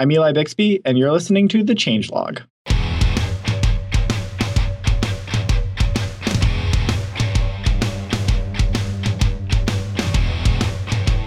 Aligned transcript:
I'm 0.00 0.12
Eli 0.12 0.30
Bixby, 0.30 0.80
and 0.84 0.96
you're 0.96 1.10
listening 1.10 1.48
to 1.48 1.64
The 1.64 1.74
Changelog. 1.74 2.44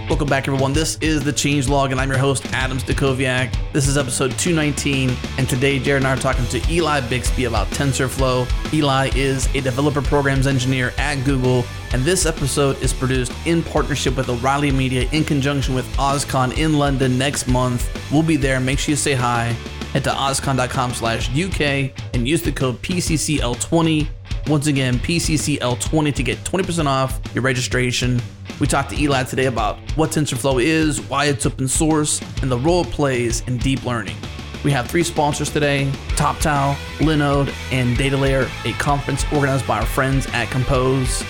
Welcome 0.08 0.26
back, 0.26 0.48
everyone. 0.48 0.72
This 0.72 0.96
is 1.02 1.22
the 1.22 1.34
Change 1.34 1.68
Log, 1.68 1.92
and 1.92 2.00
I'm 2.00 2.08
your 2.08 2.16
host, 2.16 2.46
Adam 2.54 2.78
Stacoviak. 2.78 3.54
This 3.74 3.86
is 3.88 3.98
episode 3.98 4.30
219, 4.38 5.14
and 5.36 5.46
today 5.50 5.78
Jared 5.78 6.04
and 6.04 6.06
I 6.06 6.14
are 6.14 6.16
talking 6.16 6.46
to 6.46 6.72
Eli 6.72 7.00
Bixby 7.00 7.44
about 7.44 7.66
TensorFlow. 7.68 8.72
Eli 8.72 9.10
is 9.14 9.54
a 9.54 9.60
developer 9.60 10.00
programs 10.00 10.46
engineer 10.46 10.94
at 10.96 11.22
Google, 11.26 11.66
and 11.92 12.02
this 12.02 12.24
episode 12.24 12.80
is 12.82 12.92
produced 12.92 13.32
in 13.44 13.62
partnership 13.62 14.16
with 14.16 14.28
O'Reilly 14.28 14.70
Media 14.70 15.08
in 15.12 15.24
conjunction 15.24 15.74
with 15.74 15.86
OSCON 15.96 16.56
in 16.56 16.78
London 16.78 17.18
next 17.18 17.46
month. 17.46 17.90
We'll 18.10 18.22
be 18.22 18.36
there. 18.36 18.60
Make 18.60 18.78
sure 18.78 18.92
you 18.92 18.96
say 18.96 19.12
hi. 19.12 19.54
Head 19.92 20.04
to 20.04 20.10
oscon.com 20.10 20.94
slash 20.94 21.28
UK 21.28 21.92
and 22.14 22.26
use 22.26 22.40
the 22.42 22.52
code 22.52 22.80
PCCL20. 22.80 24.08
Once 24.48 24.66
again, 24.66 24.94
PCCL20 24.94 26.14
to 26.14 26.22
get 26.22 26.38
20% 26.38 26.86
off 26.86 27.20
your 27.34 27.42
registration. 27.42 28.20
We 28.58 28.66
talked 28.66 28.90
to 28.90 29.00
Eli 29.00 29.24
today 29.24 29.46
about 29.46 29.78
what 29.96 30.10
TensorFlow 30.10 30.62
is, 30.62 31.00
why 31.02 31.26
it's 31.26 31.44
open 31.44 31.68
source, 31.68 32.22
and 32.40 32.50
the 32.50 32.58
role 32.58 32.84
it 32.84 32.90
plays 32.90 33.42
in 33.42 33.58
deep 33.58 33.84
learning. 33.84 34.16
We 34.64 34.70
have 34.70 34.88
three 34.88 35.02
sponsors 35.02 35.50
today 35.50 35.90
TopTal, 36.10 36.74
Linode, 36.98 37.52
and 37.70 37.96
DataLayer, 37.96 38.48
a 38.64 38.72
conference 38.78 39.24
organized 39.32 39.66
by 39.66 39.80
our 39.80 39.86
friends 39.86 40.26
at 40.32 40.48
Compose. 40.50 41.24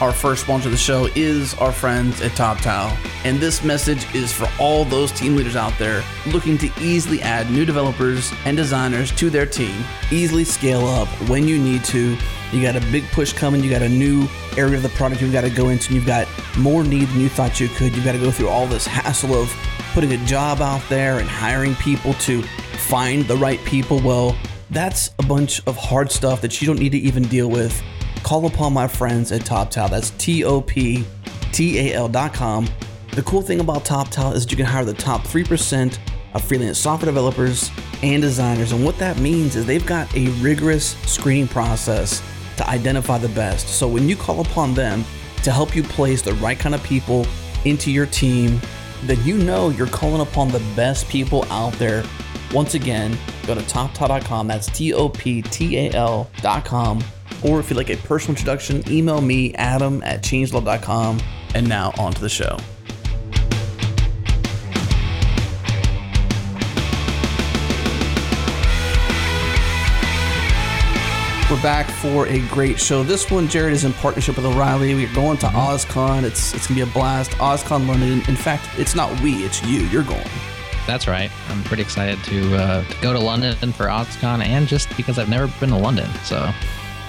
Our 0.00 0.12
first 0.12 0.42
sponsor 0.42 0.66
of 0.68 0.72
the 0.72 0.78
show 0.78 1.08
is 1.14 1.54
our 1.54 1.70
friends 1.70 2.20
at 2.20 2.32
TopTal. 2.32 2.96
And 3.24 3.38
this 3.38 3.62
message 3.62 4.12
is 4.12 4.32
for 4.32 4.48
all 4.58 4.84
those 4.84 5.12
team 5.12 5.36
leaders 5.36 5.54
out 5.54 5.72
there 5.78 6.02
looking 6.26 6.58
to 6.58 6.70
easily 6.80 7.22
add 7.22 7.48
new 7.48 7.64
developers 7.64 8.32
and 8.44 8.56
designers 8.56 9.12
to 9.12 9.30
their 9.30 9.46
team, 9.46 9.84
easily 10.10 10.44
scale 10.44 10.84
up 10.86 11.06
when 11.28 11.46
you 11.46 11.58
need 11.58 11.84
to. 11.84 12.16
You 12.52 12.60
got 12.60 12.74
a 12.74 12.80
big 12.90 13.04
push 13.12 13.32
coming, 13.32 13.62
you 13.62 13.70
got 13.70 13.82
a 13.82 13.88
new 13.88 14.26
area 14.56 14.76
of 14.76 14.82
the 14.82 14.88
product 14.90 15.22
you've 15.22 15.32
got 15.32 15.42
to 15.42 15.50
go 15.50 15.68
into, 15.68 15.86
and 15.88 15.94
you've 15.94 16.06
got 16.06 16.26
more 16.58 16.82
need 16.82 17.08
than 17.08 17.20
you 17.20 17.28
thought 17.28 17.60
you 17.60 17.68
could. 17.68 17.94
You've 17.94 18.04
got 18.04 18.12
to 18.12 18.18
go 18.18 18.32
through 18.32 18.48
all 18.48 18.66
this 18.66 18.86
hassle 18.86 19.34
of 19.34 19.48
putting 19.92 20.12
a 20.12 20.24
job 20.26 20.60
out 20.60 20.82
there 20.88 21.20
and 21.20 21.28
hiring 21.28 21.76
people 21.76 22.14
to 22.14 22.42
find 22.42 23.24
the 23.26 23.36
right 23.36 23.64
people. 23.64 24.00
Well, 24.00 24.36
that's 24.70 25.10
a 25.20 25.22
bunch 25.22 25.64
of 25.68 25.76
hard 25.76 26.10
stuff 26.10 26.40
that 26.40 26.60
you 26.60 26.66
don't 26.66 26.80
need 26.80 26.92
to 26.92 26.98
even 26.98 27.22
deal 27.24 27.48
with. 27.48 27.80
Call 28.24 28.46
upon 28.46 28.72
my 28.72 28.88
friends 28.88 29.32
at 29.32 29.42
TopTal. 29.42 29.90
That's 29.90 30.10
T 30.12 30.44
O 30.44 30.62
P 30.62 31.04
T 31.52 31.78
A 31.78 31.94
L 31.94 32.08
dot 32.08 32.32
com. 32.32 32.66
The 33.12 33.22
cool 33.22 33.42
thing 33.42 33.60
about 33.60 33.84
TopTal 33.84 34.34
is 34.34 34.50
you 34.50 34.56
can 34.56 34.64
hire 34.64 34.84
the 34.84 34.94
top 34.94 35.20
3% 35.24 35.98
of 36.32 36.42
freelance 36.42 36.78
software 36.78 37.06
developers 37.06 37.70
and 38.02 38.22
designers. 38.22 38.72
And 38.72 38.82
what 38.82 38.96
that 38.98 39.18
means 39.18 39.54
is 39.56 39.66
they've 39.66 39.84
got 39.84 40.12
a 40.16 40.30
rigorous 40.40 40.96
screening 41.06 41.46
process 41.46 42.22
to 42.56 42.68
identify 42.68 43.18
the 43.18 43.28
best. 43.28 43.68
So 43.68 43.86
when 43.86 44.08
you 44.08 44.16
call 44.16 44.40
upon 44.40 44.72
them 44.72 45.04
to 45.42 45.52
help 45.52 45.76
you 45.76 45.82
place 45.82 46.22
the 46.22 46.32
right 46.34 46.58
kind 46.58 46.74
of 46.74 46.82
people 46.82 47.26
into 47.66 47.92
your 47.92 48.06
team, 48.06 48.58
then 49.02 49.22
you 49.22 49.36
know 49.36 49.68
you're 49.68 49.86
calling 49.86 50.22
upon 50.22 50.48
the 50.48 50.62
best 50.74 51.08
people 51.10 51.44
out 51.52 51.74
there. 51.74 52.02
Once 52.54 52.72
again, 52.72 53.16
go 53.46 53.54
to 53.54 53.60
toptal.com. 53.60 54.48
That's 54.48 54.66
T 54.68 54.94
O 54.94 55.10
P 55.10 55.42
T 55.42 55.76
A 55.76 55.92
L.com. 55.92 57.04
Or 57.44 57.60
if 57.60 57.68
you'd 57.68 57.76
like 57.76 57.90
a 57.90 57.96
personal 57.98 58.32
introduction, 58.32 58.82
email 58.90 59.20
me, 59.20 59.54
adam 59.54 60.02
at 60.02 60.22
changelog.com. 60.22 61.20
And 61.54 61.68
now 61.68 61.92
on 61.98 62.12
to 62.12 62.20
the 62.20 62.28
show. 62.28 62.58
We're 71.50 71.62
back 71.62 71.88
for 71.88 72.26
a 72.26 72.40
great 72.48 72.80
show. 72.80 73.04
This 73.04 73.30
one, 73.30 73.46
Jared, 73.46 73.74
is 73.74 73.84
in 73.84 73.92
partnership 73.92 74.36
with 74.36 74.46
O'Reilly. 74.46 74.94
We're 74.94 75.14
going 75.14 75.36
to 75.38 75.46
OSCON. 75.46 76.24
It's 76.24 76.54
it's 76.54 76.66
gonna 76.66 76.84
be 76.84 76.90
a 76.90 76.92
blast. 76.92 77.32
OSCON 77.32 77.86
London. 77.86 78.22
In 78.26 78.34
fact, 78.34 78.66
it's 78.76 78.96
not 78.96 79.20
we, 79.20 79.44
it's 79.44 79.62
you. 79.62 79.82
You're 79.82 80.02
going. 80.02 80.26
That's 80.86 81.06
right. 81.06 81.30
I'm 81.50 81.62
pretty 81.62 81.82
excited 81.82 82.24
to 82.24 82.56
uh, 82.56 82.84
to 82.84 83.00
go 83.02 83.12
to 83.12 83.20
London 83.20 83.54
for 83.72 83.84
OSCON, 83.84 84.42
and 84.42 84.66
just 84.66 84.96
because 84.96 85.18
I've 85.18 85.28
never 85.28 85.46
been 85.60 85.68
to 85.68 85.76
London, 85.76 86.10
so 86.24 86.50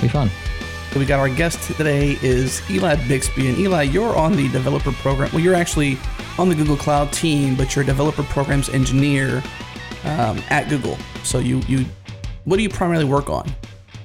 be 0.02 0.08
fun. 0.08 0.30
So 0.92 1.00
we 1.00 1.06
got 1.06 1.20
our 1.20 1.30
guest 1.30 1.62
today 1.76 2.18
is 2.22 2.62
Eli 2.72 2.96
Bixby, 3.08 3.50
and 3.50 3.58
Eli, 3.58 3.84
you're 3.84 4.16
on 4.16 4.36
the 4.36 4.48
developer 4.50 4.94
program. 4.94 5.30
Well, 5.34 5.42
you're 5.42 5.56
actually 5.56 5.98
on 6.38 6.48
the 6.48 6.56
Google 6.56 6.78
Cloud 6.78 7.12
team, 7.12 7.56
but 7.56 7.76
you're 7.76 7.84
a 7.84 7.86
developer 7.86 8.24
programs 8.24 8.70
engineer 8.70 9.44
um, 10.06 10.42
at 10.50 10.70
Google. 10.70 10.98
So 11.24 11.40
you 11.40 11.60
you 11.68 11.86
what 12.46 12.58
do 12.58 12.64
you 12.64 12.70
primarily 12.70 13.06
work 13.06 13.30
on? 13.30 13.54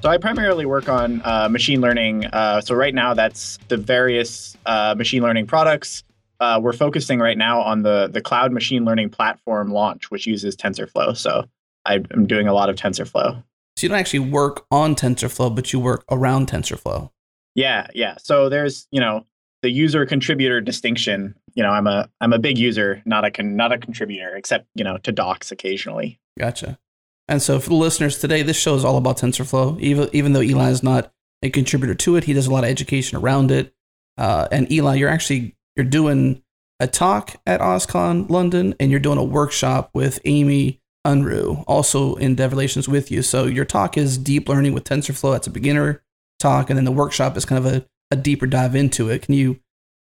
So 0.02 0.08
I 0.08 0.16
primarily 0.16 0.64
work 0.64 0.88
on 0.88 1.20
uh, 1.24 1.48
machine 1.48 1.80
learning. 1.80 2.24
Uh, 2.26 2.60
so 2.60 2.74
right 2.74 2.94
now, 2.94 3.12
that's 3.12 3.58
the 3.68 3.76
various 3.76 4.56
uh, 4.64 4.94
machine 4.96 5.22
learning 5.22 5.46
products. 5.46 6.02
Uh, 6.40 6.58
we're 6.60 6.72
focusing 6.72 7.20
right 7.20 7.36
now 7.36 7.60
on 7.60 7.82
the 7.82 8.08
the 8.10 8.20
cloud 8.20 8.50
machine 8.50 8.84
learning 8.84 9.10
platform 9.10 9.70
launch, 9.70 10.10
which 10.10 10.26
uses 10.26 10.56
TensorFlow. 10.56 11.16
So 11.16 11.44
I'm 11.84 12.26
doing 12.26 12.48
a 12.48 12.54
lot 12.54 12.70
of 12.70 12.76
TensorFlow. 12.76 13.42
So 13.80 13.86
you 13.86 13.88
don't 13.88 13.98
actually 13.98 14.18
work 14.18 14.66
on 14.70 14.94
TensorFlow, 14.94 15.54
but 15.54 15.72
you 15.72 15.80
work 15.80 16.04
around 16.10 16.48
TensorFlow. 16.50 17.10
Yeah, 17.54 17.86
yeah. 17.94 18.16
So 18.18 18.50
there's 18.50 18.86
you 18.90 19.00
know 19.00 19.24
the 19.62 19.70
user 19.70 20.04
contributor 20.04 20.60
distinction. 20.60 21.34
You 21.54 21.62
know, 21.62 21.70
I'm 21.70 21.86
a 21.86 22.10
I'm 22.20 22.34
a 22.34 22.38
big 22.38 22.58
user, 22.58 23.02
not 23.06 23.24
a 23.24 23.30
con, 23.30 23.56
not 23.56 23.72
a 23.72 23.78
contributor, 23.78 24.36
except 24.36 24.66
you 24.74 24.84
know 24.84 24.98
to 24.98 25.12
docs 25.12 25.50
occasionally. 25.50 26.20
Gotcha. 26.38 26.78
And 27.26 27.40
so 27.40 27.58
for 27.58 27.70
the 27.70 27.74
listeners 27.74 28.18
today, 28.18 28.42
this 28.42 28.58
show 28.58 28.74
is 28.74 28.84
all 28.84 28.98
about 28.98 29.16
TensorFlow. 29.16 29.80
Even 29.80 30.10
even 30.12 30.34
though 30.34 30.42
Eli 30.42 30.68
is 30.68 30.82
not 30.82 31.10
a 31.42 31.48
contributor 31.48 31.94
to 31.94 32.16
it, 32.16 32.24
he 32.24 32.34
does 32.34 32.48
a 32.48 32.52
lot 32.52 32.64
of 32.64 32.70
education 32.70 33.16
around 33.16 33.50
it. 33.50 33.72
Uh, 34.18 34.46
and 34.52 34.70
Eli, 34.70 34.96
you're 34.96 35.08
actually 35.08 35.56
you're 35.74 35.86
doing 35.86 36.42
a 36.80 36.86
talk 36.86 37.36
at 37.46 37.60
OSCON 37.60 38.28
London, 38.28 38.74
and 38.78 38.90
you're 38.90 39.00
doing 39.00 39.16
a 39.16 39.24
workshop 39.24 39.88
with 39.94 40.20
Amy 40.26 40.82
Unruh, 41.06 41.64
also 41.66 42.14
in 42.16 42.34
Dev 42.34 42.52
Relations 42.52 42.88
with 42.88 43.10
you. 43.10 43.22
So 43.22 43.46
your 43.46 43.64
talk 43.64 43.96
is 43.96 44.18
deep 44.18 44.48
learning 44.48 44.74
with 44.74 44.84
TensorFlow. 44.84 45.32
That's 45.32 45.46
a 45.46 45.50
beginner 45.50 46.02
talk, 46.38 46.70
and 46.70 46.76
then 46.76 46.84
the 46.84 46.92
workshop 46.92 47.36
is 47.36 47.44
kind 47.44 47.64
of 47.64 47.72
a, 47.72 47.86
a 48.10 48.16
deeper 48.16 48.46
dive 48.46 48.74
into 48.74 49.08
it. 49.08 49.22
Can 49.22 49.34
you 49.34 49.60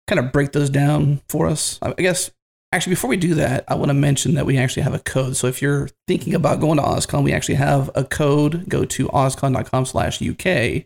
kind 0.07 0.19
of 0.19 0.31
break 0.31 0.53
those 0.53 0.69
down 0.69 1.21
for 1.27 1.47
us? 1.47 1.79
I 1.81 1.93
guess 1.93 2.31
Actually, 2.73 2.91
before 2.91 3.09
we 3.09 3.17
do 3.17 3.33
that, 3.35 3.63
I 3.69 3.75
want 3.75 3.89
to 3.89 3.93
mention 3.93 4.33
that 4.33 4.45
we 4.45 4.57
actually 4.57 4.83
have 4.83 4.93
a 4.93 4.99
code. 4.99 5.37
So 5.37 5.47
if 5.47 5.61
you're 5.61 5.87
thinking 6.05 6.35
about 6.35 6.59
going 6.59 6.77
to 6.77 6.83
OSCON, 6.83 7.23
we 7.23 7.31
actually 7.31 7.55
have 7.55 7.89
a 7.95 8.03
code. 8.03 8.67
Go 8.67 8.83
to 8.83 9.07
oscon.com 9.07 9.85
slash 9.85 10.21
UK 10.21 10.83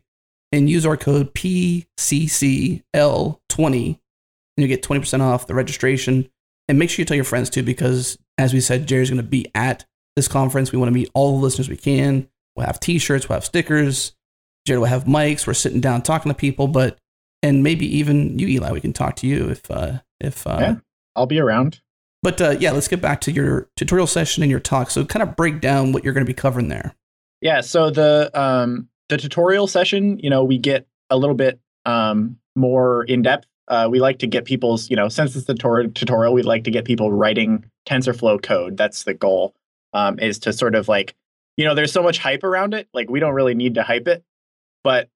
and 0.51 0.69
use 0.69 0.85
our 0.85 0.95
code 0.95 1.33
PCCL20 1.33 2.93
and 3.57 3.97
you 4.57 4.67
get 4.67 4.83
20% 4.83 5.22
off 5.22 5.47
the 5.47 5.55
registration. 5.55 6.29
And 6.67 6.78
make 6.78 6.91
sure 6.91 7.01
you 7.01 7.05
tell 7.05 7.16
your 7.16 7.23
friends 7.23 7.49
too, 7.49 7.63
because 7.63 8.19
as 8.38 8.53
we 8.53 8.61
said, 8.61 8.85
Jerry's 8.85 9.09
going 9.09 9.17
to 9.17 9.23
be 9.23 9.47
at 9.55 9.85
this 10.16 10.27
conference. 10.27 10.72
We 10.72 10.77
want 10.77 10.89
to 10.89 10.94
meet 10.94 11.09
all 11.13 11.38
the 11.38 11.44
listeners 11.44 11.69
we 11.69 11.77
can. 11.77 12.27
We'll 12.55 12.66
have 12.66 12.79
t-shirts, 12.79 13.29
we'll 13.29 13.38
have 13.38 13.45
stickers. 13.45 14.13
Jerry 14.66 14.79
will 14.79 14.85
have 14.85 15.05
mics. 15.05 15.47
We're 15.47 15.53
sitting 15.53 15.81
down 15.81 16.01
talking 16.01 16.31
to 16.31 16.38
people, 16.38 16.67
but, 16.67 16.97
and 17.41 17.63
maybe 17.63 17.85
even 17.97 18.38
you, 18.38 18.47
Eli, 18.47 18.72
we 18.72 18.81
can 18.81 18.94
talk 18.94 19.16
to 19.17 19.27
you 19.27 19.49
if, 19.49 19.72
uh, 19.72 19.99
if, 20.19 20.45
uh, 20.45 20.57
yeah 20.59 20.75
I'll 21.16 21.25
be 21.25 21.39
around. 21.39 21.81
But 22.23 22.39
uh, 22.39 22.51
yeah, 22.59 22.72
let's 22.72 22.88
get 22.88 23.01
back 23.01 23.22
to 23.22 23.31
your 23.31 23.67
tutorial 23.75 24.07
session 24.07 24.44
and 24.44 24.49
your 24.49 24.59
talk. 24.59 24.91
So 24.91 25.03
kind 25.05 25.23
of 25.23 25.35
break 25.35 25.59
down 25.59 25.91
what 25.91 26.03
you're 26.03 26.13
going 26.13 26.25
to 26.25 26.29
be 26.29 26.35
covering 26.35 26.67
there. 26.67 26.95
Yeah. 27.41 27.61
So 27.61 27.89
the 27.89 28.29
um, 28.33 28.88
the 29.09 29.17
tutorial 29.17 29.67
session, 29.67 30.19
you 30.19 30.29
know, 30.29 30.43
we 30.43 30.57
get 30.57 30.88
a 31.09 31.17
little 31.17 31.35
bit 31.35 31.59
um, 31.85 32.38
more 32.55 33.03
in 33.05 33.23
depth. 33.23 33.47
Uh, 33.67 33.88
we 33.89 33.99
like 33.99 34.19
to 34.19 34.28
get 34.28 34.45
people's, 34.45 34.89
you 34.89 34.95
know, 34.95 35.09
since 35.09 35.35
it's 35.35 35.45
the 35.45 35.55
tutorial, 35.55 36.33
we'd 36.33 36.45
like 36.45 36.63
to 36.66 36.72
get 36.72 36.85
people 36.85 37.11
writing 37.11 37.66
TensorFlow 37.88 38.41
code. 38.41 38.78
That's 38.78 39.03
the 39.03 39.13
goal. 39.13 39.55
Um, 39.94 40.19
is 40.19 40.40
to 40.40 40.53
sort 40.53 40.76
of 40.76 40.88
like, 40.88 41.16
you 41.58 41.66
know, 41.66 41.76
there's 41.76 41.91
so 41.91 42.02
much 42.02 42.17
hype 42.17 42.43
around 42.43 42.73
it. 42.73 42.88
Like 42.93 43.09
we 43.09 43.20
don't 43.20 43.34
really 43.34 43.55
need 43.55 43.76
to 43.76 43.84
hype 43.84 44.08
it, 44.08 44.23
but 44.84 45.09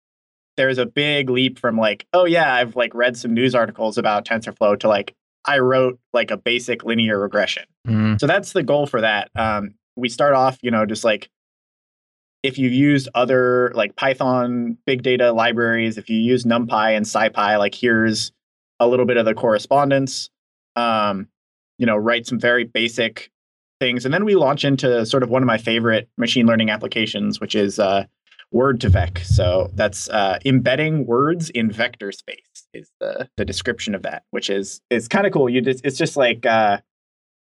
there's 0.57 0.77
a 0.77 0.85
big 0.85 1.29
leap 1.29 1.59
from 1.59 1.77
like, 1.77 2.05
oh 2.13 2.25
yeah, 2.25 2.53
I've 2.53 2.75
like 2.75 2.93
read 2.93 3.17
some 3.17 3.33
news 3.33 3.55
articles 3.55 3.97
about 3.97 4.25
TensorFlow 4.25 4.79
to 4.79 4.87
like, 4.87 5.13
I 5.45 5.59
wrote 5.59 5.99
like 6.13 6.31
a 6.31 6.37
basic 6.37 6.83
linear 6.83 7.19
regression. 7.19 7.63
Mm. 7.87 8.19
So 8.19 8.27
that's 8.27 8.53
the 8.53 8.63
goal 8.63 8.87
for 8.87 9.01
that. 9.01 9.29
Um, 9.35 9.75
we 9.95 10.09
start 10.09 10.33
off, 10.33 10.57
you 10.61 10.71
know, 10.71 10.85
just 10.85 11.03
like 11.03 11.29
if 12.43 12.57
you've 12.57 12.73
used 12.73 13.09
other 13.15 13.71
like 13.75 13.95
Python 13.95 14.77
big 14.85 15.03
data 15.03 15.31
libraries, 15.31 15.97
if 15.97 16.09
you 16.09 16.17
use 16.17 16.43
NumPy 16.45 16.95
and 16.95 17.05
SciPy, 17.05 17.57
like 17.57 17.73
here's 17.73 18.31
a 18.79 18.87
little 18.87 19.05
bit 19.05 19.17
of 19.17 19.25
the 19.25 19.33
correspondence. 19.33 20.29
Um, 20.75 21.27
you 21.77 21.85
know, 21.85 21.95
write 21.97 22.25
some 22.27 22.39
very 22.39 22.63
basic 22.63 23.31
things, 23.85 24.03
and 24.03 24.13
then 24.13 24.25
we 24.25 24.35
launch 24.35 24.65
into 24.65 25.05
sort 25.05 25.21
of 25.21 25.29
one 25.29 25.43
of 25.43 25.47
my 25.47 25.57
favorite 25.57 26.09
machine 26.17 26.47
learning 26.47 26.71
applications, 26.71 27.39
which 27.39 27.53
is 27.53 27.77
uh, 27.77 28.05
Word2Vec. 28.53 29.23
So 29.23 29.69
that's 29.75 30.09
uh, 30.09 30.39
embedding 30.43 31.05
words 31.05 31.51
in 31.51 31.69
vector 31.69 32.11
space 32.11 32.39
is 32.73 32.91
the 32.99 33.29
the 33.37 33.45
description 33.45 33.93
of 33.93 34.01
that, 34.01 34.23
which 34.31 34.49
is 34.49 34.81
is 34.89 35.07
kind 35.07 35.27
of 35.27 35.33
cool. 35.33 35.49
You 35.49 35.61
just 35.61 35.85
it's 35.85 35.97
just 35.97 36.17
like 36.17 36.45
uh, 36.47 36.79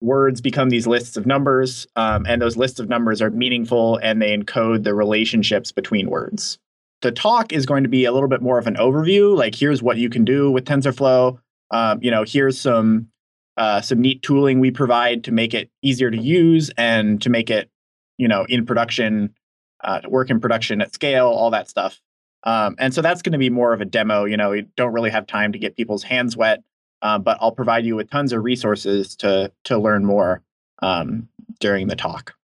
words 0.02 0.42
become 0.42 0.68
these 0.68 0.86
lists 0.86 1.16
of 1.16 1.24
numbers, 1.24 1.86
um, 1.96 2.26
and 2.28 2.42
those 2.42 2.58
lists 2.58 2.78
of 2.78 2.90
numbers 2.90 3.22
are 3.22 3.30
meaningful 3.30 3.96
and 4.02 4.20
they 4.20 4.36
encode 4.36 4.84
the 4.84 4.94
relationships 4.94 5.72
between 5.72 6.10
words. 6.10 6.58
The 7.00 7.12
talk 7.12 7.52
is 7.52 7.64
going 7.64 7.84
to 7.84 7.88
be 7.88 8.04
a 8.04 8.12
little 8.12 8.28
bit 8.28 8.42
more 8.42 8.58
of 8.58 8.66
an 8.66 8.76
overview, 8.76 9.34
like 9.36 9.54
here's 9.54 9.82
what 9.82 9.96
you 9.96 10.10
can 10.10 10.24
do 10.24 10.50
with 10.50 10.64
TensorFlow. 10.66 11.38
Um, 11.70 11.98
you 12.02 12.10
know, 12.10 12.24
here's 12.26 12.60
some 12.60 13.08
uh, 13.56 13.80
some 13.80 14.00
neat 14.00 14.22
tooling 14.22 14.60
we 14.60 14.70
provide 14.70 15.24
to 15.24 15.32
make 15.32 15.54
it 15.54 15.70
easier 15.82 16.10
to 16.10 16.18
use 16.18 16.70
and 16.76 17.20
to 17.22 17.30
make 17.30 17.50
it, 17.50 17.70
you 18.18 18.28
know, 18.28 18.44
in 18.48 18.66
production, 18.66 19.34
uh, 19.82 20.00
to 20.00 20.08
work 20.08 20.30
in 20.30 20.40
production 20.40 20.80
at 20.80 20.94
scale, 20.94 21.26
all 21.26 21.50
that 21.50 21.68
stuff. 21.68 22.00
Um, 22.44 22.76
and 22.78 22.92
so 22.92 23.00
that's 23.00 23.22
going 23.22 23.32
to 23.32 23.38
be 23.38 23.50
more 23.50 23.72
of 23.72 23.80
a 23.80 23.84
demo. 23.84 24.24
You 24.24 24.36
know, 24.36 24.50
we 24.50 24.62
don't 24.76 24.92
really 24.92 25.10
have 25.10 25.26
time 25.26 25.52
to 25.52 25.58
get 25.58 25.76
people's 25.76 26.02
hands 26.02 26.36
wet, 26.36 26.62
uh, 27.02 27.18
but 27.18 27.38
I'll 27.40 27.52
provide 27.52 27.86
you 27.86 27.96
with 27.96 28.10
tons 28.10 28.32
of 28.32 28.44
resources 28.44 29.16
to 29.16 29.50
to 29.64 29.78
learn 29.78 30.04
more 30.04 30.42
um, 30.82 31.28
during 31.60 31.88
the 31.88 31.96
talk. 31.96 32.34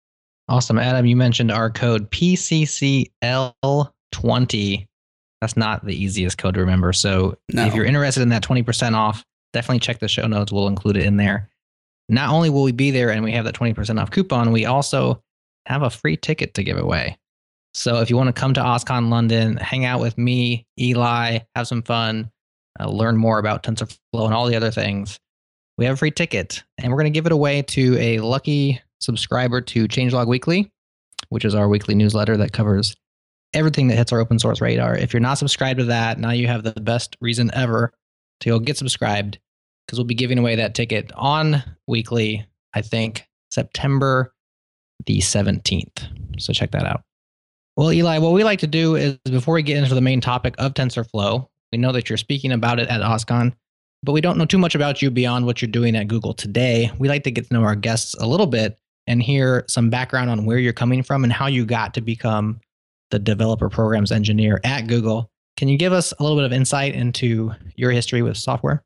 Awesome, 0.48 0.78
Adam. 0.78 1.06
You 1.06 1.16
mentioned 1.16 1.52
our 1.52 1.70
code 1.70 2.10
PCCL20. 2.10 4.86
That's 5.40 5.56
not 5.56 5.84
the 5.84 5.94
easiest 5.94 6.38
code 6.38 6.54
to 6.54 6.60
remember. 6.60 6.92
So 6.92 7.36
No. 7.52 7.66
if 7.66 7.74
you're 7.74 7.84
interested 7.84 8.22
in 8.22 8.28
that 8.30 8.42
20% 8.42 8.94
off, 8.94 9.24
definitely 9.52 9.80
check 9.80 9.98
the 9.98 10.08
show 10.08 10.26
notes. 10.26 10.52
We'll 10.52 10.68
include 10.68 10.96
it 10.96 11.04
in 11.04 11.16
there. 11.16 11.48
Not 12.08 12.30
only 12.30 12.50
will 12.50 12.62
we 12.62 12.72
be 12.72 12.90
there 12.90 13.10
and 13.10 13.22
we 13.22 13.32
have 13.32 13.44
that 13.44 13.54
20% 13.54 14.00
off 14.00 14.10
coupon, 14.10 14.52
we 14.52 14.64
also 14.64 15.22
have 15.66 15.82
a 15.82 15.90
free 15.90 16.16
ticket 16.16 16.54
to 16.54 16.64
give 16.64 16.76
away. 16.76 17.16
So 17.72 18.00
if 18.00 18.10
you 18.10 18.16
want 18.16 18.34
to 18.34 18.40
come 18.40 18.52
to 18.54 18.60
OSCON 18.60 19.10
London, 19.10 19.56
hang 19.56 19.84
out 19.84 20.00
with 20.00 20.18
me, 20.18 20.66
Eli, 20.78 21.38
have 21.54 21.68
some 21.68 21.82
fun, 21.82 22.30
uh, 22.80 22.88
learn 22.88 23.16
more 23.16 23.38
about 23.38 23.62
TensorFlow 23.62 24.24
and 24.24 24.34
all 24.34 24.46
the 24.46 24.56
other 24.56 24.72
things, 24.72 25.20
we 25.78 25.84
have 25.84 25.94
a 25.94 25.96
free 25.96 26.10
ticket. 26.10 26.64
And 26.78 26.90
we're 26.90 26.98
going 26.98 27.12
to 27.12 27.16
give 27.16 27.26
it 27.26 27.32
away 27.32 27.62
to 27.62 27.96
a 27.98 28.18
lucky 28.18 28.80
subscriber 29.00 29.60
to 29.60 29.86
Changelog 29.86 30.26
Weekly, 30.26 30.70
which 31.28 31.44
is 31.44 31.54
our 31.54 31.68
weekly 31.68 31.94
newsletter 31.94 32.36
that 32.38 32.52
covers 32.52 32.96
everything 33.54 33.88
that 33.88 33.96
hits 33.96 34.12
our 34.12 34.20
open 34.20 34.38
source 34.38 34.60
radar. 34.60 34.96
If 34.96 35.12
you're 35.12 35.20
not 35.20 35.38
subscribed 35.38 35.78
to 35.78 35.84
that, 35.86 36.18
now 36.18 36.30
you 36.30 36.48
have 36.48 36.64
the 36.64 36.72
best 36.80 37.16
reason 37.20 37.50
ever 37.54 37.92
to 38.40 38.50
go 38.50 38.58
get 38.58 38.76
subscribed 38.76 39.38
because 39.86 39.98
we'll 39.98 40.06
be 40.06 40.14
giving 40.14 40.38
away 40.38 40.56
that 40.56 40.74
ticket 40.74 41.10
on 41.14 41.62
weekly, 41.86 42.46
I 42.74 42.82
think 42.82 43.28
September 43.50 44.32
the 45.06 45.18
17th. 45.18 46.40
So 46.40 46.52
check 46.52 46.70
that 46.72 46.84
out. 46.84 47.02
Well, 47.76 47.92
Eli, 47.92 48.18
what 48.18 48.32
we 48.32 48.44
like 48.44 48.58
to 48.60 48.66
do 48.66 48.94
is 48.96 49.16
before 49.24 49.54
we 49.54 49.62
get 49.62 49.78
into 49.78 49.94
the 49.94 50.00
main 50.00 50.20
topic 50.20 50.54
of 50.58 50.74
TensorFlow, 50.74 51.46
we 51.72 51.78
know 51.78 51.92
that 51.92 52.08
you're 52.08 52.18
speaking 52.18 52.52
about 52.52 52.78
it 52.80 52.88
at 52.88 53.00
OSCON, 53.00 53.52
but 54.02 54.12
we 54.12 54.20
don't 54.20 54.36
know 54.36 54.44
too 54.44 54.58
much 54.58 54.74
about 54.74 55.00
you 55.00 55.10
beyond 55.10 55.46
what 55.46 55.62
you're 55.62 55.70
doing 55.70 55.96
at 55.96 56.08
Google 56.08 56.34
today. 56.34 56.90
We 56.98 57.08
like 57.08 57.24
to 57.24 57.30
get 57.30 57.48
to 57.48 57.54
know 57.54 57.62
our 57.62 57.76
guests 57.76 58.14
a 58.14 58.26
little 58.26 58.46
bit 58.46 58.78
and 59.06 59.22
hear 59.22 59.64
some 59.68 59.88
background 59.90 60.30
on 60.30 60.44
where 60.44 60.58
you're 60.58 60.72
coming 60.72 61.02
from 61.02 61.24
and 61.24 61.32
how 61.32 61.46
you 61.46 61.64
got 61.64 61.94
to 61.94 62.00
become 62.00 62.60
the 63.10 63.18
developer 63.18 63.68
programs 63.68 64.12
engineer 64.12 64.60
at 64.64 64.86
Google. 64.86 65.29
Can 65.60 65.68
you 65.68 65.76
give 65.76 65.92
us 65.92 66.14
a 66.18 66.22
little 66.22 66.38
bit 66.38 66.46
of 66.46 66.54
insight 66.54 66.94
into 66.94 67.52
your 67.76 67.90
history 67.90 68.22
with 68.22 68.38
software? 68.38 68.82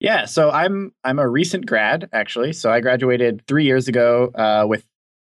Yeah, 0.00 0.26
so 0.26 0.50
I'm 0.50 0.92
I'm 1.02 1.18
a 1.18 1.26
recent 1.26 1.64
grad 1.64 2.10
actually. 2.12 2.52
So 2.52 2.70
I 2.70 2.80
graduated 2.80 3.42
three 3.46 3.64
years 3.64 3.88
ago 3.88 4.30
uh, 4.34 4.66
with 4.68 4.84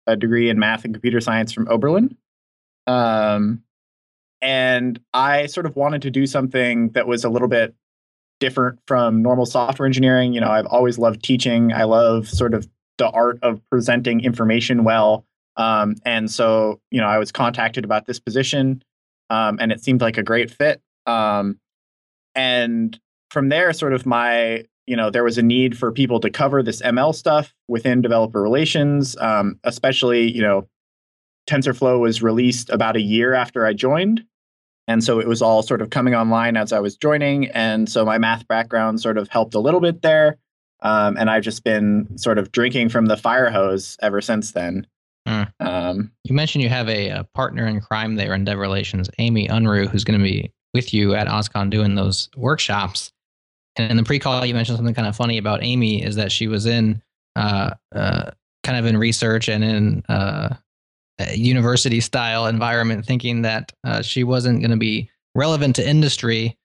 a 0.06 0.16
degree 0.16 0.50
in 0.50 0.58
math 0.58 0.84
and 0.84 0.92
computer 0.92 1.18
science 1.22 1.50
from 1.50 1.66
Oberlin, 1.68 2.14
um, 2.86 3.62
and 4.42 5.00
I 5.14 5.46
sort 5.46 5.64
of 5.64 5.76
wanted 5.76 6.02
to 6.02 6.10
do 6.10 6.26
something 6.26 6.90
that 6.90 7.06
was 7.06 7.24
a 7.24 7.30
little 7.30 7.48
bit 7.48 7.74
different 8.38 8.78
from 8.86 9.22
normal 9.22 9.46
software 9.46 9.86
engineering. 9.86 10.34
You 10.34 10.42
know, 10.42 10.50
I've 10.50 10.66
always 10.66 10.98
loved 10.98 11.24
teaching. 11.24 11.72
I 11.72 11.84
love 11.84 12.28
sort 12.28 12.52
of 12.52 12.68
the 12.98 13.08
art 13.08 13.38
of 13.40 13.62
presenting 13.70 14.20
information 14.20 14.84
well, 14.84 15.24
um, 15.56 15.94
and 16.04 16.30
so 16.30 16.82
you 16.90 17.00
know 17.00 17.06
I 17.06 17.16
was 17.16 17.32
contacted 17.32 17.82
about 17.82 18.04
this 18.04 18.20
position, 18.20 18.82
um, 19.32 19.56
and 19.60 19.72
it 19.72 19.82
seemed 19.82 20.02
like 20.02 20.18
a 20.18 20.22
great 20.22 20.50
fit. 20.50 20.82
Um, 21.06 21.58
and 22.34 22.98
from 23.30 23.48
there, 23.48 23.72
sort 23.72 23.94
of 23.94 24.04
my, 24.04 24.64
you 24.86 24.94
know, 24.94 25.08
there 25.08 25.24
was 25.24 25.38
a 25.38 25.42
need 25.42 25.78
for 25.78 25.90
people 25.90 26.20
to 26.20 26.28
cover 26.28 26.62
this 26.62 26.82
ML 26.82 27.14
stuff 27.14 27.54
within 27.66 28.02
developer 28.02 28.42
relations, 28.42 29.16
um, 29.16 29.58
especially, 29.64 30.30
you 30.30 30.42
know, 30.42 30.68
TensorFlow 31.48 31.98
was 31.98 32.22
released 32.22 32.68
about 32.68 32.94
a 32.94 33.00
year 33.00 33.32
after 33.32 33.64
I 33.64 33.72
joined. 33.72 34.22
And 34.86 35.02
so 35.02 35.18
it 35.18 35.26
was 35.26 35.40
all 35.40 35.62
sort 35.62 35.80
of 35.80 35.88
coming 35.88 36.14
online 36.14 36.58
as 36.58 36.70
I 36.70 36.80
was 36.80 36.96
joining. 36.96 37.46
And 37.48 37.88
so 37.88 38.04
my 38.04 38.18
math 38.18 38.46
background 38.48 39.00
sort 39.00 39.16
of 39.16 39.28
helped 39.28 39.54
a 39.54 39.60
little 39.60 39.80
bit 39.80 40.02
there. 40.02 40.36
Um, 40.82 41.16
and 41.16 41.30
I've 41.30 41.44
just 41.44 41.64
been 41.64 42.18
sort 42.18 42.38
of 42.38 42.52
drinking 42.52 42.90
from 42.90 43.06
the 43.06 43.16
fire 43.16 43.50
hose 43.50 43.96
ever 44.02 44.20
since 44.20 44.52
then. 44.52 44.86
Hmm. 45.26 45.42
Um, 45.60 46.12
You 46.24 46.34
mentioned 46.34 46.62
you 46.62 46.68
have 46.68 46.88
a, 46.88 47.08
a 47.10 47.24
partner 47.34 47.66
in 47.66 47.80
crime 47.80 48.16
there 48.16 48.34
in 48.34 48.44
Dev 48.44 48.58
Relations, 48.58 49.08
Amy 49.18 49.48
Unruh, 49.48 49.88
who's 49.88 50.04
going 50.04 50.18
to 50.18 50.24
be 50.24 50.52
with 50.74 50.92
you 50.92 51.14
at 51.14 51.28
OSCON 51.28 51.70
doing 51.70 51.94
those 51.94 52.28
workshops. 52.36 53.12
And 53.76 53.90
in 53.90 53.96
the 53.96 54.02
pre-call, 54.02 54.44
you 54.44 54.54
mentioned 54.54 54.78
something 54.78 54.94
kind 54.94 55.08
of 55.08 55.16
funny 55.16 55.38
about 55.38 55.62
Amy 55.62 56.02
is 56.02 56.16
that 56.16 56.32
she 56.32 56.48
was 56.48 56.66
in 56.66 57.02
uh, 57.36 57.70
uh, 57.94 58.30
kind 58.64 58.78
of 58.78 58.86
in 58.86 58.96
research 58.96 59.48
and 59.48 59.64
in 59.64 60.02
uh, 60.08 60.54
a 61.18 61.36
university 61.36 62.00
style 62.00 62.46
environment, 62.46 63.06
thinking 63.06 63.42
that 63.42 63.72
uh, 63.84 64.02
she 64.02 64.24
wasn't 64.24 64.60
going 64.60 64.70
to 64.70 64.76
be 64.76 65.10
relevant 65.34 65.76
to 65.76 65.88
industry. 65.88 66.56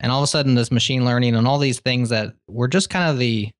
And 0.00 0.12
all 0.12 0.20
of 0.20 0.24
a 0.24 0.28
sudden, 0.28 0.54
this 0.54 0.70
machine 0.70 1.04
learning 1.04 1.34
and 1.34 1.46
all 1.46 1.58
these 1.58 1.80
things 1.80 2.08
that 2.10 2.34
were 2.48 2.68
just 2.68 2.90
kind 2.90 3.10
of 3.10 3.18
the 3.18 3.50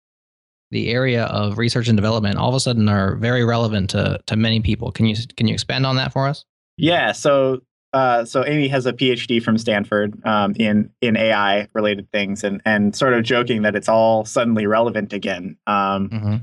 the 0.71 0.91
area 0.91 1.25
of 1.25 1.59
research 1.59 1.89
and 1.89 1.97
development 1.97 2.37
all 2.37 2.49
of 2.49 2.55
a 2.55 2.61
sudden 2.61 2.89
are 2.89 3.17
very 3.17 3.45
relevant 3.45 3.91
to 3.91 4.21
to 4.27 4.37
many 4.37 4.61
people. 4.61 4.91
Can 4.93 5.07
you 5.07 5.17
can 5.37 5.47
you 5.47 5.55
expand 5.55 5.87
on 5.87 5.97
that 5.97 6.13
for 6.13 6.27
us? 6.27 6.45
Yeah, 6.77 7.13
so 7.13 7.61
uh, 7.93 8.25
so 8.25 8.45
Amy 8.45 8.69
has 8.69 8.85
a 8.85 8.93
PhD 8.93 9.43
from 9.43 9.57
Stanford 9.57 10.21
um, 10.27 10.55
in 10.59 10.91
in 11.01 11.17
AI 11.17 11.69
related 11.73 12.11
things, 12.13 12.45
and 12.45 12.61
and 12.65 12.95
sort 12.95 13.15
of 13.15 13.25
joking 13.25 13.63
that 13.63 13.75
it's 13.75 13.89
all 13.89 14.25
suddenly 14.25 14.67
relevant 14.67 15.13
again. 15.13 15.57
Um, 15.67 16.11
Mm-hmm. 16.11 16.37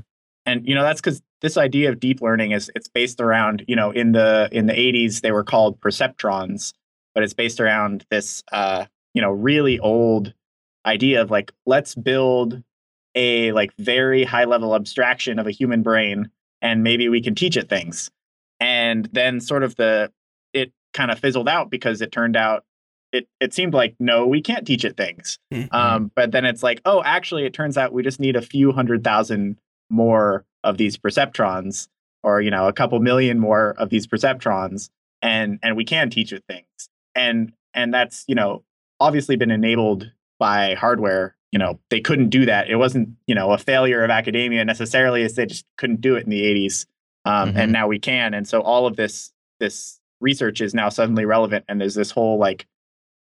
and 0.46 0.66
you 0.66 0.74
know 0.74 0.82
that's 0.82 1.00
because 1.00 1.22
this 1.42 1.56
idea 1.56 1.90
of 1.90 2.00
deep 2.00 2.22
learning 2.22 2.52
is 2.52 2.70
it's 2.74 2.88
based 2.88 3.20
around 3.20 3.64
you 3.68 3.76
know 3.76 3.90
in 3.90 4.12
the 4.12 4.48
in 4.50 4.66
the 4.66 4.72
80s 4.72 5.20
they 5.20 5.30
were 5.32 5.44
called 5.44 5.80
perceptrons, 5.80 6.72
but 7.14 7.22
it's 7.22 7.34
based 7.34 7.60
around 7.60 8.04
this 8.10 8.42
uh, 8.50 8.86
you 9.12 9.22
know 9.22 9.30
really 9.30 9.78
old 9.78 10.32
idea 10.86 11.22
of 11.22 11.30
like 11.30 11.52
let's 11.66 11.94
build 11.94 12.62
a 13.14 13.52
like 13.52 13.72
very 13.78 14.24
high 14.24 14.44
level 14.44 14.74
abstraction 14.74 15.38
of 15.38 15.46
a 15.46 15.50
human 15.50 15.82
brain 15.82 16.30
and 16.62 16.82
maybe 16.82 17.08
we 17.08 17.22
can 17.22 17.34
teach 17.34 17.56
it 17.56 17.68
things. 17.68 18.10
And 18.60 19.08
then 19.12 19.40
sort 19.40 19.62
of 19.62 19.76
the 19.76 20.10
it 20.52 20.72
kind 20.92 21.10
of 21.10 21.18
fizzled 21.18 21.48
out 21.48 21.70
because 21.70 22.00
it 22.00 22.12
turned 22.12 22.36
out 22.36 22.64
it 23.12 23.28
it 23.40 23.54
seemed 23.54 23.74
like 23.74 23.94
no 24.00 24.26
we 24.26 24.40
can't 24.40 24.66
teach 24.66 24.84
it 24.84 24.96
things. 24.96 25.38
Um, 25.70 26.10
but 26.14 26.32
then 26.32 26.44
it's 26.44 26.62
like 26.62 26.80
oh 26.84 27.02
actually 27.04 27.44
it 27.44 27.52
turns 27.52 27.76
out 27.76 27.92
we 27.92 28.02
just 28.02 28.20
need 28.20 28.36
a 28.36 28.42
few 28.42 28.72
hundred 28.72 29.04
thousand 29.04 29.58
more 29.90 30.44
of 30.64 30.78
these 30.78 30.96
perceptrons 30.96 31.88
or 32.22 32.40
you 32.40 32.50
know 32.50 32.66
a 32.66 32.72
couple 32.72 32.98
million 33.00 33.38
more 33.38 33.74
of 33.78 33.90
these 33.90 34.06
perceptrons 34.06 34.90
and 35.22 35.58
and 35.62 35.76
we 35.76 35.84
can 35.84 36.10
teach 36.10 36.32
it 36.32 36.44
things. 36.48 36.88
And 37.14 37.52
and 37.74 37.92
that's 37.92 38.24
you 38.26 38.34
know 38.34 38.64
obviously 39.00 39.36
been 39.36 39.50
enabled 39.50 40.10
by 40.38 40.74
hardware 40.74 41.36
you 41.54 41.58
know 41.58 41.78
they 41.88 42.00
couldn't 42.00 42.30
do 42.30 42.44
that. 42.46 42.68
It 42.68 42.76
wasn't 42.76 43.10
you 43.28 43.34
know 43.36 43.52
a 43.52 43.58
failure 43.58 44.02
of 44.02 44.10
academia 44.10 44.64
necessarily 44.64 45.22
as 45.22 45.36
they 45.36 45.46
just 45.46 45.64
couldn't 45.78 46.00
do 46.00 46.16
it 46.16 46.24
in 46.24 46.30
the 46.30 46.42
80s 46.42 46.86
um, 47.24 47.52
Mhm. 47.52 47.56
and 47.56 47.72
now 47.72 47.86
we 47.86 48.00
can. 48.00 48.34
And 48.34 48.46
so 48.46 48.60
all 48.60 48.86
of 48.88 48.96
this 48.96 49.32
this 49.60 50.00
research 50.20 50.60
is 50.60 50.74
now 50.74 50.88
suddenly 50.88 51.24
relevant 51.24 51.64
and 51.68 51.80
there's 51.80 51.94
this 51.94 52.10
whole 52.10 52.38
like 52.38 52.66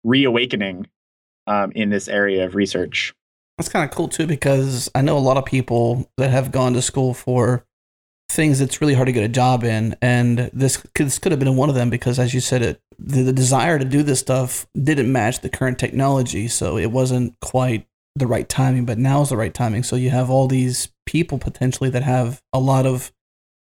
reawakening 0.03 0.87
um, 1.47 1.71
in 1.73 1.89
this 1.89 2.07
area 2.07 2.45
of 2.45 2.53
research. 2.55 3.13
That's 3.57 3.69
kind 3.69 3.83
of 3.89 3.95
cool 3.95 4.07
too 4.07 4.27
because 4.27 4.89
I 4.95 5.01
know 5.01 5.17
a 5.17 5.19
lot 5.19 5.37
of 5.37 5.45
people 5.45 6.09
that 6.17 6.29
have 6.29 6.51
gone 6.51 6.73
to 6.73 6.81
school 6.81 7.13
for 7.13 7.65
things 8.29 8.59
that's 8.59 8.81
really 8.81 8.93
hard 8.93 9.07
to 9.07 9.11
get 9.11 9.23
a 9.23 9.27
job 9.27 9.63
in, 9.63 9.95
and 10.01 10.49
this 10.53 10.77
could, 10.77 11.07
this 11.07 11.19
could 11.19 11.31
have 11.33 11.39
been 11.39 11.57
one 11.57 11.67
of 11.69 11.75
them 11.75 11.89
because, 11.89 12.17
as 12.17 12.33
you 12.33 12.39
said, 12.39 12.61
it 12.61 12.81
the, 12.97 13.23
the 13.23 13.33
desire 13.33 13.77
to 13.77 13.83
do 13.85 14.03
this 14.03 14.19
stuff 14.19 14.65
didn't 14.81 15.11
match 15.11 15.41
the 15.41 15.49
current 15.49 15.77
technology, 15.77 16.47
so 16.47 16.77
it 16.77 16.91
wasn't 16.91 17.37
quite 17.41 17.85
the 18.15 18.27
right 18.27 18.47
timing. 18.47 18.85
But 18.85 18.97
now 18.97 19.21
is 19.21 19.29
the 19.29 19.37
right 19.37 19.53
timing, 19.53 19.83
so 19.83 19.95
you 19.95 20.09
have 20.09 20.29
all 20.29 20.47
these 20.47 20.91
people 21.05 21.37
potentially 21.37 21.89
that 21.89 22.03
have 22.03 22.41
a 22.53 22.59
lot 22.59 22.85
of 22.85 23.11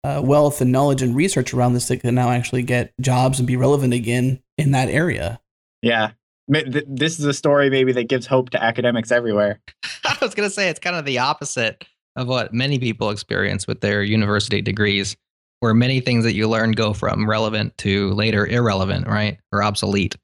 uh, 0.03 0.21
wealth 0.23 0.61
and 0.61 0.71
knowledge 0.71 1.01
and 1.01 1.15
research 1.15 1.53
around 1.53 1.73
this 1.73 1.87
that 1.89 1.97
can 1.97 2.15
now 2.15 2.29
actually 2.29 2.63
get 2.63 2.93
jobs 3.01 3.39
and 3.39 3.47
be 3.47 3.57
relevant 3.57 3.93
again 3.93 4.41
in 4.57 4.71
that 4.71 4.89
area. 4.89 5.39
yeah 5.81 6.11
this 6.51 7.19
is 7.19 7.25
a 7.25 7.33
story 7.33 7.69
maybe 7.69 7.91
that 7.91 8.05
gives 8.05 8.25
hope 8.25 8.49
to 8.49 8.63
academics 8.63 9.11
everywhere 9.11 9.59
I 10.03 10.17
was 10.19 10.33
going 10.33 10.49
to 10.49 10.53
say 10.53 10.69
it's 10.69 10.79
kind 10.79 10.95
of 10.95 11.05
the 11.05 11.19
opposite 11.19 11.85
of 12.15 12.27
what 12.27 12.53
many 12.53 12.79
people 12.79 13.09
experience 13.09 13.67
with 13.67 13.81
their 13.81 14.03
university 14.03 14.61
degrees, 14.61 15.15
where 15.61 15.73
many 15.73 15.99
things 15.99 16.23
that 16.25 16.33
you 16.33 16.47
learn 16.49 16.71
go 16.71 16.93
from 16.93 17.29
relevant 17.29 17.77
to 17.79 18.11
later 18.11 18.45
irrelevant, 18.45 19.07
right? 19.07 19.37
Or 19.51 19.63
obsolete. 19.63 20.15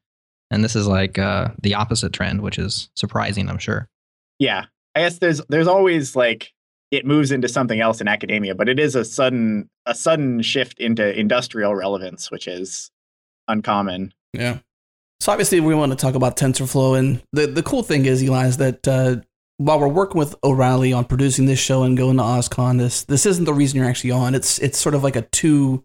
And 0.50 0.62
this 0.62 0.76
is 0.76 0.86
like 0.86 1.18
uh, 1.18 1.48
the 1.62 1.74
opposite 1.74 2.12
trend, 2.12 2.42
which 2.42 2.58
is 2.58 2.90
surprising, 2.94 3.48
I'm 3.48 3.58
sure. 3.58 3.88
Yeah 4.38 4.66
i 4.94 5.00
guess 5.00 5.18
there's 5.18 5.40
there's 5.48 5.66
always 5.66 6.16
like 6.16 6.52
it 6.90 7.04
moves 7.04 7.32
into 7.32 7.48
something 7.48 7.80
else 7.80 8.00
in 8.00 8.08
academia. 8.08 8.54
But 8.54 8.68
it 8.68 8.78
is 8.78 8.94
a 8.94 9.04
sudden 9.04 9.68
a 9.86 9.94
sudden 9.94 10.42
shift 10.42 10.78
into 10.78 11.18
industrial 11.18 11.74
relevance, 11.74 12.30
which 12.30 12.46
is 12.46 12.90
uncommon. 13.48 14.12
Yeah. 14.32 14.58
So 15.20 15.32
obviously 15.32 15.60
we 15.60 15.74
want 15.74 15.92
to 15.92 15.96
talk 15.96 16.14
about 16.14 16.36
TensorFlow, 16.36 16.98
and 16.98 17.22
the 17.32 17.46
the 17.46 17.62
cool 17.62 17.82
thing 17.82 18.06
is, 18.06 18.22
Eli, 18.22 18.46
is 18.46 18.58
that 18.58 18.86
uh, 18.86 19.16
while 19.56 19.80
we're 19.80 19.88
working 19.88 20.18
with 20.18 20.34
O'Reilly 20.44 20.92
on 20.92 21.04
producing 21.04 21.46
this 21.46 21.58
show 21.58 21.82
and 21.82 21.96
going 21.96 22.18
to 22.18 22.22
OSCON, 22.22 22.78
this 22.78 23.04
this 23.04 23.26
isn't 23.26 23.46
the 23.46 23.54
reason 23.54 23.78
you're 23.78 23.88
actually 23.88 24.10
on. 24.10 24.34
It's 24.34 24.58
it's 24.58 24.78
sort 24.78 24.94
of 24.94 25.02
like 25.02 25.16
a 25.16 25.22
two, 25.22 25.84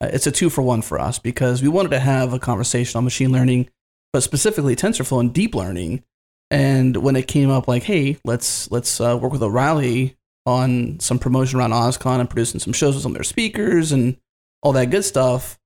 uh, 0.00 0.10
it's 0.12 0.26
a 0.26 0.32
two 0.32 0.50
for 0.50 0.62
one 0.62 0.82
for 0.82 1.00
us 1.00 1.18
because 1.18 1.62
we 1.62 1.68
wanted 1.68 1.90
to 1.90 2.00
have 2.00 2.32
a 2.32 2.38
conversation 2.38 2.98
on 2.98 3.04
machine 3.04 3.32
learning, 3.32 3.70
but 4.12 4.22
specifically 4.22 4.76
TensorFlow 4.76 5.20
and 5.20 5.32
deep 5.32 5.54
learning. 5.54 6.04
And 6.50 6.96
when 6.98 7.16
it 7.16 7.26
came 7.26 7.50
up, 7.50 7.66
like, 7.66 7.82
hey, 7.82 8.18
let's 8.24 8.70
let's 8.70 9.00
uh, 9.00 9.18
work 9.20 9.32
with 9.32 9.42
O'Reilly 9.42 10.16
on 10.44 11.00
some 11.00 11.18
promotion 11.18 11.58
around 11.58 11.72
OSCON 11.72 12.20
and 12.20 12.30
producing 12.30 12.60
some 12.60 12.72
shows 12.72 12.94
with 12.94 13.02
some 13.02 13.12
of 13.12 13.16
their 13.16 13.24
speakers 13.24 13.90
and 13.90 14.16
all 14.62 14.72
that 14.72 14.90
good 14.90 15.04
stuff 15.04 15.58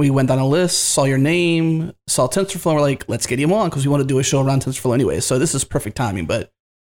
we 0.00 0.10
went 0.10 0.28
down 0.28 0.38
a 0.38 0.46
list, 0.46 0.78
saw 0.78 1.04
your 1.04 1.18
name, 1.18 1.92
saw 2.08 2.26
TensorFlow, 2.26 2.70
and 2.70 2.74
we're 2.76 2.80
like, 2.80 3.08
let's 3.08 3.26
get 3.26 3.38
him 3.38 3.52
on 3.52 3.68
because 3.68 3.84
we 3.84 3.90
want 3.90 4.00
to 4.00 4.06
do 4.06 4.18
a 4.18 4.22
show 4.22 4.42
around 4.42 4.62
TensorFlow 4.62 4.94
anyway. 4.94 5.20
So 5.20 5.38
this 5.38 5.54
is 5.54 5.62
perfect 5.62 5.96
timing. 5.96 6.26
But 6.26 6.50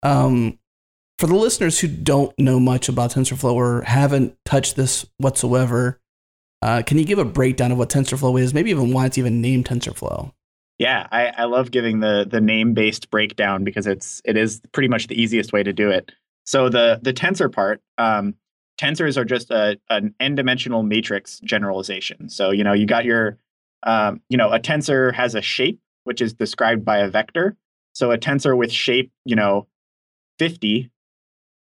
um, 0.03 0.59
for 1.19 1.27
the 1.27 1.35
listeners 1.35 1.79
who 1.79 1.87
don't 1.87 2.37
know 2.39 2.59
much 2.59 2.87
about 2.87 3.11
TensorFlow 3.11 3.53
or 3.53 3.81
haven't 3.81 4.37
touched 4.45 4.75
this 4.75 5.05
whatsoever, 5.17 5.99
uh, 6.61 6.83
can 6.85 6.99
you 6.99 7.05
give 7.05 7.19
a 7.19 7.25
breakdown 7.25 7.71
of 7.71 7.77
what 7.77 7.89
TensorFlow 7.89 8.39
is? 8.39 8.53
Maybe 8.53 8.69
even 8.69 8.93
why 8.93 9.07
it's 9.07 9.17
even 9.17 9.41
named 9.41 9.65
TensorFlow. 9.65 10.31
Yeah, 10.81 11.05
I, 11.11 11.27
I 11.37 11.43
love 11.43 11.69
giving 11.69 11.99
the 11.99 12.25
the 12.27 12.41
name 12.41 12.73
based 12.73 13.11
breakdown 13.11 13.63
because 13.63 13.85
it's 13.85 14.19
it 14.25 14.35
is 14.35 14.63
pretty 14.71 14.87
much 14.87 15.05
the 15.05 15.21
easiest 15.21 15.53
way 15.53 15.61
to 15.61 15.71
do 15.71 15.91
it. 15.91 16.11
So 16.43 16.69
the 16.69 16.99
the 17.03 17.13
tensor 17.13 17.53
part, 17.53 17.83
um, 17.99 18.33
tensors 18.81 19.15
are 19.15 19.23
just 19.23 19.51
a, 19.51 19.77
an 19.91 20.15
n-dimensional 20.19 20.81
matrix 20.81 21.39
generalization. 21.41 22.29
So 22.29 22.49
you 22.49 22.63
know 22.63 22.73
you 22.73 22.87
got 22.87 23.05
your 23.05 23.37
um, 23.83 24.21
you 24.27 24.37
know 24.37 24.51
a 24.51 24.59
tensor 24.59 25.13
has 25.13 25.35
a 25.35 25.41
shape 25.43 25.79
which 26.05 26.19
is 26.19 26.33
described 26.33 26.83
by 26.83 26.97
a 26.97 27.07
vector. 27.07 27.55
So 27.93 28.09
a 28.11 28.17
tensor 28.17 28.57
with 28.57 28.71
shape 28.71 29.11
you 29.23 29.35
know 29.35 29.67
50 30.39 30.89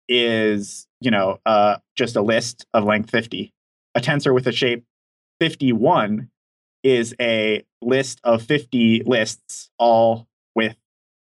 is 0.10 0.88
you 1.02 1.12
know 1.12 1.38
uh, 1.46 1.78
just 1.96 2.16
a 2.16 2.24
list 2.24 2.66
of 2.74 2.84
length 2.84 3.12
50. 3.12 3.54
A 3.94 4.02
tensor 4.02 4.34
with 4.34 4.48
a 4.48 4.52
shape 4.52 4.84
51 5.40 6.32
is 6.84 7.16
a 7.20 7.64
list 7.82 8.20
of 8.24 8.42
50 8.42 9.04
lists 9.06 9.70
all 9.78 10.28
with 10.56 10.76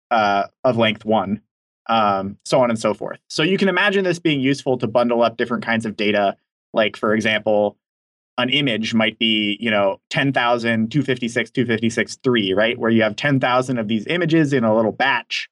uh, 0.10 0.48
of 0.64 0.78
length 0.78 1.06
one 1.06 1.42
um, 1.88 2.38
so 2.46 2.62
on 2.62 2.70
and 2.70 2.80
so 2.80 2.94
forth. 2.94 3.20
So 3.28 3.44
you 3.44 3.58
can 3.58 3.70
imagine 3.70 4.04
this 4.04 4.20
being 4.20 4.40
useful 4.40 4.78
to 4.78 4.88
bundle 4.88 5.22
up 5.22 5.38
different 5.38 5.64
kinds 5.64 5.86
of 5.86 5.98
data. 5.98 6.38
Like, 6.74 6.96
for 6.96 7.14
example, 7.14 7.78
an 8.38 8.50
image 8.50 8.94
might 8.94 9.20
be, 9.20 9.58
you 9.60 9.70
know, 9.70 10.00
10,000, 10.10 10.90
256, 10.90 11.52
256, 11.52 12.18
3, 12.24 12.54
right? 12.54 12.78
Where 12.78 12.90
you 12.90 13.04
have 13.04 13.16
10,000 13.16 13.78
of 13.78 13.88
these 13.88 14.08
images 14.08 14.54
in 14.54 14.64
a 14.64 14.76
little 14.76 14.94
batch. 14.94 15.50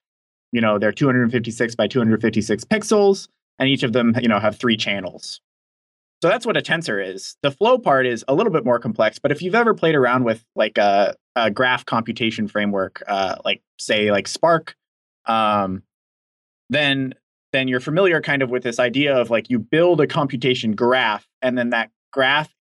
You 0.51 0.61
know, 0.61 0.79
they're 0.79 0.93
256 0.93 1.75
by 1.75 1.87
256 1.87 2.63
pixels, 2.65 3.27
and 3.59 3.69
each 3.69 3.83
of 3.83 3.93
them, 3.93 4.15
you 4.21 4.29
know, 4.29 4.39
have 4.39 4.55
three 4.55 4.77
channels. 4.77 5.41
So 6.21 6.27
that's 6.27 6.45
what 6.45 6.57
a 6.57 6.61
tensor 6.61 7.05
is. 7.05 7.37
The 7.43 7.51
flow 7.51 7.77
part 7.77 8.05
is 8.05 8.25
a 8.27 8.35
little 8.35 8.51
bit 8.51 8.65
more 8.65 8.77
complex, 8.77 9.19
but 9.19 9.31
if 9.31 9.41
you've 9.41 9.55
ever 9.55 9.73
played 9.73 9.95
around 9.95 10.25
with 10.25 10.43
like 10.55 10.77
a, 10.77 11.15
a 11.35 11.49
graph 11.49 11.85
computation 11.85 12.47
framework, 12.47 13.01
uh, 13.07 13.37
like 13.45 13.61
say 13.77 14.11
like 14.11 14.27
Spark, 14.27 14.75
um, 15.25 15.83
then 16.69 17.13
then 17.51 17.67
you're 17.67 17.79
familiar 17.79 18.21
kind 18.21 18.41
of 18.41 18.51
with 18.51 18.63
this 18.63 18.79
idea 18.79 19.17
of 19.17 19.29
like 19.29 19.49
you 19.49 19.57
build 19.59 20.01
a 20.01 20.07
computation 20.07 20.73
graph 20.73 21.27
and 21.41 21.57
then 21.57 21.71
that 21.71 21.89
graph 22.11 22.53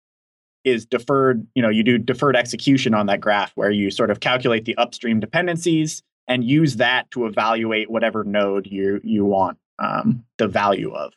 is 0.65 0.87
deferred 0.87 1.47
you 1.55 1.62
know 1.62 1.69
you 1.69 1.83
do 1.83 1.99
deferred 1.99 2.37
execution 2.37 2.95
on 2.95 3.07
that 3.07 3.21
graph 3.21 3.53
where 3.55 3.71
you 3.71 3.91
sort 3.91 4.11
of 4.11 4.21
calculate 4.21 4.65
the 4.65 4.77
upstream 4.77 5.21
dependencies 5.21 6.03
and 6.27 6.45
use 6.45 6.77
that 6.77 7.11
to 7.11 7.27
evaluate 7.27 7.91
whatever 7.91 8.25
node 8.25 8.67
you 8.67 9.00
you 9.05 9.25
want 9.25 9.59
um, 9.79 10.25
the 10.38 10.49
value 10.49 10.93
of 10.93 11.12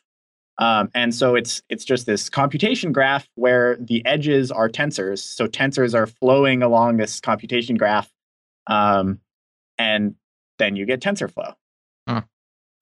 um, 0.58 0.90
and 0.94 1.14
so 1.14 1.34
it's 1.34 1.62
it's 1.68 1.84
just 1.84 2.06
this 2.06 2.28
computation 2.28 2.92
graph 2.92 3.28
where 3.34 3.76
the 3.80 4.04
edges 4.06 4.50
are 4.50 4.68
tensors 4.68 5.18
so 5.18 5.46
tensors 5.46 5.94
are 5.94 6.06
flowing 6.06 6.62
along 6.62 6.96
this 6.96 7.20
computation 7.20 7.76
graph 7.76 8.10
um, 8.66 9.20
and 9.78 10.14
then 10.58 10.76
you 10.76 10.86
get 10.86 11.00
tensorflow 11.00 11.54
huh 12.08 12.22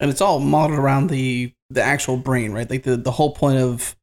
and 0.01 0.11
it's 0.11 0.21
all 0.21 0.41
modeled 0.41 0.79
around 0.79 1.09
the 1.09 1.53
the 1.69 1.83
actual 1.83 2.17
brain, 2.17 2.53
right? 2.53 2.69
Like 2.69 2.83
the 2.83 2.97
the 2.97 3.13
whole 3.13 3.33
point 3.33 3.59
of 3.59 3.95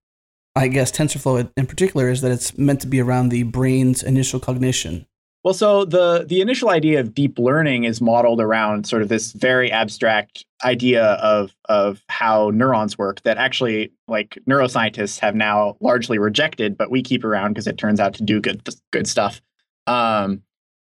I 0.55 0.69
guess 0.69 0.91
TensorFlow 0.91 1.51
in 1.57 1.67
particular 1.67 2.09
is 2.09 2.21
that 2.21 2.31
it's 2.31 2.57
meant 2.57 2.81
to 2.81 2.87
be 2.87 3.01
around 3.01 3.29
the 3.29 3.43
brain's 3.43 4.01
initial 4.01 4.39
cognition. 4.39 5.05
Well, 5.47 5.53
so 5.53 5.85
the 5.85 6.25
the 6.27 6.41
initial 6.41 6.69
idea 6.69 6.99
of 6.99 7.13
deep 7.13 7.39
learning 7.39 7.85
is 7.85 8.01
modeled 8.01 8.41
around 8.41 8.85
sort 8.85 9.01
of 9.01 9.07
this 9.07 9.31
very 9.31 9.71
abstract 9.71 10.43
idea 10.65 11.05
of 11.05 11.55
of 11.69 12.03
how 12.09 12.51
neurons 12.53 12.97
work 12.97 13.21
that 13.21 13.37
actually 13.37 13.93
like 14.09 14.37
neuroscientists 14.45 15.19
have 15.19 15.35
now 15.35 15.77
largely 15.79 16.19
rejected, 16.19 16.77
but 16.77 16.91
we 16.91 17.01
keep 17.01 17.23
around 17.23 17.53
because 17.53 17.65
it 17.65 17.77
turns 17.77 18.01
out 18.01 18.13
to 18.15 18.23
do 18.23 18.41
good 18.41 18.61
good 18.91 19.07
stuff. 19.07 19.39
Um, 19.87 20.41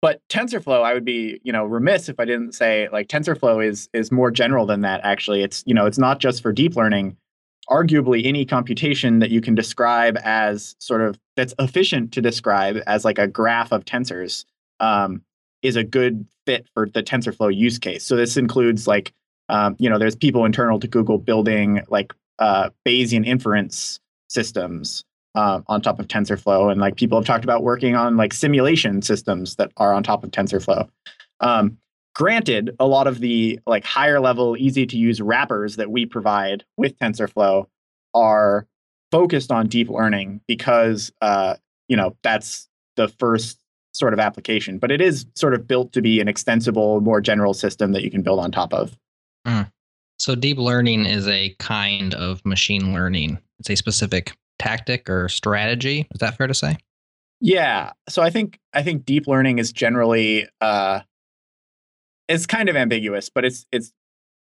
but 0.02 0.22
TensorFlow, 0.30 0.82
I 0.82 0.94
would 0.94 1.04
be, 1.04 1.42
you 1.44 1.52
know, 1.52 1.66
remiss 1.66 2.08
if 2.08 2.18
I 2.18 2.24
didn't 2.24 2.54
say 2.54 2.88
like 2.90 3.10
TensorFlow 3.10 3.68
is 3.68 3.90
is 3.92 4.14
more 4.14 4.32
general 4.32 4.66
than 4.66 4.80
that. 4.80 5.02
Actually, 5.04 5.44
it's 5.44 5.62
you 5.68 5.74
know, 5.74 5.88
it's 5.88 5.98
not 6.00 6.22
just 6.22 6.42
for 6.42 6.54
deep 6.54 6.78
learning. 6.78 7.18
Arguably, 7.70 8.26
any 8.26 8.46
computation 8.46 9.20
that 9.20 9.30
you 9.30 9.42
can 9.42 9.56
describe 9.56 10.18
as 10.24 10.76
sort 10.80 11.02
of 11.02 11.20
that's 11.36 11.54
efficient 11.60 12.14
to 12.14 12.22
describe 12.22 12.78
as 12.88 13.04
like 13.04 13.20
a 13.20 13.28
graph 13.28 13.72
of 13.72 13.84
tensors 13.84 14.46
um, 14.80 15.22
is 15.62 15.76
a 15.76 15.84
good 15.84 16.26
fit 16.46 16.68
for 16.74 16.88
the 16.88 17.04
TensorFlow 17.04 17.54
use 17.54 17.78
case. 17.78 18.04
So 18.06 18.16
this 18.16 18.38
includes 18.38 18.88
like, 18.88 19.14
um, 19.50 19.76
you 19.80 19.90
know, 19.90 20.00
there's 20.00 20.16
people 20.16 20.46
internal 20.46 20.80
to 20.80 20.88
Google 20.88 21.18
building 21.18 21.82
like 21.90 22.14
uh, 22.40 22.70
Bayesian 22.86 23.26
inference 23.26 24.00
systems 24.30 25.04
uh, 25.36 25.62
on 25.68 25.82
top 25.82 26.00
of 26.00 26.08
TensorFlow, 26.08 26.72
and 26.72 26.82
like 26.82 26.96
people 26.96 27.18
have 27.18 27.26
talked 27.26 27.44
about 27.44 27.64
working 27.64 27.96
on 27.96 28.18
like 28.18 28.34
simulation 28.34 29.02
systems 29.02 29.56
that 29.56 29.72
are 29.78 29.94
on 29.94 30.04
top 30.04 30.24
of 30.24 30.32
TensorFlow. 30.32 30.90
Um, 31.42 31.78
granted, 32.18 32.76
a 32.80 32.88
lot 32.88 33.06
of 33.06 33.20
the 33.20 33.60
like 33.68 33.86
higher 33.86 34.20
level, 34.20 34.58
easy 34.58 34.88
to 34.88 34.98
use 34.98 35.22
wrappers 35.22 35.76
that 35.76 35.92
we 35.92 36.04
provide 36.04 36.66
with 36.76 36.98
TensorFlow 36.98 37.68
are 38.16 38.66
focused 39.12 39.52
on 39.52 39.68
deep 39.68 39.88
learning 39.88 40.42
because 40.48 41.12
uh, 41.22 41.56
you 41.88 41.96
know 41.96 42.18
that's 42.24 42.68
the 42.96 43.08
first 43.08 43.60
sort 43.94 44.14
of 44.14 44.20
application, 44.20 44.80
but 44.80 44.92
it 44.92 45.00
is 45.00 45.28
sort 45.36 45.54
of 45.54 45.68
built 45.68 45.94
to 45.94 46.02
be 46.02 46.20
an 46.20 46.28
extensible, 46.28 47.02
more 47.02 47.22
general 47.22 47.54
system 47.54 47.92
that 47.92 48.02
you 48.02 48.10
can 48.10 48.24
build 48.24 48.40
on 48.40 48.52
top 48.52 48.74
of. 48.74 48.98
Mm. 49.46 49.72
So 50.18 50.34
deep 50.34 50.58
learning 50.58 51.06
is 51.06 51.28
a 51.28 51.56
kind 51.60 52.16
of 52.16 52.44
machine 52.44 52.94
learning. 52.94 53.38
It's 53.60 53.70
a 53.70 53.76
specific 53.76 54.36
tactic 54.58 55.08
or 55.08 55.30
strategy. 55.30 56.08
Is 56.16 56.20
that 56.20 56.36
fair 56.36 56.48
to 56.48 56.56
say? 56.56 56.78
Yeah. 57.42 57.92
So 58.10 58.24
I 58.24 58.32
think 58.32 58.60
I 58.74 58.82
think 58.82 59.06
deep 59.06 59.28
learning 59.28 59.60
is 59.60 59.72
generally 59.72 60.48
uh, 60.62 61.02
it's 62.28 62.46
kind 62.46 62.70
of 62.70 62.76
ambiguous, 62.76 63.30
but 63.30 63.46
it's 63.46 63.66
it's 63.72 63.92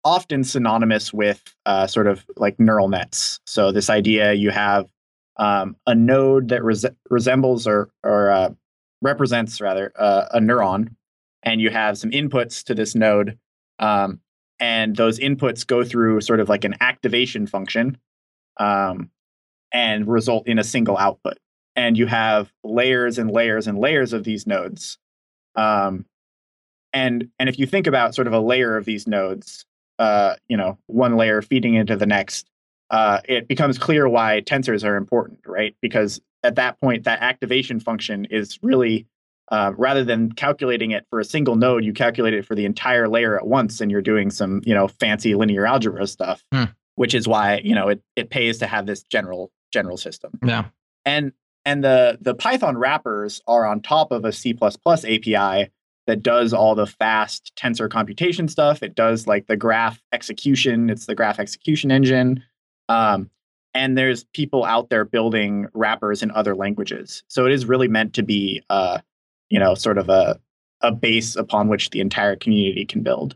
often 0.04 0.44
synonymous 0.44 1.12
with 1.12 1.42
uh, 1.66 1.86
sort 1.86 2.06
of 2.06 2.24
like 2.36 2.58
neural 2.60 2.88
nets. 2.88 3.40
So 3.46 3.72
this 3.72 3.88
idea 3.88 4.34
you 4.34 4.50
have 4.50 4.88
um, 5.36 5.76
a 5.86 5.94
node 5.94 6.48
that 6.48 6.62
res- 6.62 6.86
resembles 7.10 7.66
or 7.66 7.90
or 8.02 8.30
uh, 8.30 8.50
represents 9.02 9.60
rather 9.60 9.92
uh, 9.98 10.26
a 10.32 10.40
neuron, 10.40 10.94
and 11.42 11.60
you 11.60 11.70
have 11.70 11.98
some 11.98 12.10
inputs 12.10 12.64
to 12.64 12.74
this 12.74 12.94
node, 12.94 13.38
um, 13.78 14.20
and 14.60 14.96
those 14.96 15.18
inputs 15.18 15.66
go 15.66 15.84
through 15.84 16.20
sort 16.20 16.40
of 16.40 16.48
like 16.48 16.64
an 16.64 16.74
activation 16.80 17.46
function. 17.46 17.98
Um, 18.58 19.10
and 19.74 20.06
result 20.06 20.46
in 20.46 20.58
a 20.58 20.64
single 20.64 20.96
output. 20.96 21.36
And 21.76 21.98
you 21.98 22.06
have 22.06 22.52
layers 22.62 23.18
and 23.18 23.30
layers 23.30 23.66
and 23.66 23.76
layers 23.76 24.12
of 24.12 24.22
these 24.22 24.46
nodes. 24.46 24.96
Um, 25.56 26.06
and 26.94 27.28
and 27.38 27.48
if 27.48 27.58
you 27.58 27.66
think 27.66 27.86
about 27.86 28.14
sort 28.14 28.26
of 28.26 28.32
a 28.32 28.40
layer 28.40 28.76
of 28.76 28.86
these 28.86 29.06
nodes, 29.06 29.66
uh, 29.98 30.36
you 30.48 30.56
know, 30.56 30.78
one 30.86 31.16
layer 31.16 31.42
feeding 31.42 31.74
into 31.74 31.96
the 31.96 32.06
next, 32.06 32.48
uh, 32.90 33.20
it 33.28 33.48
becomes 33.48 33.78
clear 33.78 34.08
why 34.08 34.40
tensors 34.46 34.84
are 34.84 34.96
important, 34.96 35.40
right? 35.44 35.76
Because 35.82 36.20
at 36.44 36.54
that 36.54 36.80
point, 36.80 37.04
that 37.04 37.20
activation 37.20 37.80
function 37.80 38.26
is 38.26 38.58
really 38.62 39.06
uh, 39.50 39.72
rather 39.76 40.04
than 40.04 40.32
calculating 40.32 40.92
it 40.92 41.04
for 41.10 41.20
a 41.20 41.24
single 41.24 41.56
node, 41.56 41.84
you 41.84 41.92
calculate 41.92 42.32
it 42.32 42.46
for 42.46 42.54
the 42.54 42.64
entire 42.64 43.08
layer 43.08 43.36
at 43.36 43.46
once, 43.46 43.80
and 43.80 43.90
you're 43.90 44.00
doing 44.00 44.30
some, 44.30 44.62
you 44.64 44.72
know, 44.72 44.88
fancy 44.88 45.34
linear 45.34 45.66
algebra 45.66 46.06
stuff. 46.06 46.44
Hmm. 46.52 46.64
Which 46.96 47.12
is 47.12 47.26
why 47.26 47.60
you 47.64 47.74
know 47.74 47.88
it 47.88 48.00
it 48.14 48.30
pays 48.30 48.58
to 48.58 48.68
have 48.68 48.86
this 48.86 49.02
general 49.02 49.50
general 49.72 49.96
system. 49.96 50.38
Yeah. 50.44 50.66
And 51.04 51.32
and 51.64 51.82
the 51.82 52.18
the 52.20 52.36
Python 52.36 52.78
wrappers 52.78 53.42
are 53.48 53.66
on 53.66 53.80
top 53.80 54.12
of 54.12 54.24
a 54.24 54.32
C++ 54.32 54.56
API 54.62 55.70
that 56.06 56.22
does 56.22 56.52
all 56.52 56.74
the 56.74 56.86
fast 56.86 57.52
tensor 57.56 57.90
computation 57.90 58.48
stuff. 58.48 58.82
It 58.82 58.94
does 58.94 59.26
like 59.26 59.46
the 59.46 59.56
graph 59.56 60.02
execution. 60.12 60.90
It's 60.90 61.06
the 61.06 61.14
graph 61.14 61.38
execution 61.38 61.90
engine. 61.90 62.42
Um, 62.88 63.30
and 63.74 63.98
there's 63.98 64.24
people 64.34 64.64
out 64.64 64.90
there 64.90 65.04
building 65.04 65.66
wrappers 65.74 66.22
in 66.22 66.30
other 66.30 66.54
languages. 66.54 67.24
So 67.28 67.46
it 67.46 67.52
is 67.52 67.66
really 67.66 67.88
meant 67.88 68.14
to 68.14 68.22
be, 68.22 68.62
uh, 68.70 68.98
you 69.50 69.58
know, 69.58 69.74
sort 69.74 69.98
of 69.98 70.08
a 70.08 70.38
a 70.80 70.92
base 70.92 71.34
upon 71.34 71.68
which 71.68 71.90
the 71.90 72.00
entire 72.00 72.36
community 72.36 72.84
can 72.84 73.02
build. 73.02 73.34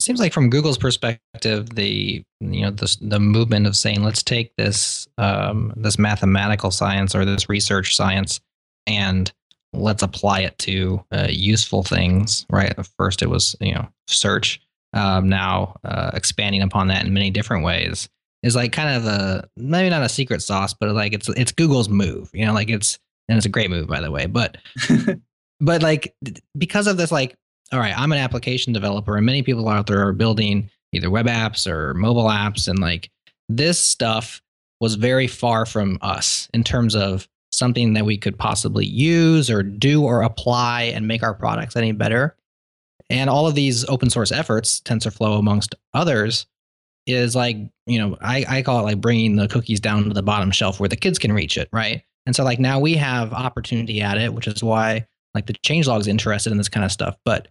Seems 0.00 0.18
like 0.18 0.32
from 0.32 0.50
Google's 0.50 0.78
perspective, 0.78 1.70
the 1.74 2.24
you 2.40 2.62
know 2.62 2.70
the 2.70 2.96
the 3.00 3.20
movement 3.20 3.66
of 3.66 3.76
saying 3.76 4.02
let's 4.02 4.22
take 4.22 4.54
this 4.56 5.06
um, 5.18 5.72
this 5.76 5.98
mathematical 5.98 6.70
science 6.70 7.14
or 7.14 7.24
this 7.24 7.48
research 7.48 7.94
science 7.94 8.40
and 8.86 9.32
let's 9.72 10.02
apply 10.02 10.40
it 10.40 10.58
to 10.58 11.04
uh, 11.12 11.28
useful 11.30 11.82
things. 11.82 12.46
Right. 12.50 12.74
First, 12.96 13.22
it 13.22 13.28
was 13.28 13.56
you 13.60 13.74
know 13.74 13.88
search. 14.06 14.60
Um, 14.92 15.28
now 15.28 15.76
uh, 15.84 16.10
expanding 16.14 16.62
upon 16.62 16.88
that 16.88 17.06
in 17.06 17.14
many 17.14 17.30
different 17.30 17.64
ways 17.64 18.08
is 18.42 18.56
like 18.56 18.72
kind 18.72 18.96
of 18.96 19.06
a 19.06 19.48
maybe 19.56 19.90
not 19.90 20.02
a 20.02 20.08
secret 20.08 20.42
sauce, 20.42 20.74
but 20.74 20.92
like 20.94 21.12
it's 21.12 21.28
it's 21.30 21.52
Google's 21.52 21.88
move. 21.88 22.30
You 22.32 22.46
know, 22.46 22.52
like 22.52 22.70
it's 22.70 22.98
and 23.28 23.36
it's 23.36 23.46
a 23.46 23.50
great 23.50 23.70
move 23.70 23.88
by 23.88 24.00
the 24.00 24.10
way. 24.10 24.26
But 24.26 24.58
but 25.60 25.82
like 25.82 26.14
because 26.56 26.86
of 26.86 26.96
this, 26.96 27.12
like 27.12 27.36
all 27.72 27.78
right, 27.78 27.96
I'm 27.96 28.12
an 28.12 28.18
application 28.18 28.72
developer, 28.72 29.16
and 29.16 29.24
many 29.24 29.42
people 29.42 29.68
out 29.68 29.86
there 29.86 30.06
are 30.06 30.12
building 30.12 30.70
either 30.92 31.10
web 31.10 31.26
apps 31.26 31.66
or 31.66 31.94
mobile 31.94 32.24
apps, 32.24 32.66
and 32.66 32.78
like 32.78 33.10
this 33.48 33.78
stuff 33.78 34.42
was 34.80 34.94
very 34.94 35.26
far 35.26 35.66
from 35.66 35.98
us 36.00 36.48
in 36.54 36.64
terms 36.64 36.96
of 36.96 37.28
something 37.60 37.92
that 37.92 38.04
we 38.04 38.18
could 38.18 38.36
possibly 38.36 38.84
use 38.84 39.48
or 39.48 39.62
do 39.62 40.02
or 40.02 40.22
apply 40.22 40.82
and 40.82 41.06
make 41.06 41.22
our 41.22 41.34
products 41.34 41.76
any 41.76 41.92
better. 41.92 42.34
And 43.08 43.30
all 43.30 43.46
of 43.46 43.54
these 43.54 43.88
open 43.88 44.10
source 44.10 44.32
efforts, 44.32 44.80
TensorFlow 44.80 45.38
amongst 45.38 45.76
others, 45.94 46.46
is 47.06 47.36
like, 47.36 47.56
you 47.86 47.98
know, 47.98 48.16
I, 48.20 48.44
I 48.48 48.62
call 48.62 48.80
it 48.80 48.82
like 48.82 49.00
bringing 49.00 49.36
the 49.36 49.46
cookies 49.46 49.80
down 49.80 50.04
to 50.04 50.14
the 50.14 50.22
bottom 50.22 50.50
shelf 50.50 50.80
where 50.80 50.88
the 50.88 50.96
kids 50.96 51.18
can 51.18 51.32
reach 51.32 51.56
it, 51.56 51.68
right? 51.72 52.02
And 52.26 52.34
so 52.34 52.44
like 52.44 52.58
now 52.58 52.80
we 52.80 52.94
have 52.94 53.32
opportunity 53.32 54.00
at 54.00 54.18
it, 54.18 54.32
which 54.32 54.46
is 54.46 54.62
why 54.62 55.06
like 55.34 55.46
the 55.46 55.54
changelog 55.54 56.00
is 56.00 56.08
interested 56.08 56.50
in 56.50 56.58
this 56.58 56.68
kind 56.68 56.84
of 56.84 56.92
stuff. 56.92 57.16
But 57.24 57.48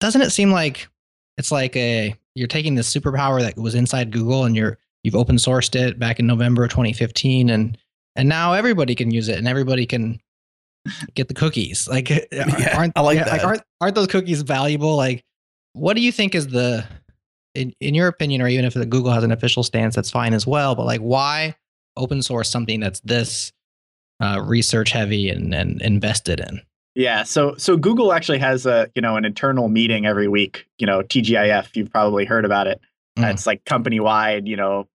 doesn't 0.00 0.22
it 0.22 0.30
seem 0.30 0.50
like 0.50 0.88
it's 1.38 1.52
like 1.52 1.76
a 1.76 2.14
you're 2.34 2.48
taking 2.48 2.74
this 2.74 2.92
superpower 2.92 3.40
that 3.40 3.56
was 3.56 3.74
inside 3.74 4.10
Google 4.10 4.44
and 4.44 4.56
you're 4.56 4.78
you've 5.02 5.16
open 5.16 5.36
sourced 5.36 5.74
it 5.74 5.98
back 5.98 6.18
in 6.18 6.26
November 6.26 6.64
of 6.64 6.70
2015 6.70 7.50
and 7.50 7.78
and 8.16 8.28
now 8.28 8.52
everybody 8.52 8.94
can 8.94 9.10
use 9.10 9.28
it 9.28 9.38
and 9.38 9.48
everybody 9.48 9.86
can 9.86 10.20
get 11.14 11.28
the 11.28 11.34
cookies. 11.34 11.88
Like 11.88 12.08
Yeah, 12.32 12.76
aren't 12.76 12.92
I 12.96 13.00
like 13.00 13.18
yeah, 13.18 13.24
that. 13.24 13.44
aren't 13.44 13.62
aren't 13.80 13.94
those 13.94 14.08
cookies 14.08 14.42
valuable? 14.42 14.96
Like 14.96 15.22
what 15.72 15.94
do 15.94 16.02
you 16.02 16.12
think 16.12 16.34
is 16.34 16.48
the 16.48 16.86
in, 17.54 17.72
in 17.80 17.94
your 17.94 18.08
opinion, 18.08 18.42
or 18.42 18.48
even 18.48 18.64
if 18.64 18.74
the 18.74 18.86
Google 18.86 19.10
has 19.12 19.24
an 19.24 19.32
official 19.32 19.62
stance, 19.62 19.94
that's 19.94 20.10
fine 20.10 20.34
as 20.34 20.46
well. 20.46 20.74
But 20.74 20.86
like, 20.86 21.00
why 21.00 21.56
open 21.96 22.22
source 22.22 22.48
something 22.48 22.80
that's 22.80 23.00
this 23.00 23.52
uh, 24.20 24.40
research 24.44 24.90
heavy 24.90 25.28
and, 25.28 25.54
and 25.54 25.80
invested 25.82 26.40
in? 26.40 26.60
Yeah, 26.94 27.22
so 27.22 27.54
so 27.56 27.76
Google 27.76 28.12
actually 28.12 28.38
has 28.38 28.66
a 28.66 28.90
you 28.94 29.02
know 29.02 29.16
an 29.16 29.24
internal 29.24 29.68
meeting 29.68 30.06
every 30.06 30.28
week. 30.28 30.66
You 30.78 30.86
know 30.86 31.02
TGIF, 31.02 31.76
you've 31.76 31.90
probably 31.90 32.24
heard 32.24 32.44
about 32.44 32.66
it. 32.66 32.80
Mm. 33.18 33.30
It's 33.32 33.46
like 33.46 33.64
company 33.64 34.00
wide. 34.00 34.48
You 34.48 34.56
know, 34.56 34.88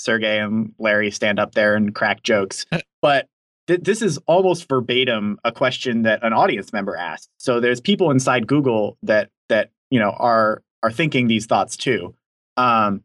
Sergey 0.00 0.38
and 0.38 0.72
Larry 0.78 1.10
stand 1.10 1.38
up 1.38 1.54
there 1.54 1.74
and 1.74 1.94
crack 1.94 2.22
jokes. 2.22 2.66
but 3.02 3.26
th- 3.66 3.80
this 3.82 4.02
is 4.02 4.18
almost 4.26 4.68
verbatim 4.68 5.38
a 5.44 5.52
question 5.52 6.02
that 6.02 6.22
an 6.24 6.32
audience 6.32 6.72
member 6.72 6.96
asked. 6.96 7.28
So 7.38 7.60
there's 7.60 7.80
people 7.80 8.10
inside 8.10 8.46
Google 8.46 8.96
that 9.02 9.30
that 9.48 9.70
you 9.90 9.98
know 10.00 10.10
are 10.18 10.62
are 10.82 10.90
thinking 10.90 11.26
these 11.26 11.46
thoughts 11.46 11.76
too. 11.76 12.14
Um, 12.56 13.02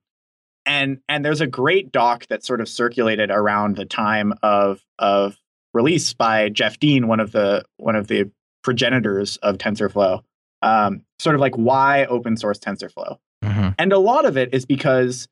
and 0.66 1.00
and 1.10 1.24
there's 1.24 1.42
a 1.42 1.48
great 1.48 1.92
doc 1.92 2.26
that 2.28 2.44
sort 2.44 2.62
of 2.62 2.68
circulated 2.70 3.30
around 3.32 3.76
the 3.78 3.86
time 3.86 4.34
of 4.42 4.82
of 4.98 5.38
release 5.74 6.14
by 6.14 6.50
Jeff 6.50 6.80
Dean, 6.80 7.08
one 7.08 7.20
of 7.20 7.32
the 7.32 7.64
one 7.78 7.96
of 7.96 8.08
the 8.08 8.32
progenitors 8.64 9.38
of 9.38 9.58
TensorFlow. 9.58 10.22
Um, 10.62 11.02
sort 11.20 11.36
of 11.36 11.42
like 11.42 11.54
why 11.56 12.06
open 12.06 12.38
source 12.38 12.58
TensorFlow, 12.58 13.18
Mhm. 13.44 13.76
and 13.78 13.94
a 13.94 14.00
lot 14.00 14.26
of 14.26 14.36
it 14.38 14.52
is 14.54 14.66
because 14.66 15.28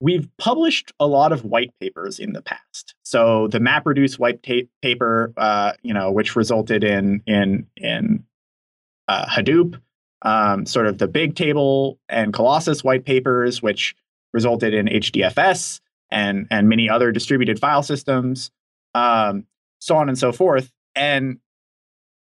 we've 0.00 0.28
published 0.38 0.92
a 1.00 1.06
lot 1.06 1.32
of 1.32 1.44
white 1.44 1.72
papers 1.80 2.18
in 2.18 2.32
the 2.32 2.42
past. 2.42 2.94
So 3.02 3.48
the 3.48 3.58
MapReduce 3.58 4.18
white 4.18 4.42
paper, 4.42 5.32
uh, 5.36 5.72
you 5.82 5.92
know, 5.92 6.12
which 6.12 6.36
resulted 6.36 6.84
in 6.84 7.22
in 7.26 7.66
in 7.76 8.24
uh, 9.08 9.26
Hadoop, 9.26 9.80
um, 10.22 10.66
sort 10.66 10.86
of 10.86 10.98
the 10.98 11.08
Big 11.08 11.34
Table 11.34 11.98
and 12.08 12.32
Colossus 12.32 12.84
white 12.84 13.04
papers, 13.04 13.62
which 13.62 13.94
resulted 14.32 14.74
in 14.74 14.86
HDFS 14.86 15.80
and 16.10 16.46
and 16.50 16.68
many 16.68 16.88
other 16.88 17.12
distributed 17.12 17.58
file 17.58 17.82
systems, 17.82 18.50
um, 18.94 19.46
so 19.80 19.96
on 19.96 20.08
and 20.08 20.18
so 20.18 20.32
forth. 20.32 20.70
And 20.94 21.38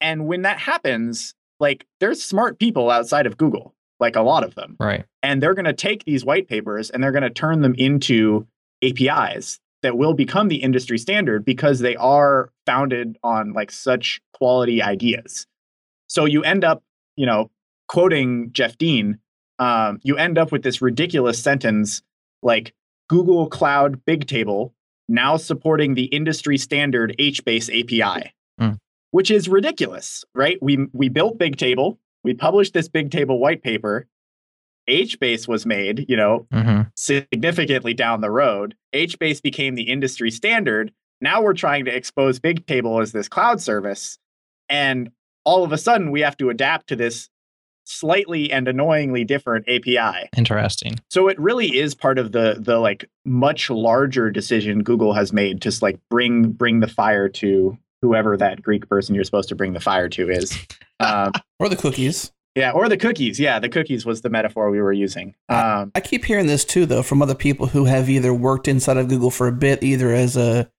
and 0.01 0.27
when 0.27 0.43
that 0.43 0.59
happens, 0.59 1.35
like 1.61 1.87
there's 2.01 2.23
smart 2.23 2.59
people 2.59 2.91
outside 2.91 3.27
of 3.27 3.37
Google, 3.37 3.75
like 4.01 4.17
a 4.17 4.23
lot 4.23 4.43
of 4.45 4.55
them 4.55 4.77
Right. 4.81 5.05
and 5.23 5.43
they're 5.43 5.55
going 5.55 5.65
to 5.67 5.73
take 5.73 6.05
these 6.05 6.25
white 6.25 6.49
papers 6.49 6.91
and 6.91 7.03
they're 7.03 7.13
going 7.13 7.23
to 7.23 7.31
turn 7.31 7.61
them 7.61 7.75
into 7.77 8.47
APIs 8.83 9.61
that 9.83 9.97
will 9.97 10.15
become 10.15 10.49
the 10.49 10.57
industry 10.63 10.99
standard 10.99 11.45
because 11.45 11.79
they 11.81 11.97
are 11.97 12.51
founded 12.67 13.17
on 13.23 13.53
like 13.53 13.71
such 13.71 14.21
quality 14.35 14.83
ideas. 14.83 15.47
So 16.07 16.25
you 16.25 16.43
end 16.43 16.65
up, 16.65 16.83
you 17.17 17.27
know, 17.27 17.51
quoting 17.89 18.53
Jeff 18.53 18.77
Dean, 18.79 19.19
um, 19.59 19.99
you 20.03 20.17
end 20.17 20.39
up 20.39 20.53
with 20.53 20.63
this 20.63 20.81
ridiculous 20.83 21.43
sentence 21.43 22.03
like 22.43 22.75
Google 23.09 23.49
Cloud 23.49 24.05
Bigtable 24.05 24.73
now 25.09 25.37
supporting 25.37 25.95
the 25.95 26.05
industry 26.05 26.57
standard 26.57 27.15
HBase 27.19 27.69
API, 27.69 28.33
Mm. 28.61 28.77
which 29.11 29.31
is 29.31 29.49
ridiculous, 29.49 30.25
right? 30.35 30.59
We 30.63 30.87
we 30.93 31.09
built 31.09 31.39
Bigtable, 31.39 31.99
we 32.25 32.35
published 32.35 32.75
this 32.75 32.89
Bigtable 32.89 33.39
white 33.39 33.63
paper, 33.63 34.07
HBase 34.89 35.47
was 35.47 35.67
made, 35.67 36.07
you 36.09 36.17
know, 36.17 36.47
hmm 36.53 36.83
significantly 36.97 37.95
down 37.95 38.21
the 38.21 38.31
road. 38.31 38.75
HBase 38.95 39.41
became 39.43 39.75
the 39.75 39.91
industry 39.91 40.31
standard. 40.31 40.93
Now 41.21 41.43
we're 41.43 41.55
trying 41.55 41.85
to 41.87 41.95
expose 41.95 42.39
Bigtable 42.41 43.03
as 43.03 43.13
this 43.13 43.29
cloud 43.29 43.61
service. 43.61 44.19
And 44.69 45.11
all 45.45 45.65
of 45.65 45.73
a 45.73 45.79
sudden 45.79 46.11
we 46.11 46.21
have 46.21 46.37
to 46.39 46.51
adapt 46.51 46.89
to 46.89 46.97
this 46.97 47.31
slightly 47.85 48.53
and 48.53 48.69
annoyingly 48.69 49.25
different 49.25 49.69
API. 49.69 50.29
Interesting. 50.37 51.01
So 51.11 51.29
it 51.29 51.39
really 51.41 51.79
is 51.79 51.95
part 51.95 52.19
of 52.19 52.33
the 52.33 52.57
the 52.59 52.79
like 52.79 53.09
much 53.25 53.71
larger 53.71 54.31
decision 54.31 54.83
Google 54.83 55.13
has 55.15 55.33
made 55.33 55.63
to 55.63 55.73
like 55.83 55.99
bring 56.09 56.51
bring 56.53 56.81
the 56.81 56.89
fire 56.89 57.29
to 57.29 57.77
whoever 58.03 58.37
that 58.37 58.63
Greek 58.63 58.89
person 58.89 59.15
you're 59.15 59.25
supposed 59.25 59.49
to 59.51 59.55
bring 59.55 59.73
the 59.73 59.81
fire 59.81 60.09
to 60.11 60.31
is. 60.31 60.57
Um, 61.01 61.33
or 61.59 61.69
the 61.69 61.77
cookies. 61.77 62.33
yeah, 62.55 62.71
or 62.73 62.89
the 62.89 62.97
cookies. 62.97 63.41
Yeah, 63.41 63.59
the 63.59 63.69
cookies 63.69 64.07
was 64.07 64.21
the 64.21 64.31
metaphor 64.31 64.71
we 64.71 64.81
were 64.81 64.93
using. 64.93 65.35
Um, 65.49 65.93
I 65.95 66.01
keep 66.01 66.25
hearing 66.25 66.47
this 66.47 66.65
too, 66.65 66.87
though, 66.87 67.03
from 67.03 67.23
other 67.23 67.35
people 67.35 67.67
who 67.67 67.87
have 67.87 68.09
either 68.09 68.33
worked 68.33 68.69
inside 68.69 68.97
of 68.97 69.09
Google 69.09 69.31
for 69.31 69.49
a 69.49 69.53
bit, 69.53 69.83
either 69.83 70.13
as 70.13 70.37
a 70.37 70.71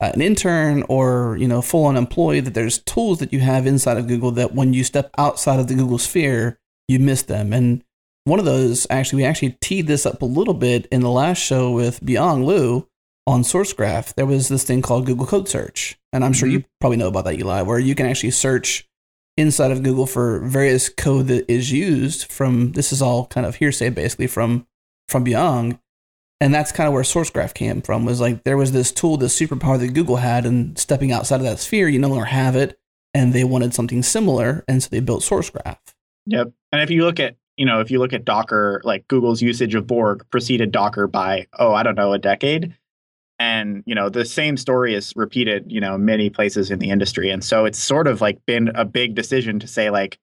an 0.00 0.20
intern 0.20 0.84
or 0.88 1.36
you 1.40 1.48
know 1.48 1.62
full 1.62 1.84
on 1.84 1.96
employee. 1.96 2.40
That 2.40 2.54
there's 2.54 2.78
tools 2.78 3.18
that 3.18 3.32
you 3.32 3.40
have 3.40 3.66
inside 3.66 3.96
of 3.96 4.06
Google 4.06 4.30
that 4.32 4.54
when 4.54 4.72
you 4.72 4.84
step 4.84 5.10
outside 5.18 5.60
of 5.60 5.68
the 5.68 5.74
Google 5.74 5.98
sphere, 5.98 6.58
you 6.88 6.98
miss 6.98 7.22
them. 7.22 7.52
And 7.52 7.84
one 8.24 8.38
of 8.38 8.44
those, 8.44 8.86
actually, 8.90 9.22
we 9.22 9.26
actually 9.26 9.56
teed 9.60 9.86
this 9.86 10.04
up 10.06 10.22
a 10.22 10.26
little 10.26 10.54
bit 10.54 10.86
in 10.92 11.00
the 11.00 11.10
last 11.10 11.38
show 11.38 11.70
with 11.70 12.00
Beyang 12.00 12.44
Liu 12.44 12.88
on 13.26 13.42
SourceGraph. 13.42 14.14
There 14.14 14.26
was 14.26 14.48
this 14.48 14.64
thing 14.64 14.82
called 14.82 15.06
Google 15.06 15.26
Code 15.26 15.48
Search, 15.48 15.98
and 16.12 16.24
I'm 16.24 16.32
sure 16.32 16.48
you 16.48 16.64
probably 16.80 16.96
know 16.96 17.08
about 17.08 17.24
that, 17.26 17.38
Eli, 17.38 17.62
where 17.62 17.78
you 17.78 17.94
can 17.94 18.06
actually 18.06 18.30
search 18.30 18.87
inside 19.38 19.70
of 19.70 19.82
Google 19.82 20.06
for 20.06 20.40
various 20.40 20.88
code 20.88 21.28
that 21.28 21.50
is 21.50 21.72
used 21.72 22.30
from 22.30 22.72
this 22.72 22.92
is 22.92 23.00
all 23.00 23.26
kind 23.26 23.46
of 23.46 23.54
hearsay 23.56 23.88
basically 23.88 24.26
from 24.26 24.66
from 25.06 25.24
Beyang. 25.24 25.78
And 26.40 26.54
that's 26.54 26.70
kind 26.70 26.86
of 26.86 26.94
where 26.94 27.02
SourceGraph 27.02 27.54
came 27.54 27.80
from 27.80 28.04
was 28.04 28.20
like 28.20 28.44
there 28.44 28.56
was 28.56 28.72
this 28.72 28.92
tool, 28.92 29.16
this 29.16 29.38
superpower 29.38 29.78
that 29.78 29.94
Google 29.94 30.16
had, 30.16 30.46
and 30.46 30.78
stepping 30.78 31.10
outside 31.10 31.36
of 31.36 31.42
that 31.42 31.58
sphere, 31.58 31.88
you 31.88 31.98
no 31.98 32.08
longer 32.08 32.26
have 32.26 32.54
it. 32.54 32.78
And 33.14 33.32
they 33.32 33.42
wanted 33.42 33.74
something 33.74 34.02
similar, 34.02 34.64
and 34.68 34.82
so 34.82 34.88
they 34.90 35.00
built 35.00 35.22
SourceGraph. 35.22 35.78
Yep. 36.26 36.52
And 36.72 36.82
if 36.82 36.90
you 36.90 37.04
look 37.04 37.18
at, 37.18 37.36
you 37.56 37.64
know, 37.64 37.80
if 37.80 37.90
you 37.90 37.98
look 37.98 38.12
at 38.12 38.24
Docker, 38.24 38.80
like 38.84 39.08
Google's 39.08 39.42
usage 39.42 39.74
of 39.74 39.86
Borg 39.86 40.24
preceded 40.30 40.70
Docker 40.70 41.06
by, 41.08 41.46
oh, 41.58 41.72
I 41.72 41.82
don't 41.82 41.96
know, 41.96 42.12
a 42.12 42.18
decade. 42.18 42.76
And, 43.38 43.84
you 43.86 43.94
know, 43.94 44.08
the 44.08 44.24
same 44.24 44.56
story 44.56 44.94
is 44.94 45.12
repeated, 45.14 45.70
you 45.70 45.80
know, 45.80 45.96
many 45.96 46.28
places 46.28 46.70
in 46.70 46.80
the 46.80 46.90
industry. 46.90 47.30
And 47.30 47.44
so 47.44 47.64
it's 47.64 47.78
sort 47.78 48.06
of 48.08 48.20
like 48.20 48.44
been 48.46 48.68
a 48.74 48.84
big 48.84 49.14
decision 49.14 49.60
to 49.60 49.68
say, 49.68 49.90
like, 49.90 50.18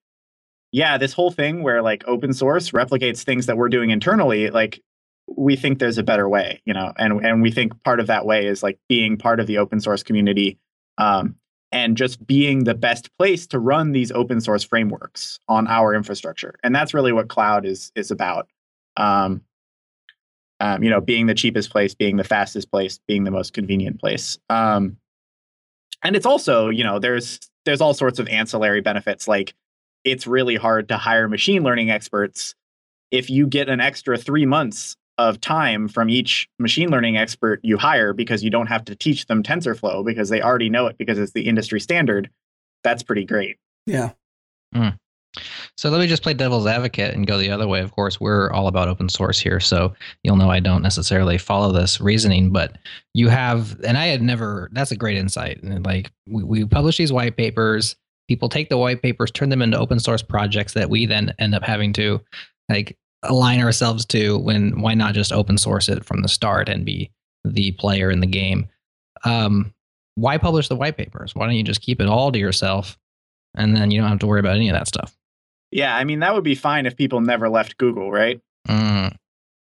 yeah, 0.71 0.97
this 0.97 1.13
whole 1.13 1.31
thing 1.31 1.63
where 1.63 1.81
like 1.81 2.03
open 2.07 2.33
source 2.33 2.71
replicates 2.71 3.23
things 3.23 3.45
that 3.45 3.55
we're 3.55 3.69
doing 3.69 3.91
internally, 3.91 4.49
like 4.49 4.81
we 5.27 5.55
think 5.55 5.79
there's 5.79 5.97
a 5.97 6.03
better 6.03 6.27
way, 6.27 6.61
you 6.65 6.73
know, 6.73 6.91
and 6.97 7.25
and 7.25 7.41
we 7.41 7.51
think 7.51 7.81
part 7.83 8.01
of 8.01 8.07
that 8.07 8.25
way 8.25 8.45
is 8.45 8.61
like 8.61 8.77
being 8.89 9.17
part 9.17 9.39
of 9.39 9.47
the 9.47 9.57
open 9.57 9.79
source 9.79 10.03
community 10.03 10.59
um, 10.97 11.35
and 11.71 11.95
just 11.95 12.25
being 12.27 12.65
the 12.65 12.73
best 12.73 13.09
place 13.17 13.47
to 13.47 13.59
run 13.59 13.93
these 13.93 14.11
open 14.11 14.41
source 14.41 14.63
frameworks 14.63 15.39
on 15.47 15.67
our 15.67 15.93
infrastructure. 15.93 16.55
And 16.63 16.75
that's 16.75 16.93
really 16.93 17.13
what 17.13 17.29
cloud 17.29 17.65
is 17.65 17.91
is 17.95 18.11
about. 18.11 18.49
Um, 18.97 19.41
Um, 20.59 20.83
you 20.83 20.89
know, 20.89 21.01
being 21.01 21.25
the 21.25 21.33
cheapest 21.33 21.69
place, 21.69 21.93
being 21.93 22.15
the 22.17 22.23
fastest 22.23 22.71
place, 22.71 22.99
being 23.07 23.25
the 23.25 23.31
most 23.31 23.53
convenient 23.53 23.99
place. 23.99 24.37
Um, 24.49 24.97
and 26.01 26.15
it's 26.15 26.25
also, 26.25 26.69
you 26.69 26.83
know, 26.83 26.99
there's 26.99 27.39
there's 27.65 27.81
all 27.81 27.93
sorts 27.93 28.19
of 28.19 28.27
ancillary 28.29 28.81
benefits. 28.81 29.27
Like 29.27 29.53
it's 30.03 30.27
really 30.27 30.55
hard 30.55 30.87
to 30.89 30.97
hire 30.97 31.27
machine 31.27 31.63
learning 31.63 31.89
experts 31.89 32.55
if 33.11 33.29
you 33.29 33.47
get 33.47 33.69
an 33.69 33.81
extra 33.81 34.17
three 34.17 34.45
months 34.45 34.95
of 35.17 35.39
time 35.39 35.87
from 35.87 36.09
each 36.09 36.47
machine 36.59 36.89
learning 36.89 37.17
expert 37.17 37.59
you 37.63 37.77
hire 37.77 38.13
because 38.13 38.43
you 38.43 38.49
don't 38.49 38.67
have 38.67 38.83
to 38.85 38.95
teach 38.95 39.25
them 39.27 39.41
TensorFlow 39.41 40.05
because 40.05 40.29
they 40.29 40.41
already 40.41 40.69
know 40.69 40.87
it 40.87 40.97
because 40.97 41.17
it's 41.17 41.31
the 41.31 41.47
industry 41.47 41.79
standard. 41.79 42.29
That's 42.83 43.01
pretty 43.01 43.25
great. 43.25 43.57
Yeah. 43.85 44.11
Mm. 44.75 44.97
So 45.77 45.89
let 45.89 45.99
me 45.99 46.07
just 46.07 46.23
play 46.23 46.33
devil's 46.33 46.67
advocate 46.67 47.13
and 47.13 47.27
go 47.27 47.37
the 47.37 47.51
other 47.51 47.67
way. 47.67 47.81
Of 47.81 47.91
course, 47.91 48.19
we're 48.19 48.49
all 48.51 48.67
about 48.67 48.87
open 48.87 49.09
source 49.09 49.39
here, 49.39 49.59
so 49.59 49.93
you'll 50.23 50.37
know 50.37 50.49
I 50.49 50.61
don't 50.61 50.81
necessarily 50.81 51.37
follow 51.37 51.73
this 51.73 51.99
reasoning, 51.99 52.51
but 52.51 52.77
you 53.13 53.27
have, 53.27 53.77
and 53.83 53.97
I 53.97 54.05
had 54.05 54.21
never. 54.21 54.69
That's 54.71 54.91
a 54.91 54.95
great 54.95 55.17
insight. 55.17 55.61
And 55.63 55.85
like 55.85 56.11
we, 56.27 56.43
we 56.43 56.65
publish 56.65 56.97
these 56.97 57.11
white 57.11 57.35
papers, 57.35 57.95
people 58.29 58.47
take 58.47 58.69
the 58.69 58.77
white 58.77 59.01
papers, 59.01 59.31
turn 59.31 59.49
them 59.49 59.61
into 59.61 59.77
open 59.77 59.99
source 59.99 60.21
projects 60.21 60.73
that 60.73 60.89
we 60.89 61.05
then 61.05 61.33
end 61.39 61.53
up 61.53 61.63
having 61.63 61.91
to 61.93 62.21
like 62.69 62.97
align 63.23 63.59
ourselves 63.59 64.05
to. 64.05 64.37
When 64.39 64.79
why 64.79 64.93
not 64.93 65.13
just 65.13 65.33
open 65.33 65.57
source 65.57 65.89
it 65.89 66.05
from 66.05 66.21
the 66.21 66.29
start 66.29 66.69
and 66.69 66.85
be 66.85 67.11
the 67.43 67.73
player 67.73 68.09
in 68.11 68.21
the 68.21 68.27
game? 68.27 68.69
Um, 69.25 69.73
why 70.15 70.37
publish 70.37 70.69
the 70.69 70.77
white 70.77 70.95
papers? 70.95 71.35
Why 71.35 71.45
don't 71.45 71.55
you 71.55 71.63
just 71.63 71.81
keep 71.81 71.99
it 71.99 72.07
all 72.07 72.31
to 72.31 72.39
yourself, 72.39 72.97
and 73.57 73.75
then 73.75 73.91
you 73.91 73.99
don't 73.99 74.09
have 74.09 74.19
to 74.19 74.27
worry 74.27 74.39
about 74.39 74.55
any 74.55 74.69
of 74.69 74.73
that 74.73 74.87
stuff? 74.87 75.13
Yeah, 75.71 75.95
I 75.95 76.03
mean 76.03 76.19
that 76.19 76.33
would 76.33 76.43
be 76.43 76.55
fine 76.55 76.85
if 76.85 76.95
people 76.95 77.21
never 77.21 77.49
left 77.49 77.77
Google, 77.77 78.11
right? 78.11 78.39
Mm. 78.67 79.15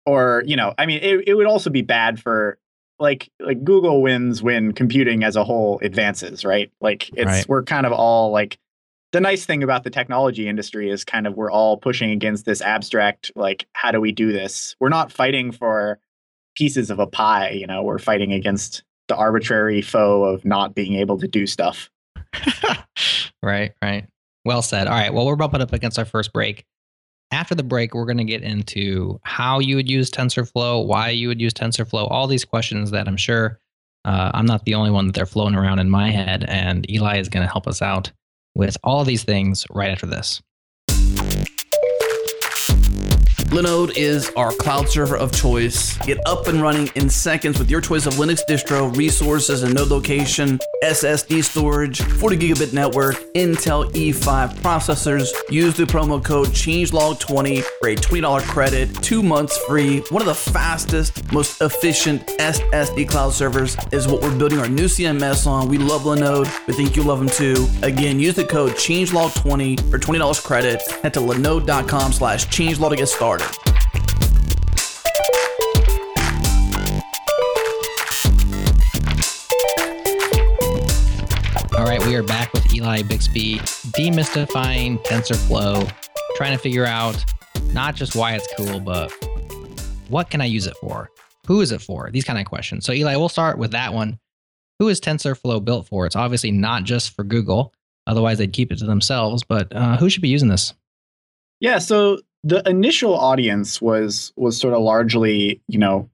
Or 0.05 0.43
you 0.45 0.55
know, 0.55 0.73
I 0.77 0.85
mean, 0.85 0.99
it, 1.01 1.27
it 1.27 1.33
would 1.35 1.47
also 1.47 1.69
be 1.69 1.81
bad 1.81 2.21
for 2.21 2.57
like 2.99 3.29
like 3.39 3.63
Google 3.63 4.01
wins 4.01 4.43
when 4.43 4.71
computing 4.73 5.23
as 5.23 5.35
a 5.35 5.43
whole 5.43 5.79
advances, 5.81 6.45
right? 6.45 6.71
Like 6.81 7.09
it's 7.09 7.25
Right. 7.25 7.49
we're 7.49 7.63
kind 7.63 7.85
of 7.85 7.91
all 7.91 8.31
like 8.31 8.57
the 9.11 9.21
nice 9.21 9.45
thing 9.45 9.63
about 9.63 9.83
the 9.83 9.89
technology 9.89 10.47
industry 10.47 10.89
is 10.89 11.03
kind 11.05 11.27
of 11.27 11.35
we're 11.35 11.51
all 11.51 11.77
pushing 11.77 12.11
against 12.11 12.45
this 12.45 12.61
abstract 12.61 13.31
like 13.35 13.67
how 13.73 13.91
do 13.91 14.01
we 14.01 14.11
do 14.11 14.31
this? 14.31 14.75
We're 14.79 14.89
not 14.89 15.11
fighting 15.11 15.51
for 15.51 15.99
pieces 16.55 16.89
of 16.89 16.99
a 16.99 17.07
pie, 17.07 17.51
you 17.51 17.67
know, 17.67 17.83
we're 17.83 17.99
fighting 17.99 18.31
against 18.31 18.83
the 19.07 19.15
arbitrary 19.15 19.81
foe 19.81 20.23
of 20.23 20.45
not 20.45 20.75
being 20.75 20.95
able 20.95 21.17
to 21.19 21.27
do 21.27 21.45
stuff. 21.47 21.89
right, 23.43 23.73
right. 23.81 24.05
Well 24.45 24.61
said. 24.61 24.87
All 24.87 24.93
right. 24.93 25.13
Well, 25.13 25.25
we're 25.25 25.35
bumping 25.35 25.61
up 25.61 25.73
against 25.73 25.99
our 25.99 26.05
first 26.05 26.33
break. 26.33 26.65
After 27.31 27.55
the 27.55 27.63
break, 27.63 27.93
we're 27.93 28.05
going 28.05 28.17
to 28.17 28.23
get 28.23 28.43
into 28.43 29.19
how 29.23 29.59
you 29.59 29.75
would 29.75 29.89
use 29.89 30.11
TensorFlow, 30.11 30.85
why 30.85 31.09
you 31.09 31.27
would 31.29 31.41
use 31.41 31.53
TensorFlow, 31.53 32.07
all 32.11 32.27
these 32.27 32.45
questions 32.45 32.91
that 32.91 33.07
I'm 33.07 33.17
sure 33.17 33.59
uh, 34.05 34.31
I'm 34.33 34.45
not 34.45 34.65
the 34.65 34.75
only 34.75 34.91
one 34.91 35.07
that 35.07 35.15
they're 35.15 35.25
floating 35.25 35.57
around 35.57 35.79
in 35.79 35.89
my 35.89 36.11
head. 36.11 36.45
And 36.47 36.89
Eli 36.91 37.19
is 37.19 37.29
going 37.29 37.45
to 37.45 37.51
help 37.51 37.67
us 37.67 37.81
out 37.81 38.11
with 38.55 38.77
all 38.83 39.03
these 39.03 39.23
things 39.23 39.65
right 39.71 39.91
after 39.91 40.05
this. 40.05 40.41
Linode 43.53 43.95
is 43.95 44.31
our 44.35 44.51
cloud 44.51 44.89
server 44.89 45.15
of 45.15 45.31
choice. 45.31 45.95
Get 46.07 46.17
up 46.25 46.47
and 46.47 46.59
running 46.59 46.89
in 46.95 47.07
seconds 47.07 47.59
with 47.59 47.69
your 47.69 47.81
choice 47.81 48.07
of 48.07 48.15
Linux 48.15 48.41
distro, 48.49 48.95
resources, 48.97 49.61
and 49.61 49.75
node 49.75 49.89
location, 49.89 50.57
SSD 50.83 51.43
storage, 51.43 52.01
40 52.01 52.37
gigabit 52.37 52.73
network, 52.73 53.13
Intel 53.35 53.91
E5 53.91 54.55
processors. 54.55 55.29
Use 55.51 55.77
the 55.77 55.83
promo 55.83 56.23
code 56.23 56.47
ChangeLog20 56.47 57.61
for 57.61 57.89
a 57.89 57.95
$20 57.95 58.41
credit, 58.47 58.91
two 59.03 59.21
months 59.21 59.55
free. 59.67 59.99
One 60.09 60.23
of 60.23 60.27
the 60.27 60.33
fastest, 60.33 61.31
most 61.31 61.61
efficient 61.61 62.25
SSD 62.39 63.07
cloud 63.07 63.33
servers 63.33 63.77
is 63.91 64.07
what 64.07 64.23
we're 64.23 64.35
building 64.35 64.57
our 64.57 64.67
new 64.67 64.85
CMS 64.85 65.45
on. 65.45 65.69
We 65.69 65.77
love 65.77 66.01
Linode. 66.01 66.49
We 66.65 66.73
think 66.73 66.95
you'll 66.95 67.05
love 67.05 67.19
them 67.19 67.29
too. 67.29 67.67
Again, 67.83 68.19
use 68.19 68.33
the 68.33 68.45
code 68.45 68.71
ChangeLog20 68.71 69.91
for 69.91 69.99
$20 69.99 70.43
credit. 70.43 70.81
Head 71.03 71.13
to 71.13 71.19
linode.com 71.19 72.13
slash 72.13 72.47
changelog 72.47 72.89
to 72.89 72.95
get 72.95 73.09
started. 73.09 73.42
All 81.75 81.85
right, 81.85 82.05
we 82.05 82.15
are 82.15 82.23
back 82.23 82.53
with 82.53 82.73
Eli 82.73 83.01
Bixby, 83.01 83.55
demystifying 83.95 85.03
TensorFlow, 85.03 85.91
trying 86.35 86.51
to 86.51 86.57
figure 86.57 86.85
out 86.85 87.23
not 87.73 87.95
just 87.95 88.15
why 88.15 88.35
it's 88.35 88.47
cool, 88.55 88.79
but 88.79 89.11
what 90.09 90.29
can 90.29 90.39
I 90.39 90.45
use 90.45 90.67
it 90.67 90.77
for? 90.77 91.09
Who 91.47 91.61
is 91.61 91.71
it 91.71 91.81
for? 91.81 92.09
These 92.11 92.23
kind 92.23 92.39
of 92.39 92.45
questions. 92.45 92.85
So, 92.85 92.93
Eli, 92.93 93.15
we'll 93.15 93.29
start 93.29 93.57
with 93.57 93.71
that 93.71 93.93
one. 93.93 94.19
Who 94.79 94.87
is 94.87 95.01
TensorFlow 95.01 95.65
built 95.65 95.87
for? 95.87 96.05
It's 96.05 96.15
obviously 96.15 96.51
not 96.51 96.83
just 96.83 97.15
for 97.15 97.23
Google, 97.23 97.73
otherwise, 98.07 98.37
they'd 98.37 98.53
keep 98.53 98.71
it 98.71 98.77
to 98.77 98.85
themselves, 98.85 99.43
but 99.43 99.75
uh, 99.75 99.97
who 99.97 100.09
should 100.09 100.21
be 100.21 100.29
using 100.29 100.49
this? 100.49 100.73
Yeah, 101.59 101.79
so 101.79 102.19
the 102.43 102.67
initial 102.67 103.15
audience 103.15 103.81
was 103.81 104.33
was 104.35 104.57
sort 104.57 104.73
of 104.73 104.81
largely, 104.81 105.61
you 105.67 105.79
know, 105.79 106.09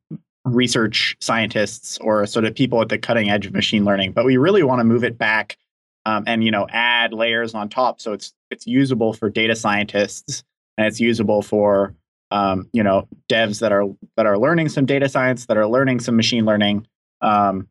research 0.46 1.18
scientists 1.20 1.98
or 2.00 2.26
sort 2.26 2.46
of 2.46 2.56
people 2.56 2.82
at 2.82 2.89
the 2.89 2.98
cutting 2.98 3.30
edge 3.30 3.46
of 3.46 3.54
machine 3.54 3.86
learning, 3.86 4.12
but 4.12 4.26
we 4.26 4.38
really 4.38 4.63
want 4.63 4.80
to 4.80 4.84
move 4.84 5.04
it 5.04 5.18
back 5.18 5.58
um, 6.06 6.24
and 6.28 6.44
you 6.44 6.52
know 6.52 6.68
add 6.70 7.13
layers 7.13 7.54
on 7.54 7.70
top. 7.70 8.00
So 8.00 8.13
it's 8.13 8.34
it's 8.52 8.68
usable 8.68 9.13
for 9.13 9.30
data 9.30 9.56
scientists 9.56 10.44
and 10.78 10.88
it's 10.88 11.00
usable 11.00 11.42
for 11.42 11.96
um, 12.32 12.70
you 12.74 12.84
know 12.84 13.08
devs 13.28 13.60
that 13.60 13.72
are 13.72 13.86
that 14.15 14.26
are 14.26 14.38
learning 14.38 14.70
some 14.70 14.86
data 14.86 15.10
science 15.10 15.48
that 15.48 15.58
are 15.58 15.68
learning 15.68 16.00
some 16.00 16.15
machine 16.15 16.46
learning 16.46 16.88
um, 17.22 17.68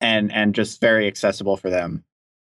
and 0.00 0.30
and 0.32 0.54
just 0.54 0.80
very 0.80 1.06
accessible 1.06 1.56
for 1.56 1.70
them. 1.70 2.04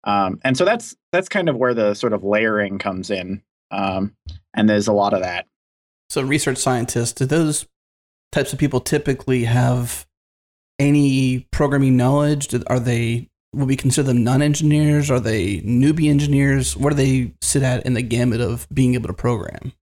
Um, 0.03 0.41
and 0.43 0.57
so 0.57 0.65
that's 0.65 0.95
that's 1.11 1.29
kind 1.29 1.47
of 1.47 1.55
where 1.55 1.73
the 1.73 1.93
sort 1.93 2.13
of 2.13 2.23
layering 2.23 2.77
comes 2.77 3.09
in 3.09 3.41
um, 3.73 4.15
and 4.53 4.69
there's 4.69 4.87
a 4.87 4.93
lot 4.93 5.13
of 5.13 5.21
that 5.21 5.47
So, 6.09 6.21
research 6.21 6.57
scientists, 6.57 7.13
do 7.13 7.25
those 7.25 7.65
types 8.31 8.53
of 8.53 8.59
people 8.59 8.79
typically 8.79 9.45
have 9.45 10.05
any 10.79 11.47
programming 11.51 11.97
knowledge? 11.97 12.53
Are 12.67 12.79
they, 12.79 13.29
would 13.53 13.67
we 13.67 13.75
consider 13.75 14.07
them 14.07 14.23
non 14.23 14.41
engineers? 14.41 15.09
Are 15.09 15.19
they 15.19 15.61
newbie 15.61 16.09
engineers? 16.09 16.75
Where 16.77 16.91
do 16.91 16.95
they 16.95 17.33
sit 17.41 17.63
at 17.63 17.85
in 17.85 17.93
the 17.93 18.01
gamut 18.01 18.41
of 18.41 18.67
being 18.73 18.93
able 18.95 19.07
to 19.07 19.13
program? 19.13 19.73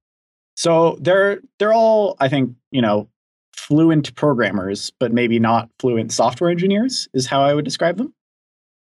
So 0.55 0.97
they're 0.99 1.41
they're 1.57 1.73
all 1.73 2.17
I 2.19 2.27
think 2.29 2.55
you 2.71 2.81
know 2.81 3.07
fluent 3.53 4.13
programmers, 4.15 4.91
but 4.99 5.13
maybe 5.13 5.39
not 5.39 5.69
fluent 5.79 6.11
software 6.11 6.49
engineers 6.49 7.07
is 7.13 7.25
how 7.25 7.41
I 7.41 7.53
would 7.53 7.65
describe 7.65 7.97
them. 7.97 8.13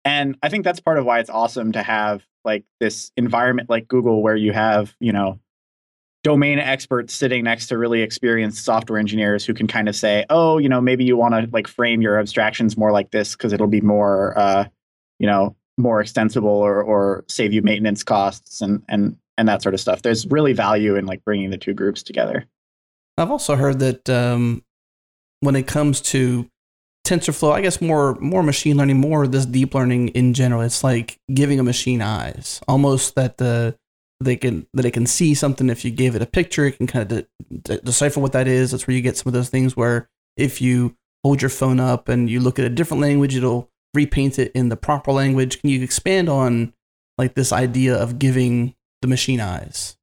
And 0.04 0.38
I 0.44 0.50
think 0.50 0.64
that's 0.64 0.80
part 0.80 1.00
of 1.00 1.06
why 1.06 1.20
it's 1.20 1.30
awesome 1.30 1.72
to 1.72 1.82
have 1.82 2.24
like 2.46 2.64
this 2.80 3.12
environment 3.18 3.70
like 3.70 3.88
Google 3.88 4.22
where 4.22 4.36
you 4.36 4.54
have 4.54 4.96
you 5.00 5.12
know 5.12 5.40
domain 6.26 6.58
experts 6.58 7.14
sitting 7.14 7.44
next 7.44 7.68
to 7.68 7.78
really 7.78 8.02
experienced 8.02 8.66
software 8.66 8.98
engineers 8.98 9.46
who 9.46 9.54
can 9.54 9.68
kind 9.68 9.88
of 9.88 9.96
say, 9.96 10.26
oh, 10.32 10.58
you 10.58 10.68
know, 10.68 10.82
maybe 10.82 11.06
you 11.06 11.16
want 11.16 11.36
to 11.36 11.48
like 11.54 11.68
frame 11.68 12.02
your 12.02 12.20
abstractions 12.20 12.76
more 12.76 12.92
like 12.92 13.12
this 13.12 13.36
because 13.36 13.54
it'll 13.54 13.68
be 13.68 13.80
more, 13.80 14.36
uh, 14.36 14.66
you 15.20 15.28
know, 15.28 15.56
more 15.78 16.02
extensible 16.02 16.50
or 16.50 16.82
or 16.82 17.24
save 17.28 17.54
you 17.54 17.62
maintenance 17.62 18.04
costs 18.04 18.62
and 18.62 18.82
and 18.90 19.16
and 19.38 19.48
that 19.48 19.62
sort 19.62 19.76
of 19.76 19.80
stuff. 19.80 20.02
There's 20.02 20.26
really 20.26 20.54
value 20.54 20.96
in 20.96 21.06
like 21.06 21.24
bringing 21.24 21.52
the 21.52 21.60
two 21.60 21.76
groups 21.76 22.02
together. 22.02 22.46
I've 23.20 23.30
also 23.30 23.56
heard 23.56 23.78
that 23.80 24.10
um, 24.10 24.64
when 25.42 25.56
it 25.56 25.68
comes 25.68 26.02
to 26.02 26.50
TensorFlow, 27.06 27.52
I 27.52 27.62
guess 27.62 27.82
more 27.82 28.16
more 28.16 28.44
machine 28.44 28.78
learning, 28.78 29.00
more 29.00 29.28
this 29.28 29.46
deep 29.46 29.74
learning 29.74 30.10
in 30.10 30.34
general, 30.34 30.62
it's 30.62 30.84
like 30.84 31.20
giving 31.34 31.60
a 31.60 31.64
machine 31.64 32.02
eyes, 32.02 32.60
almost 32.68 33.16
that 33.16 33.38
the 33.38 33.78
they 34.20 34.36
can 34.36 34.68
that 34.74 34.86
it 34.86 34.92
can 34.92 35.06
see 35.06 35.34
something. 35.34 35.70
If 35.70 35.86
you 35.86 35.92
gave 35.92 36.16
it 36.16 36.22
a 36.22 36.26
picture, 36.26 36.66
it 36.66 36.78
can 36.78 36.88
kind 36.88 37.12
of 37.12 37.18
de- 37.18 37.58
de- 37.62 37.82
decipher 37.82 38.20
what 38.20 38.34
that 38.34 38.48
is. 38.48 38.72
That's 38.72 38.88
where 38.88 38.96
you 38.96 39.02
get 39.02 39.18
some 39.18 39.30
of 39.30 39.34
those 39.34 39.50
things 39.50 39.78
where 39.78 40.10
if 40.36 40.62
you 40.62 40.96
hold 41.24 41.42
your 41.42 41.50
phone 41.50 41.80
up 41.80 42.10
and 42.10 42.30
you 42.30 42.40
look 42.40 42.60
at 42.60 42.66
a 42.66 42.70
different 42.70 43.02
language, 43.02 43.36
it'll 43.36 43.70
repaint 43.94 44.40
it 44.40 44.52
in 44.54 44.70
the 44.70 44.78
proper 44.78 45.12
language. 45.12 45.62
Can 45.62 45.70
you 45.70 45.82
expand 45.84 46.30
on 46.30 46.74
like 47.18 47.36
this 47.36 47.52
idea 47.52 47.96
of 47.96 48.20
giving 48.20 48.76
the 49.02 49.08
machine 49.08 49.40
eyes? 49.40 49.98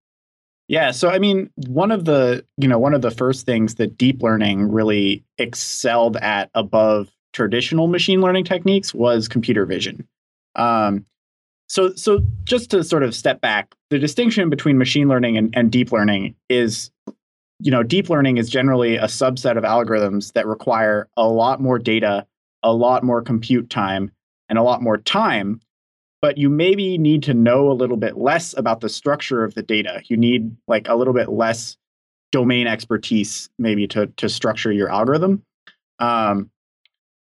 Yeah, 0.68 0.90
so 0.90 1.10
I 1.10 1.18
mean, 1.18 1.50
one 1.56 1.90
of 1.90 2.04
the 2.04 2.44
you 2.56 2.68
know 2.68 2.78
one 2.78 2.94
of 2.94 3.02
the 3.02 3.10
first 3.10 3.46
things 3.46 3.76
that 3.76 3.98
deep 3.98 4.22
learning 4.22 4.70
really 4.70 5.24
excelled 5.38 6.16
at 6.16 6.50
above 6.54 7.08
traditional 7.32 7.88
machine 7.88 8.20
learning 8.20 8.44
techniques 8.44 8.94
was 8.94 9.28
computer 9.28 9.66
vision. 9.66 10.06
Um, 10.54 11.06
so 11.68 11.94
so 11.94 12.20
just 12.44 12.70
to 12.70 12.84
sort 12.84 13.02
of 13.02 13.14
step 13.14 13.40
back, 13.40 13.74
the 13.90 13.98
distinction 13.98 14.50
between 14.50 14.78
machine 14.78 15.08
learning 15.08 15.36
and, 15.36 15.52
and 15.56 15.70
deep 15.70 15.90
learning 15.90 16.34
is, 16.48 16.90
you 17.58 17.70
know, 17.70 17.82
deep 17.82 18.08
learning 18.10 18.36
is 18.36 18.48
generally 18.48 18.96
a 18.96 19.04
subset 19.04 19.56
of 19.56 19.64
algorithms 19.64 20.32
that 20.34 20.46
require 20.46 21.08
a 21.16 21.26
lot 21.26 21.60
more 21.60 21.78
data, 21.78 22.26
a 22.62 22.72
lot 22.72 23.02
more 23.02 23.22
compute 23.22 23.70
time, 23.70 24.10
and 24.48 24.58
a 24.58 24.62
lot 24.62 24.82
more 24.82 24.98
time 24.98 25.60
but 26.22 26.38
you 26.38 26.48
maybe 26.48 26.96
need 26.96 27.24
to 27.24 27.34
know 27.34 27.70
a 27.70 27.74
little 27.74 27.96
bit 27.96 28.16
less 28.16 28.56
about 28.56 28.80
the 28.80 28.88
structure 28.88 29.44
of 29.44 29.54
the 29.54 29.62
data. 29.62 30.00
You 30.06 30.16
need 30.16 30.56
like 30.68 30.88
a 30.88 30.94
little 30.94 31.12
bit 31.12 31.28
less 31.28 31.76
domain 32.30 32.66
expertise 32.66 33.50
maybe 33.58 33.86
to 33.88 34.06
to 34.06 34.28
structure 34.28 34.72
your 34.72 34.88
algorithm. 34.90 35.42
Um, 35.98 36.50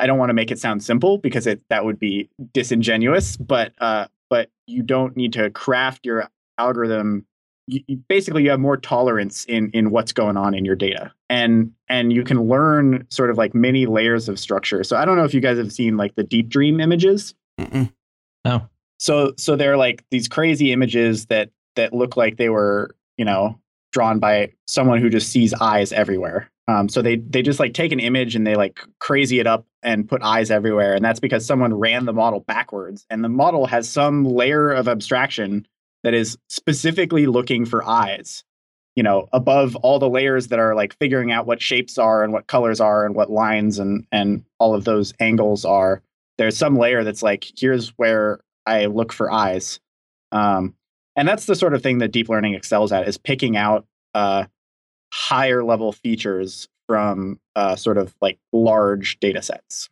I 0.00 0.06
don't 0.06 0.18
want 0.18 0.30
to 0.30 0.34
make 0.34 0.50
it 0.50 0.58
sound 0.58 0.82
simple 0.82 1.18
because 1.18 1.46
it 1.46 1.60
that 1.68 1.84
would 1.84 1.98
be 1.98 2.30
disingenuous, 2.52 3.36
but 3.36 3.72
uh, 3.78 4.06
but 4.30 4.48
you 4.66 4.82
don't 4.82 5.16
need 5.16 5.32
to 5.34 5.50
craft 5.50 6.06
your 6.06 6.30
algorithm. 6.56 7.26
You, 7.66 7.80
you, 7.86 7.96
basically, 8.08 8.44
you 8.44 8.50
have 8.50 8.60
more 8.60 8.76
tolerance 8.76 9.44
in 9.46 9.70
in 9.72 9.90
what's 9.90 10.12
going 10.12 10.36
on 10.36 10.54
in 10.54 10.64
your 10.64 10.76
data, 10.76 11.12
and 11.28 11.72
and 11.88 12.12
you 12.12 12.22
can 12.22 12.42
learn 12.48 13.06
sort 13.10 13.30
of 13.30 13.38
like 13.38 13.54
many 13.54 13.86
layers 13.86 14.28
of 14.28 14.38
structure. 14.38 14.84
So 14.84 14.96
I 14.96 15.04
don't 15.04 15.16
know 15.16 15.24
if 15.24 15.34
you 15.34 15.40
guys 15.40 15.58
have 15.58 15.72
seen 15.72 15.96
like 15.96 16.14
the 16.14 16.24
Deep 16.24 16.48
Dream 16.48 16.80
images. 16.80 17.34
Mm-mm. 17.58 17.92
No. 18.44 18.68
So 19.04 19.34
so 19.36 19.54
they're 19.54 19.76
like 19.76 20.02
these 20.10 20.28
crazy 20.28 20.72
images 20.72 21.26
that 21.26 21.50
that 21.76 21.92
look 21.92 22.16
like 22.16 22.38
they 22.38 22.48
were 22.48 22.96
you 23.18 23.26
know 23.26 23.60
drawn 23.92 24.18
by 24.18 24.50
someone 24.66 24.98
who 24.98 25.10
just 25.10 25.28
sees 25.28 25.52
eyes 25.52 25.92
everywhere. 25.92 26.50
Um, 26.68 26.88
so 26.88 27.02
they 27.02 27.16
they 27.16 27.42
just 27.42 27.60
like 27.60 27.74
take 27.74 27.92
an 27.92 28.00
image 28.00 28.34
and 28.34 28.46
they 28.46 28.54
like 28.54 28.80
crazy 29.00 29.40
it 29.40 29.46
up 29.46 29.66
and 29.82 30.08
put 30.08 30.22
eyes 30.22 30.50
everywhere, 30.50 30.94
and 30.94 31.04
that's 31.04 31.20
because 31.20 31.44
someone 31.44 31.74
ran 31.74 32.06
the 32.06 32.14
model 32.14 32.40
backwards, 32.40 33.04
and 33.10 33.22
the 33.22 33.28
model 33.28 33.66
has 33.66 33.86
some 33.86 34.24
layer 34.24 34.70
of 34.70 34.88
abstraction 34.88 35.66
that 36.02 36.14
is 36.14 36.38
specifically 36.48 37.26
looking 37.26 37.66
for 37.66 37.86
eyes. 37.86 38.42
You 38.96 39.02
know, 39.02 39.28
above 39.34 39.76
all 39.76 39.98
the 39.98 40.08
layers 40.08 40.48
that 40.48 40.58
are 40.58 40.74
like 40.74 40.96
figuring 40.98 41.30
out 41.30 41.46
what 41.46 41.60
shapes 41.60 41.98
are 41.98 42.24
and 42.24 42.32
what 42.32 42.46
colors 42.46 42.80
are 42.80 43.04
and 43.04 43.14
what 43.14 43.30
lines 43.30 43.78
and 43.78 44.06
and 44.12 44.46
all 44.58 44.74
of 44.74 44.84
those 44.84 45.12
angles 45.20 45.66
are. 45.66 46.00
There's 46.38 46.56
some 46.56 46.78
layer 46.78 47.04
that's 47.04 47.22
like 47.22 47.44
here's 47.54 47.90
where 47.98 48.40
I 48.66 48.86
look 48.86 49.12
for 49.12 49.30
eyes. 49.30 49.80
Um, 50.32 50.74
and 51.16 51.28
that's 51.28 51.46
the 51.46 51.54
sort 51.54 51.74
of 51.74 51.82
thing 51.82 51.98
that 51.98 52.12
deep 52.12 52.28
learning 52.28 52.54
excels 52.54 52.92
at 52.92 53.06
is 53.06 53.18
picking 53.18 53.56
out 53.56 53.86
uh, 54.14 54.44
higher 55.12 55.62
level 55.62 55.92
features 55.92 56.68
from 56.86 57.40
uh, 57.56 57.76
sort 57.76 57.98
of 57.98 58.14
like 58.20 58.38
large 58.52 59.18
data 59.20 59.42
sets. 59.42 59.88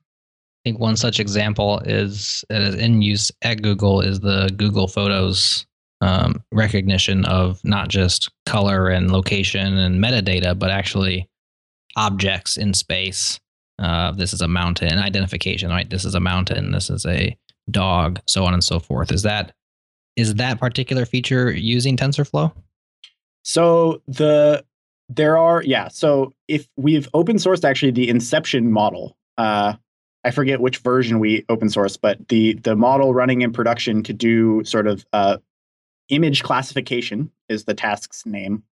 I 0.64 0.70
think 0.70 0.80
one 0.80 0.96
such 0.96 1.18
example 1.18 1.80
is 1.80 2.44
uh, 2.50 2.72
in 2.78 3.02
use 3.02 3.30
at 3.42 3.62
Google 3.62 4.00
is 4.00 4.20
the 4.20 4.50
Google 4.56 4.86
Photos 4.86 5.66
um, 6.00 6.42
recognition 6.52 7.24
of 7.24 7.60
not 7.64 7.88
just 7.88 8.30
color 8.46 8.88
and 8.88 9.10
location 9.10 9.78
and 9.78 10.02
metadata, 10.02 10.58
but 10.58 10.70
actually 10.70 11.28
objects 11.96 12.56
in 12.56 12.74
space. 12.74 13.40
Uh, 13.78 14.12
this 14.12 14.32
is 14.32 14.40
a 14.40 14.48
mountain 14.48 14.98
identification, 14.98 15.70
right? 15.70 15.88
This 15.88 16.04
is 16.04 16.14
a 16.14 16.20
mountain. 16.20 16.72
This 16.72 16.90
is 16.90 17.06
a 17.06 17.36
dog, 17.70 18.20
so 18.26 18.44
on 18.44 18.54
and 18.54 18.64
so 18.64 18.78
forth. 18.78 19.12
Is 19.12 19.22
that 19.22 19.52
is 20.16 20.34
that 20.34 20.60
particular 20.60 21.06
feature 21.06 21.50
using 21.50 21.96
TensorFlow? 21.96 22.52
So 23.42 24.02
the 24.06 24.64
there 25.08 25.36
are 25.36 25.62
yeah. 25.62 25.88
So 25.88 26.32
if 26.48 26.68
we've 26.76 27.08
open 27.14 27.36
sourced 27.36 27.64
actually 27.64 27.92
the 27.92 28.08
Inception 28.08 28.70
model, 28.70 29.16
uh, 29.38 29.74
I 30.24 30.30
forget 30.30 30.60
which 30.60 30.78
version 30.78 31.18
we 31.18 31.44
open 31.48 31.68
source, 31.68 31.96
but 31.96 32.28
the 32.28 32.54
the 32.54 32.76
model 32.76 33.14
running 33.14 33.42
in 33.42 33.52
production 33.52 34.02
to 34.04 34.12
do 34.12 34.62
sort 34.64 34.86
of 34.86 35.04
uh, 35.12 35.38
image 36.08 36.42
classification 36.42 37.30
is 37.48 37.64
the 37.64 37.74
task's 37.74 38.24
name 38.26 38.62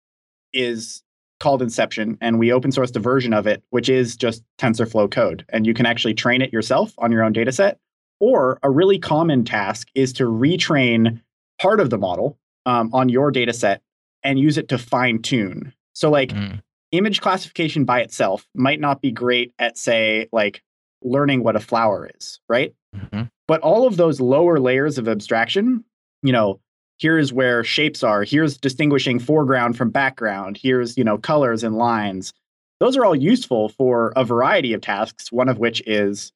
is 0.52 1.02
called 1.40 1.62
Inception, 1.62 2.18
and 2.20 2.38
we 2.38 2.52
open 2.52 2.70
sourced 2.70 2.94
a 2.94 3.00
version 3.00 3.32
of 3.32 3.46
it, 3.46 3.62
which 3.70 3.88
is 3.88 4.14
just 4.16 4.44
TensorFlow 4.58 5.10
code, 5.10 5.44
and 5.48 5.66
you 5.66 5.74
can 5.74 5.86
actually 5.86 6.14
train 6.14 6.42
it 6.42 6.52
yourself 6.52 6.92
on 6.98 7.10
your 7.10 7.24
own 7.24 7.32
data 7.32 7.50
set. 7.50 7.78
Or 8.20 8.58
a 8.62 8.70
really 8.70 8.98
common 8.98 9.44
task 9.44 9.88
is 9.94 10.12
to 10.14 10.24
retrain 10.24 11.20
part 11.60 11.80
of 11.80 11.90
the 11.90 11.98
model 11.98 12.38
um, 12.66 12.90
on 12.92 13.08
your 13.08 13.30
data 13.30 13.52
set 13.52 13.82
and 14.22 14.38
use 14.38 14.58
it 14.58 14.68
to 14.68 14.78
fine 14.78 15.22
tune. 15.22 15.72
So, 15.94 16.10
like, 16.10 16.30
mm. 16.30 16.60
image 16.92 17.20
classification 17.20 17.84
by 17.84 18.00
itself 18.00 18.46
might 18.54 18.80
not 18.80 19.00
be 19.00 19.10
great 19.10 19.54
at, 19.58 19.78
say, 19.78 20.28
like 20.32 20.62
learning 21.02 21.42
what 21.42 21.56
a 21.56 21.60
flower 21.60 22.10
is, 22.14 22.40
right? 22.48 22.74
Mm-hmm. 22.94 23.22
But 23.48 23.60
all 23.62 23.86
of 23.86 23.96
those 23.96 24.20
lower 24.20 24.60
layers 24.60 24.98
of 24.98 25.08
abstraction, 25.08 25.84
you 26.22 26.32
know, 26.32 26.60
here's 26.98 27.32
where 27.32 27.64
shapes 27.64 28.02
are, 28.02 28.22
here's 28.22 28.58
distinguishing 28.58 29.18
foreground 29.18 29.76
from 29.76 29.90
background, 29.90 30.58
here's, 30.60 30.98
you 30.98 31.04
know, 31.04 31.16
colors 31.16 31.64
and 31.64 31.76
lines. 31.76 32.32
Those 32.78 32.96
are 32.96 33.04
all 33.04 33.16
useful 33.16 33.70
for 33.70 34.12
a 34.16 34.24
variety 34.24 34.72
of 34.74 34.82
tasks, 34.82 35.32
one 35.32 35.48
of 35.48 35.58
which 35.58 35.82
is, 35.86 36.32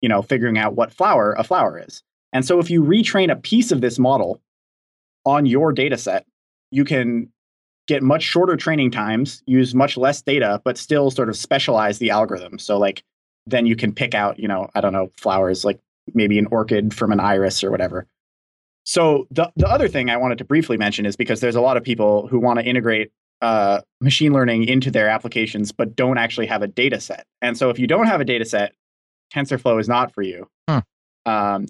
you 0.00 0.08
know, 0.08 0.22
figuring 0.22 0.58
out 0.58 0.74
what 0.74 0.92
flower 0.92 1.34
a 1.38 1.44
flower 1.44 1.82
is. 1.84 2.02
And 2.32 2.44
so 2.44 2.58
if 2.58 2.70
you 2.70 2.82
retrain 2.82 3.30
a 3.30 3.36
piece 3.36 3.72
of 3.72 3.80
this 3.80 3.98
model 3.98 4.40
on 5.24 5.46
your 5.46 5.72
data 5.72 5.98
set, 5.98 6.26
you 6.70 6.84
can 6.84 7.30
get 7.88 8.02
much 8.02 8.22
shorter 8.22 8.56
training 8.56 8.90
times, 8.90 9.42
use 9.46 9.74
much 9.74 9.96
less 9.96 10.22
data, 10.22 10.60
but 10.64 10.78
still 10.78 11.10
sort 11.10 11.28
of 11.28 11.36
specialize 11.36 11.98
the 11.98 12.10
algorithm. 12.10 12.58
So 12.58 12.78
like 12.78 13.02
then 13.46 13.66
you 13.66 13.74
can 13.74 13.92
pick 13.92 14.14
out, 14.14 14.38
you 14.38 14.46
know, 14.46 14.70
I 14.74 14.80
don't 14.80 14.92
know, 14.92 15.10
flowers 15.16 15.64
like 15.64 15.80
maybe 16.14 16.38
an 16.38 16.46
orchid 16.46 16.94
from 16.94 17.10
an 17.12 17.20
iris 17.20 17.64
or 17.64 17.70
whatever. 17.70 18.06
So 18.84 19.26
the 19.30 19.50
the 19.56 19.68
other 19.68 19.88
thing 19.88 20.08
I 20.08 20.16
wanted 20.16 20.38
to 20.38 20.44
briefly 20.44 20.76
mention 20.76 21.04
is 21.04 21.16
because 21.16 21.40
there's 21.40 21.56
a 21.56 21.60
lot 21.60 21.76
of 21.76 21.82
people 21.82 22.28
who 22.28 22.38
want 22.38 22.58
to 22.58 22.64
integrate 22.64 23.10
uh, 23.42 23.80
machine 24.00 24.32
learning 24.32 24.64
into 24.68 24.90
their 24.90 25.08
applications, 25.08 25.72
but 25.72 25.96
don't 25.96 26.18
actually 26.18 26.46
have 26.46 26.62
a 26.62 26.66
data 26.66 27.00
set. 27.00 27.26
And 27.40 27.56
so 27.56 27.70
if 27.70 27.78
you 27.78 27.86
don't 27.86 28.06
have 28.06 28.20
a 28.20 28.24
data 28.24 28.44
set, 28.44 28.74
TensorFlow 29.34 29.80
is 29.80 29.88
not 29.88 30.12
for 30.12 30.22
you. 30.22 30.48
Huh. 30.68 30.82
Um, 31.26 31.66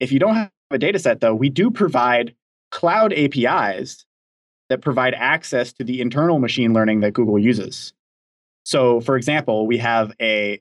if 0.00 0.12
you 0.12 0.18
don't 0.18 0.34
have 0.34 0.50
a 0.70 0.78
data 0.78 0.98
set, 0.98 1.20
though, 1.20 1.34
we 1.34 1.48
do 1.48 1.70
provide 1.70 2.34
cloud 2.70 3.12
APIs 3.12 4.04
that 4.68 4.80
provide 4.80 5.14
access 5.14 5.72
to 5.74 5.84
the 5.84 6.00
internal 6.00 6.38
machine 6.38 6.72
learning 6.72 7.00
that 7.00 7.12
Google 7.12 7.38
uses. 7.38 7.92
So, 8.64 9.00
for 9.00 9.16
example, 9.16 9.66
we 9.66 9.78
have 9.78 10.12
a 10.20 10.60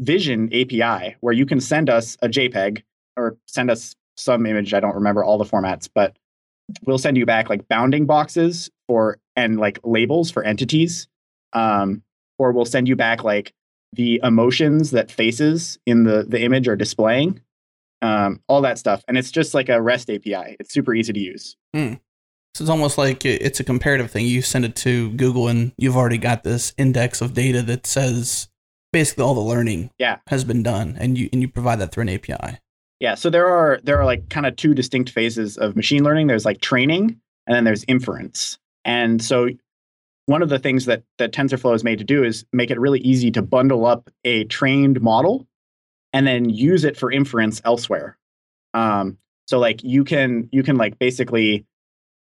Vision 0.00 0.46
API 0.54 1.16
where 1.20 1.34
you 1.34 1.44
can 1.44 1.60
send 1.60 1.90
us 1.90 2.16
a 2.22 2.28
JPEG 2.28 2.82
or 3.16 3.36
send 3.46 3.70
us 3.70 3.94
some 4.16 4.46
image. 4.46 4.72
I 4.74 4.80
don't 4.80 4.94
remember 4.94 5.24
all 5.24 5.38
the 5.38 5.44
formats, 5.44 5.88
but 5.92 6.16
we'll 6.86 6.98
send 6.98 7.16
you 7.16 7.26
back 7.26 7.48
like 7.48 7.66
bounding 7.68 8.06
boxes 8.06 8.70
for 8.86 9.18
and 9.34 9.58
like 9.58 9.80
labels 9.82 10.30
for 10.30 10.42
entities. 10.44 11.08
Um, 11.52 12.02
or 12.38 12.52
we'll 12.52 12.64
send 12.64 12.86
you 12.86 12.94
back 12.94 13.24
like 13.24 13.52
the 13.92 14.20
emotions 14.22 14.90
that 14.90 15.10
faces 15.10 15.78
in 15.86 16.04
the 16.04 16.24
the 16.28 16.42
image 16.42 16.68
are 16.68 16.76
displaying 16.76 17.40
um, 18.02 18.40
all 18.48 18.60
that 18.62 18.78
stuff. 18.78 19.04
And 19.08 19.16
it's 19.16 19.30
just 19.30 19.54
like 19.54 19.68
a 19.68 19.80
REST 19.80 20.10
API. 20.10 20.56
It's 20.60 20.72
super 20.72 20.94
easy 20.94 21.12
to 21.12 21.20
use. 21.20 21.56
Hmm. 21.74 21.94
So 22.54 22.64
it's 22.64 22.70
almost 22.70 22.98
like 22.98 23.24
it's 23.24 23.60
a 23.60 23.64
comparative 23.64 24.10
thing. 24.10 24.26
You 24.26 24.42
send 24.42 24.64
it 24.64 24.74
to 24.76 25.10
Google, 25.12 25.48
and 25.48 25.72
you've 25.76 25.96
already 25.96 26.18
got 26.18 26.42
this 26.42 26.72
index 26.76 27.20
of 27.20 27.34
data 27.34 27.62
that 27.62 27.86
says 27.86 28.48
basically 28.92 29.22
all 29.22 29.34
the 29.34 29.40
learning 29.40 29.90
yeah. 29.98 30.18
has 30.26 30.44
been 30.44 30.62
done, 30.62 30.96
and 30.98 31.16
you 31.16 31.28
and 31.32 31.40
you 31.40 31.48
provide 31.48 31.78
that 31.78 31.92
through 31.92 32.02
an 32.02 32.08
API. 32.08 32.58
Yeah. 32.98 33.14
So 33.14 33.30
there 33.30 33.46
are 33.46 33.78
there 33.84 33.98
are 33.98 34.04
like 34.04 34.28
kind 34.28 34.44
of 34.44 34.56
two 34.56 34.74
distinct 34.74 35.10
phases 35.10 35.56
of 35.56 35.76
machine 35.76 36.02
learning. 36.02 36.26
There's 36.26 36.44
like 36.44 36.60
training, 36.60 37.20
and 37.46 37.54
then 37.54 37.64
there's 37.64 37.84
inference. 37.86 38.58
And 38.84 39.22
so 39.22 39.50
one 40.28 40.42
of 40.42 40.50
the 40.50 40.58
things 40.58 40.84
that 40.84 41.04
that 41.16 41.32
TensorFlow 41.32 41.74
is 41.74 41.82
made 41.82 41.98
to 41.98 42.04
do 42.04 42.22
is 42.22 42.44
make 42.52 42.70
it 42.70 42.78
really 42.78 43.00
easy 43.00 43.30
to 43.30 43.40
bundle 43.40 43.86
up 43.86 44.10
a 44.24 44.44
trained 44.44 45.00
model 45.00 45.46
and 46.12 46.26
then 46.26 46.50
use 46.50 46.84
it 46.84 46.98
for 46.98 47.10
inference 47.10 47.62
elsewhere. 47.64 48.18
Um, 48.74 49.16
so 49.46 49.58
like 49.58 49.82
you 49.82 50.04
can 50.04 50.50
you 50.52 50.62
can 50.62 50.76
like 50.76 50.98
basically 50.98 51.64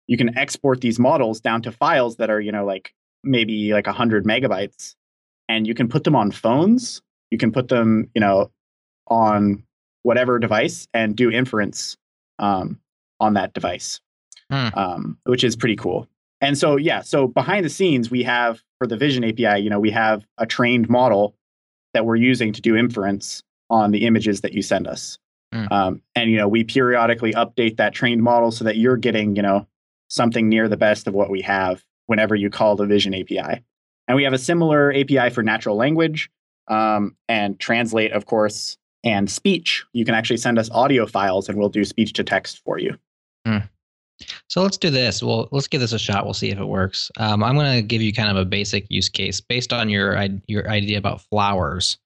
you 0.07 0.15
can 0.15 0.37
export 0.37 0.79
these 0.79 0.97
models 0.97 1.41
down 1.41 1.61
to 1.63 1.71
files 1.73 2.15
that 2.15 2.29
are 2.29 2.39
you 2.39 2.49
know 2.49 2.63
like 2.63 2.93
maybe 3.25 3.73
like 3.73 3.87
100 3.87 4.23
megabytes 4.23 4.95
and 5.49 5.67
you 5.67 5.73
can 5.73 5.89
put 5.89 6.05
them 6.05 6.15
on 6.15 6.31
phones 6.31 7.01
you 7.29 7.37
can 7.37 7.51
put 7.51 7.67
them 7.67 8.09
you 8.15 8.21
know 8.21 8.49
on 9.07 9.63
whatever 10.03 10.39
device 10.39 10.87
and 10.93 11.17
do 11.17 11.29
inference 11.29 11.97
um, 12.39 12.79
on 13.19 13.33
that 13.33 13.53
device 13.53 13.99
hmm. 14.49 14.69
um, 14.75 15.17
which 15.25 15.43
is 15.43 15.57
pretty 15.57 15.75
cool 15.75 16.07
and 16.41 16.57
so 16.57 16.75
yeah 16.75 17.01
so 17.01 17.27
behind 17.27 17.65
the 17.65 17.69
scenes 17.69 18.11
we 18.11 18.23
have 18.23 18.61
for 18.77 18.87
the 18.87 18.97
vision 18.97 19.23
api 19.23 19.61
you 19.61 19.69
know 19.69 19.79
we 19.79 19.91
have 19.91 20.25
a 20.37 20.45
trained 20.45 20.89
model 20.89 21.35
that 21.93 22.05
we're 22.05 22.15
using 22.15 22.53
to 22.53 22.61
do 22.61 22.75
inference 22.75 23.43
on 23.69 23.91
the 23.91 24.05
images 24.05 24.41
that 24.41 24.53
you 24.53 24.61
send 24.61 24.87
us. 24.87 25.17
Mm. 25.53 25.71
Um, 25.71 26.01
and 26.15 26.29
you 26.29 26.37
know, 26.37 26.47
we 26.47 26.63
periodically 26.63 27.33
update 27.33 27.77
that 27.77 27.93
trained 27.93 28.21
model 28.21 28.51
so 28.51 28.63
that 28.65 28.77
you're 28.77 28.97
getting, 28.97 29.35
you 29.35 29.41
know, 29.41 29.67
something 30.09 30.47
near 30.47 30.69
the 30.69 30.77
best 30.77 31.07
of 31.07 31.13
what 31.13 31.29
we 31.29 31.41
have 31.41 31.83
whenever 32.05 32.35
you 32.35 32.49
call 32.49 32.75
the 32.75 32.85
Vision 32.85 33.13
API. 33.13 33.63
And 34.07 34.15
we 34.15 34.23
have 34.23 34.33
a 34.33 34.37
similar 34.37 34.93
API 34.93 35.29
for 35.31 35.43
natural 35.43 35.75
language 35.75 36.29
um, 36.67 37.15
and 37.27 37.59
translate, 37.59 38.11
of 38.13 38.25
course, 38.25 38.77
and 39.03 39.29
speech. 39.29 39.83
You 39.93 40.05
can 40.05 40.15
actually 40.15 40.37
send 40.37 40.59
us 40.59 40.69
audio 40.71 41.05
files 41.05 41.49
and 41.49 41.57
we'll 41.57 41.69
do 41.69 41.83
speech 41.83 42.13
to 42.13 42.23
text 42.23 42.61
for 42.63 42.77
you. 42.77 42.95
Mm. 43.45 43.67
So 44.49 44.61
let's 44.61 44.77
do 44.77 44.89
this. 44.89 45.21
Well, 45.21 45.49
let's 45.51 45.67
give 45.67 45.81
this 45.81 45.91
a 45.91 45.99
shot. 45.99 46.23
We'll 46.23 46.33
see 46.33 46.51
if 46.51 46.57
it 46.57 46.65
works. 46.65 47.11
Um, 47.17 47.43
I'm 47.43 47.55
going 47.55 47.75
to 47.75 47.81
give 47.81 48.01
you 48.01 48.13
kind 48.13 48.29
of 48.29 48.37
a 48.37 48.45
basic 48.45 48.85
use 48.89 49.09
case 49.09 49.41
based 49.41 49.73
on 49.73 49.89
your 49.89 50.17
your 50.47 50.69
idea 50.69 50.97
about 50.97 51.21
flowers 51.21 51.97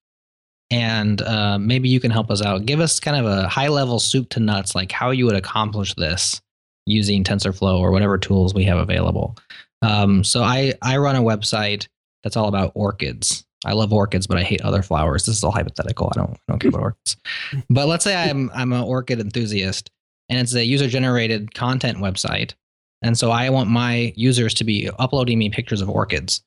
and 0.72 1.22
uh, 1.22 1.60
maybe 1.60 1.90
you 1.90 2.00
can 2.00 2.12
help 2.12 2.32
us 2.32 2.42
out. 2.42 2.66
Give 2.66 2.80
us 2.80 3.00
kind 3.00 3.18
of 3.18 3.26
a 3.26 3.48
high 3.48 3.68
level 3.68 4.00
soup 4.00 4.30
to 4.30 4.40
nuts, 4.40 4.74
like 4.74 4.92
how 4.92 5.12
you 5.12 5.26
would 5.26 5.36
accomplish 5.36 5.94
this 5.96 6.42
using 6.86 7.24
TensorFlow 7.24 7.80
or 7.80 7.92
whatever 7.92 8.18
tools 8.18 8.54
we 8.54 8.64
have 8.64 8.78
available. 8.80 9.38
Um, 9.82 10.24
so 10.24 10.42
I 10.42 10.74
I 10.82 10.98
run 10.98 11.18
a 11.18 11.22
website 11.22 11.88
that's 12.24 12.38
all 12.38 12.48
about 12.48 12.72
orchids. 12.74 13.46
I 13.66 13.74
love 13.74 13.94
orchids, 13.94 14.26
but 14.26 14.38
I 14.38 14.44
hate 14.44 14.62
other 14.62 14.82
flowers. 14.82 15.26
This 15.26 15.38
is 15.38 15.44
all 15.44 15.52
hypothetical. 15.52 16.12
I 16.16 16.20
don't 16.20 16.32
I 16.32 16.52
don't 16.54 16.60
care 16.60 16.70
about 16.70 16.82
orchids. 16.82 17.18
But 17.70 17.88
let's 17.88 18.04
say 18.04 18.16
I'm 18.16 18.50
I'm 18.54 18.72
an 18.72 18.84
orchid 18.84 19.20
enthusiast, 19.20 19.92
and 20.32 20.40
it's 20.40 20.56
a 20.56 20.66
user 20.66 20.88
generated 20.88 21.54
content 21.54 22.00
website, 22.00 22.54
and 23.02 23.18
so 23.18 23.30
I 23.30 23.50
want 23.50 23.70
my 23.70 24.14
users 24.16 24.54
to 24.56 24.64
be 24.64 24.90
uploading 24.98 25.38
me 25.38 25.50
pictures 25.50 25.82
of 25.82 25.90
orchids. 25.90 26.42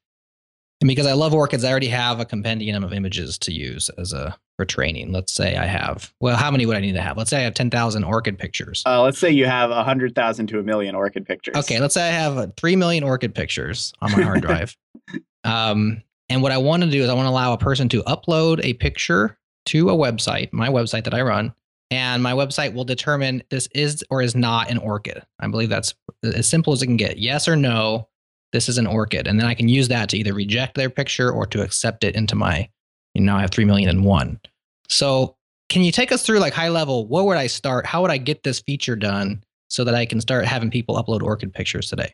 And 0.80 0.88
because 0.88 1.06
I 1.06 1.12
love 1.12 1.34
orchids, 1.34 1.64
I 1.64 1.70
already 1.70 1.88
have 1.88 2.18
a 2.18 2.24
compendium 2.24 2.82
of 2.82 2.92
images 2.92 3.38
to 3.38 3.52
use 3.52 3.90
as 3.90 4.12
a 4.12 4.36
for 4.56 4.64
training. 4.64 5.12
Let's 5.12 5.32
say 5.32 5.56
I 5.56 5.66
have 5.66 6.12
well, 6.20 6.36
how 6.36 6.50
many 6.50 6.64
would 6.64 6.76
I 6.76 6.80
need 6.80 6.92
to 6.92 7.00
have? 7.00 7.16
Let's 7.16 7.30
say 7.30 7.38
I 7.38 7.42
have 7.42 7.54
ten 7.54 7.70
thousand 7.70 8.04
orchid 8.04 8.38
pictures. 8.38 8.82
Uh, 8.86 9.02
let's 9.02 9.18
say 9.18 9.30
you 9.30 9.44
have 9.44 9.70
a 9.70 9.84
hundred 9.84 10.14
thousand 10.14 10.46
to 10.48 10.58
a 10.58 10.62
million 10.62 10.94
orchid 10.94 11.26
pictures. 11.26 11.54
Okay, 11.56 11.78
let's 11.78 11.94
say 11.94 12.08
I 12.08 12.12
have 12.12 12.54
three 12.56 12.76
million 12.76 13.04
orchid 13.04 13.34
pictures 13.34 13.92
on 14.00 14.12
my 14.12 14.22
hard 14.22 14.40
drive. 14.42 14.76
Um, 15.46 16.02
and 16.30 16.40
what 16.40 16.52
I 16.52 16.56
want 16.56 16.84
to 16.84 16.90
do 16.90 17.02
is 17.02 17.10
I 17.10 17.12
want 17.12 17.26
to 17.26 17.30
allow 17.30 17.52
a 17.52 17.58
person 17.58 17.86
to 17.90 18.02
upload 18.04 18.64
a 18.64 18.72
picture 18.72 19.36
to 19.66 19.90
a 19.90 19.92
website, 19.92 20.50
my 20.54 20.70
website 20.70 21.04
that 21.04 21.12
I 21.12 21.20
run, 21.20 21.52
and 21.94 22.24
my 22.24 22.32
website 22.32 22.74
will 22.74 22.84
determine 22.84 23.40
this 23.50 23.68
is 23.72 24.04
or 24.10 24.20
is 24.20 24.34
not 24.34 24.68
an 24.68 24.78
orchid. 24.78 25.22
I 25.38 25.46
believe 25.46 25.68
that's 25.68 25.94
as 26.24 26.48
simple 26.48 26.72
as 26.72 26.82
it 26.82 26.86
can 26.86 26.96
get. 26.96 27.18
Yes 27.18 27.46
or 27.46 27.54
no, 27.54 28.08
this 28.52 28.68
is 28.68 28.78
an 28.78 28.86
orchid. 28.88 29.28
And 29.28 29.38
then 29.38 29.46
I 29.46 29.54
can 29.54 29.68
use 29.68 29.86
that 29.88 30.08
to 30.08 30.18
either 30.18 30.34
reject 30.34 30.74
their 30.74 30.90
picture 30.90 31.30
or 31.30 31.46
to 31.46 31.62
accept 31.62 32.02
it 32.02 32.16
into 32.16 32.34
my, 32.34 32.68
you 33.14 33.22
know, 33.22 33.36
I 33.36 33.42
have 33.42 33.52
3 33.52 33.64
million 33.64 33.88
and 33.88 34.04
one. 34.04 34.40
So 34.88 35.36
can 35.68 35.82
you 35.82 35.92
take 35.92 36.10
us 36.10 36.24
through 36.26 36.40
like 36.40 36.52
high 36.52 36.68
level? 36.68 37.06
Where 37.06 37.22
would 37.22 37.36
I 37.36 37.46
start? 37.46 37.86
How 37.86 38.02
would 38.02 38.10
I 38.10 38.18
get 38.18 38.42
this 38.42 38.58
feature 38.58 38.96
done 38.96 39.44
so 39.68 39.84
that 39.84 39.94
I 39.94 40.04
can 40.04 40.20
start 40.20 40.46
having 40.46 40.72
people 40.72 40.96
upload 40.96 41.22
orchid 41.22 41.54
pictures 41.54 41.88
today? 41.88 42.12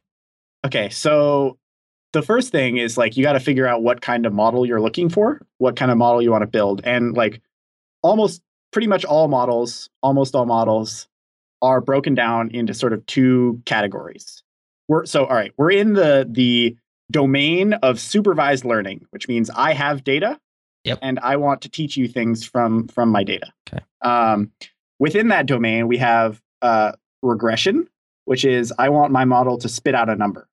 Okay, 0.67 0.91
so 0.91 1.57
the 2.13 2.21
first 2.21 2.53
thing 2.53 2.77
is 2.77 2.99
like 2.99 3.17
you 3.17 3.23
got 3.23 3.33
to 3.33 3.41
figure 3.41 3.67
out 3.67 3.83
what 3.83 4.03
kind 4.03 4.27
of 4.27 4.35
model 4.35 4.67
you're 4.67 4.81
looking 4.81 5.09
for, 5.09 5.41
what 5.57 5.75
kind 5.75 5.91
of 5.91 5.97
model 5.97 6.21
you 6.21 6.31
want 6.31 6.43
to 6.43 6.49
build. 6.49 6.83
And 6.85 7.17
like 7.17 7.41
almost 8.03 8.43
pretty 8.73 8.87
much 8.89 9.05
all 9.05 9.29
models, 9.29 9.89
almost 10.03 10.35
all 10.35 10.47
models 10.47 11.09
are 11.63 11.81
broken 11.81 12.15
down 12.15 12.51
into 12.51 12.73
sort 12.75 12.93
of 12.93 13.05
two 13.07 13.61
categories. 13.67 14.43
We're 14.89 15.07
so 15.07 15.25
all 15.27 15.35
right, 15.37 15.53
we're 15.57 15.71
in 15.73 15.95
the 15.95 16.27
the 16.31 16.77
domain 17.11 17.73
of 17.75 17.99
supervised 17.99 18.65
learning, 18.65 19.05
which 19.11 19.27
means 19.29 19.51
I 19.51 19.73
have 19.73 20.05
data 20.05 20.39
Yep. 20.85 20.99
and 21.03 21.19
I 21.21 21.37
want 21.37 21.61
to 21.63 21.69
teach 21.69 21.97
you 21.97 22.09
things 22.09 22.45
from 22.45 22.89
from 22.89 23.11
my 23.11 23.23
data. 23.25 23.53
Okay. 23.69 23.85
Um, 24.03 24.51
within 24.99 25.29
that 25.29 25.45
domain, 25.47 25.89
we 25.89 25.99
have 25.99 26.41
uh, 26.63 26.93
regression, 27.23 27.87
which 28.25 28.45
is 28.47 28.73
I 28.79 28.89
want 28.89 29.13
my 29.13 29.25
model 29.27 29.59
to 29.59 29.69
spit 29.69 29.95
out 29.95 30.09
a 30.09 30.17
number, 30.17 30.49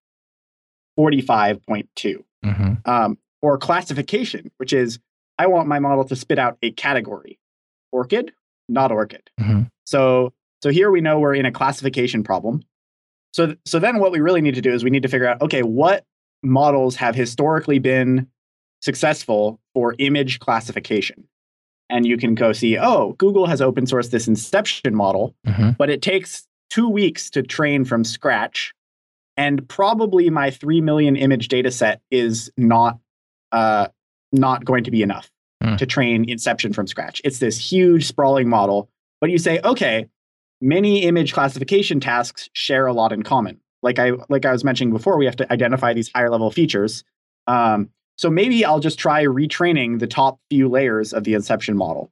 forty-five 0.95 1.65
point 1.65 1.89
two 1.95 2.23
Mm-hmm. 2.45 2.73
um, 2.89 3.17
or 3.41 3.57
classification, 3.57 4.51
which 4.57 4.71
is 4.71 4.99
I 5.39 5.47
want 5.47 5.67
my 5.67 5.79
model 5.79 6.03
to 6.05 6.15
spit 6.15 6.37
out 6.37 6.57
a 6.61 6.71
category, 6.71 7.39
orchid, 7.91 8.31
not 8.69 8.91
orchid. 8.91 9.29
Mhm. 9.39 9.69
So 9.85 10.33
so 10.63 10.69
here 10.69 10.89
we 10.91 11.01
know 11.01 11.19
we're 11.19 11.35
in 11.35 11.45
a 11.45 11.51
classification 11.51 12.23
problem. 12.23 12.61
So 13.33 13.47
th- 13.47 13.59
so 13.65 13.77
then 13.79 13.99
what 13.99 14.11
we 14.11 14.19
really 14.19 14.41
need 14.41 14.55
to 14.55 14.61
do 14.61 14.73
is 14.73 14.83
we 14.83 14.89
need 14.89 15.03
to 15.03 15.09
figure 15.09 15.27
out 15.27 15.41
okay 15.41 15.61
what 15.63 16.03
models 16.43 16.95
have 16.97 17.15
historically 17.15 17.79
been 17.79 18.27
successful 18.81 19.59
for 19.73 19.95
image 19.99 20.39
classification. 20.39 21.27
And 21.89 22.05
you 22.05 22.17
can 22.17 22.35
go 22.35 22.51
see, 22.53 22.77
oh, 22.77 23.13
Google 23.17 23.45
has 23.47 23.61
open 23.61 23.85
sourced 23.85 24.11
this 24.11 24.27
inception 24.27 24.93
model 24.95 25.35
Mm-hmm. 25.47 25.71
but 25.77 25.89
it 25.89 26.01
takes 26.01 26.47
two 26.69 26.89
weeks 26.89 27.29
to 27.31 27.41
train 27.43 27.85
from 27.85 28.03
scratch. 28.03 28.73
And 29.37 29.67
probably 29.69 30.29
my 30.29 30.49
3 30.51 30.81
million 30.81 31.15
image 31.15 31.47
data 31.47 31.71
set 31.71 32.01
is 32.11 32.51
not, 32.57 32.99
uh, 33.51 33.87
not 34.31 34.65
going 34.65 34.83
to 34.83 34.91
be 34.91 35.01
enough 35.01 35.29
Hmm. 35.61 35.75
to 35.77 35.87
train 35.87 36.29
Inception 36.29 36.71
from 36.71 36.85
scratch. 36.85 37.19
It's 37.23 37.39
this 37.39 37.57
huge 37.57 38.05
sprawling 38.05 38.47
model. 38.47 38.89
But 39.19 39.31
you 39.31 39.39
say, 39.39 39.59
okay, 39.63 40.07
many 40.61 41.03
image 41.03 41.33
classification 41.33 41.99
tasks 41.99 42.47
share 42.53 42.85
a 42.85 42.93
lot 42.93 43.11
in 43.11 43.23
common. 43.23 43.59
Like 43.81 43.97
I, 43.97 44.11
like 44.29 44.45
I 44.45 44.51
was 44.51 44.63
mentioning 44.63 44.93
before, 44.93 45.17
we 45.17 45.25
have 45.25 45.35
to 45.37 45.51
identify 45.51 45.93
these 45.93 46.11
higher 46.13 46.29
level 46.29 46.51
features. 46.51 47.03
Um, 47.47 47.89
so 48.17 48.29
maybe 48.29 48.65
I'll 48.65 48.79
just 48.79 48.99
try 48.99 49.23
retraining 49.23 49.99
the 49.99 50.05
top 50.05 50.39
few 50.49 50.69
layers 50.69 51.11
of 51.11 51.23
the 51.23 51.33
Inception 51.33 51.75
model. 51.75 52.11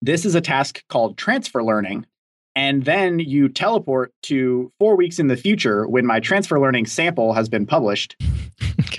This 0.00 0.24
is 0.24 0.36
a 0.36 0.40
task 0.40 0.84
called 0.88 1.16
transfer 1.16 1.64
learning, 1.64 2.06
and 2.54 2.84
then 2.84 3.18
you 3.18 3.48
teleport 3.48 4.12
to 4.24 4.70
four 4.78 4.96
weeks 4.96 5.18
in 5.18 5.28
the 5.28 5.36
future 5.36 5.88
when 5.88 6.06
my 6.06 6.20
transfer 6.20 6.60
learning 6.60 6.86
sample 6.86 7.32
has 7.32 7.48
been 7.48 7.66
published. 7.66 8.16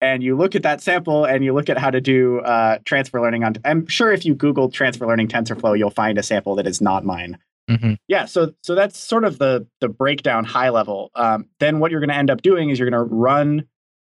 and 0.00 0.22
you 0.22 0.36
look 0.36 0.54
at 0.54 0.62
that 0.62 0.80
sample 0.80 1.24
and 1.24 1.44
you 1.44 1.52
look 1.52 1.68
at 1.68 1.78
how 1.78 1.90
to 1.90 2.00
do 2.00 2.40
uh, 2.40 2.78
transfer 2.84 3.20
learning 3.20 3.44
on 3.44 3.54
i'm 3.64 3.86
sure 3.86 4.12
if 4.12 4.24
you 4.24 4.34
google 4.34 4.70
transfer 4.70 5.06
learning 5.06 5.28
tensorflow 5.28 5.76
you'll 5.76 5.90
find 5.90 6.18
a 6.18 6.22
sample 6.22 6.54
that 6.54 6.66
is 6.66 6.80
not 6.80 7.04
mine. 7.04 7.38
Mm-hmm. 7.70 7.94
yeah 8.08 8.24
so 8.24 8.54
so 8.62 8.74
that's 8.74 8.98
sort 8.98 9.24
of 9.24 9.38
the 9.38 9.66
the 9.80 9.88
breakdown 9.88 10.44
high 10.44 10.70
level. 10.70 11.10
Um, 11.14 11.46
then 11.60 11.80
what 11.80 11.90
you're 11.90 12.00
going 12.00 12.08
to 12.08 12.16
end 12.16 12.30
up 12.30 12.40
doing 12.40 12.70
is 12.70 12.78
you're 12.78 12.88
going 12.88 13.08
to 13.08 13.14
run 13.14 13.66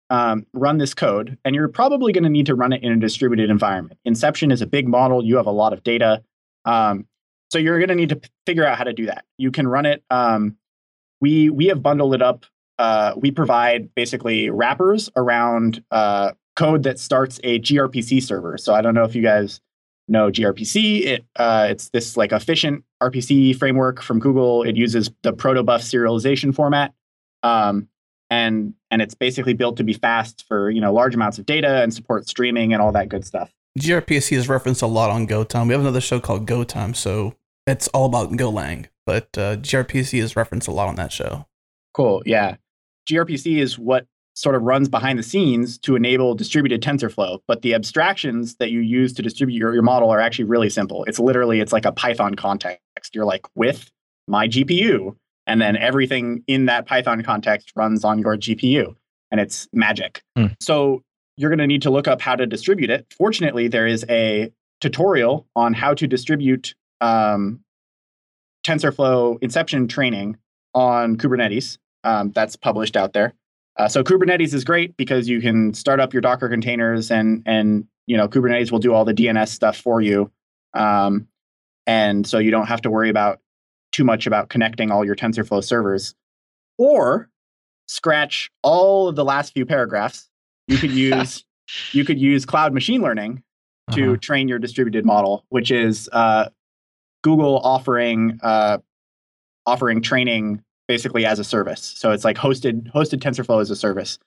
um, 0.09 0.45
run 0.53 0.77
this 0.77 0.93
code 0.93 1.37
and 1.43 1.53
you're 1.53 1.67
probably 1.67 2.13
going 2.13 2.23
to 2.23 2.29
need 2.29 2.45
to 2.45 2.55
run 2.55 2.71
it 2.71 2.81
in 2.83 2.93
a 2.93 2.95
distributed 2.95 3.49
environment. 3.49 3.99
Inception 4.05 4.51
is 4.51 4.61
a 4.61 4.65
big 4.65 4.87
model. 4.87 5.25
You 5.25 5.35
have 5.35 5.45
a 5.45 5.51
lot 5.51 5.73
of 5.73 5.83
data. 5.83 6.23
Um, 6.63 7.05
so 7.51 7.59
you're 7.59 7.79
going 7.79 7.89
to 7.89 7.95
need 7.95 8.09
to 8.09 8.15
p- 8.15 8.29
figure 8.45 8.65
out 8.65 8.77
how 8.77 8.85
to 8.85 8.93
do 8.93 9.07
that. 9.07 9.25
You 9.37 9.51
can 9.51 9.67
run 9.67 9.85
it 9.85 10.03
um, 10.09 10.55
we 11.21 11.49
we 11.49 11.67
have 11.67 11.81
bundled 11.81 12.13
it 12.13 12.21
up 12.21 12.45
uh, 12.79 13.13
we 13.17 13.29
provide 13.29 13.93
basically 13.93 14.49
wrappers 14.49 15.09
around 15.15 15.83
uh, 15.91 16.31
code 16.55 16.83
that 16.83 16.97
starts 16.97 17.39
a 17.43 17.59
grpc 17.59 18.21
server 18.21 18.57
so 18.57 18.73
i 18.73 18.81
don't 18.81 18.95
know 18.95 19.03
if 19.03 19.13
you 19.13 19.21
guys 19.21 19.61
know 20.07 20.31
grpc 20.31 21.01
it 21.05 21.25
uh, 21.35 21.67
it's 21.69 21.89
this 21.89 22.17
like 22.17 22.31
efficient 22.31 22.83
rpc 23.03 23.55
framework 23.55 24.01
from 24.01 24.19
google 24.19 24.63
it 24.63 24.75
uses 24.75 25.11
the 25.21 25.31
protobuf 25.31 25.81
serialization 25.81 26.53
format 26.53 26.93
um, 27.43 27.87
and 28.31 28.73
and 28.91 29.01
it's 29.01 29.13
basically 29.13 29.53
built 29.53 29.77
to 29.77 29.83
be 29.83 29.93
fast 29.93 30.45
for 30.47 30.71
you 30.71 30.81
know 30.81 30.91
large 30.91 31.13
amounts 31.13 31.37
of 31.37 31.45
data 31.45 31.83
and 31.83 31.93
support 31.93 32.27
streaming 32.27 32.73
and 32.73 32.81
all 32.81 32.91
that 32.91 33.07
good 33.07 33.23
stuff 33.23 33.53
gRPC 33.77 34.35
is 34.35 34.49
referenced 34.49 34.81
a 34.81 34.87
lot 34.87 35.09
on 35.09 35.27
GoTime. 35.27 35.67
We 35.67 35.73
have 35.73 35.81
another 35.81 36.01
show 36.01 36.19
called 36.19 36.47
GoTime, 36.47 36.95
so 36.95 37.35
it's 37.67 37.87
all 37.89 38.05
about 38.05 38.31
Golang. 38.31 38.87
But 39.05 39.37
uh, 39.37 39.57
gRPC 39.57 40.19
is 40.21 40.35
referenced 40.35 40.67
a 40.67 40.71
lot 40.71 40.87
on 40.87 40.95
that 40.95 41.11
show. 41.11 41.47
Cool. 41.93 42.21
Yeah. 42.25 42.57
gRPC 43.09 43.57
is 43.57 43.77
what 43.77 44.05
sort 44.39 44.55
of 44.55 44.61
runs 44.61 44.87
behind 44.87 45.19
the 45.19 45.23
scenes 45.23 45.77
to 45.79 45.95
enable 45.95 46.33
distributed 46.33 46.81
TensorFlow, 46.81 47.39
but 47.47 47.61
the 47.61 47.73
abstractions 47.73 48.55
that 48.55 48.71
you 48.71 48.79
use 48.79 49.11
to 49.13 49.21
distribute 49.21 49.57
your, 49.57 49.73
your 49.73 49.83
model 49.83 50.09
are 50.09 50.19
actually 50.19 50.45
really 50.45 50.69
simple. 50.69 51.03
It's 51.05 51.19
literally 51.19 51.59
it's 51.59 51.73
like 51.73 51.85
a 51.85 51.91
Python 51.91 52.35
context. 52.35 53.13
You're 53.13 53.25
like 53.25 53.45
with 53.55 53.91
my 54.27 54.47
GPU, 54.47 55.15
and 55.45 55.59
then 55.59 55.75
everything 55.75 56.43
in 56.47 56.67
that 56.67 56.85
Python 56.85 57.21
context 57.21 57.73
runs 57.75 58.05
on 58.05 58.19
your 58.19 58.37
GPU, 58.37 58.95
and 59.31 59.41
it's 59.41 59.67
magic. 59.73 60.21
Hmm. 60.37 60.47
So 60.61 61.03
you're 61.35 61.49
going 61.49 61.59
to 61.59 61.67
need 61.67 61.81
to 61.81 61.89
look 61.89 62.07
up 62.07 62.21
how 62.21 62.35
to 62.35 62.45
distribute 62.45 62.89
it. 62.89 63.07
Fortunately, 63.17 63.67
there 63.67 63.87
is 63.87 64.05
a 64.09 64.51
tutorial 64.79 65.47
on 65.55 65.73
how 65.73 65.93
to 65.93 66.07
distribute 66.07 66.75
um, 67.01 67.59
TensorFlow 68.65 69.37
Inception 69.41 69.87
training 69.87 70.37
on 70.73 71.17
Kubernetes 71.17 71.77
um, 72.03 72.31
that's 72.31 72.55
published 72.55 72.95
out 72.95 73.13
there. 73.13 73.33
Uh, 73.77 73.87
so 73.87 74.03
Kubernetes 74.03 74.53
is 74.53 74.63
great 74.63 74.95
because 74.97 75.29
you 75.29 75.39
can 75.41 75.73
start 75.73 75.99
up 75.99 76.13
your 76.13 76.21
Docker 76.21 76.49
containers 76.49 77.11
and 77.11 77.41
and 77.45 77.85
you 78.07 78.17
know 78.17 78.27
Kubernetes 78.27 78.71
will 78.71 78.79
do 78.79 78.93
all 78.93 79.05
the 79.05 79.13
DNS 79.13 79.47
stuff 79.47 79.77
for 79.77 80.01
you, 80.01 80.31
um, 80.73 81.27
and 81.87 82.25
so 82.27 82.39
you 82.39 82.51
don't 82.51 82.67
have 82.67 82.81
to 82.81 82.89
worry 82.89 83.09
about 83.09 83.39
too 83.91 84.03
much 84.03 84.27
about 84.27 84.49
connecting 84.49 84.91
all 84.91 85.03
your 85.05 85.15
TensorFlow 85.15 85.63
servers. 85.63 86.13
Or 86.77 87.29
scratch 87.87 88.51
all 88.63 89.07
of 89.07 89.15
the 89.15 89.25
last 89.25 89.53
few 89.53 89.65
paragraphs. 89.65 90.29
You 90.67 90.77
could 90.77 90.91
use 91.09 91.45
you 91.93 92.03
could 92.05 92.19
use 92.19 92.45
cloud 92.45 92.73
machine 92.73 93.01
learning 93.01 93.43
to 93.91 94.03
Uh-huh. 94.11 94.17
train 94.21 94.47
your 94.47 94.59
distributed 94.59 95.05
model, 95.05 95.45
which 95.49 95.71
is 95.71 96.09
uh, 96.13 96.49
Google 97.23 97.57
offering 97.59 98.39
uh, 98.43 98.77
offering 99.65 100.01
training 100.01 100.63
basically 100.89 101.23
as 101.25 101.39
a 101.39 101.43
service. 101.45 101.93
So 101.95 102.11
it's 102.11 102.25
like 102.25 102.35
hosted 102.35 102.91
hosted 102.91 103.19
TensorFlow 103.19 103.61
as 103.61 103.69
a 103.71 103.75
service. 103.77 104.17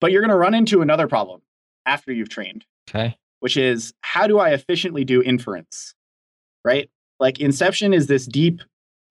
But 0.00 0.10
you're 0.12 0.20
going 0.20 0.30
to 0.30 0.36
run 0.36 0.52
into 0.54 0.82
another 0.82 1.06
problem 1.06 1.40
after 1.86 2.12
you've 2.12 2.28
trained, 2.28 2.64
Okay. 2.90 3.16
which 3.38 3.56
is 3.56 3.94
how 4.02 4.26
do 4.26 4.38
I 4.38 4.50
efficiently 4.50 5.04
do 5.04 5.22
inference? 5.22 5.94
Right? 6.64 6.90
Like 7.20 7.40
Inception 7.40 7.94
is 7.94 8.08
this 8.08 8.26
deep 8.26 8.60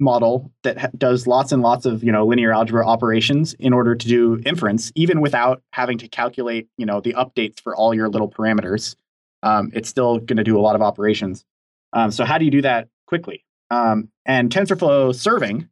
model 0.02 0.52
that 0.64 0.78
ha- 0.78 0.88
does 0.98 1.26
lots 1.28 1.52
and 1.52 1.62
lots 1.62 1.86
of 1.86 2.04
you 2.04 2.12
know 2.12 2.26
linear 2.26 2.52
algebra 2.54 2.86
operations 2.86 3.54
in 3.56 3.72
order 3.74 3.96
to 3.96 4.08
do 4.08 4.42
inference, 4.46 4.92
even 4.96 5.22
without 5.22 5.62
having 5.74 5.98
to 6.00 6.08
calculate 6.10 6.68
you 6.78 6.86
know 6.86 7.00
the 7.00 7.14
updates 7.14 7.60
for 7.62 7.76
all 7.76 7.94
your 7.94 8.10
little 8.10 8.30
parameters. 8.30 8.96
Um, 9.42 9.72
it's 9.74 9.88
still 9.88 10.18
going 10.20 10.36
to 10.38 10.44
do 10.44 10.60
a 10.60 10.62
lot 10.62 10.76
of 10.76 10.82
operations. 10.82 11.46
Um, 11.94 12.12
so 12.12 12.26
how 12.26 12.38
do 12.38 12.44
you 12.46 12.52
do 12.52 12.62
that 12.64 12.90
quickly? 13.08 13.46
Um, 13.72 14.10
and 14.26 14.50
TensorFlow 14.52 15.16
serving 15.16 15.70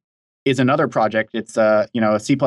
is 0.48 0.60
another 0.60 0.88
project. 0.88 1.32
It's 1.34 1.58
a 1.58 1.88
you 1.93 2.02
know 2.02 2.16
a 2.16 2.20
C++ 2.20 2.38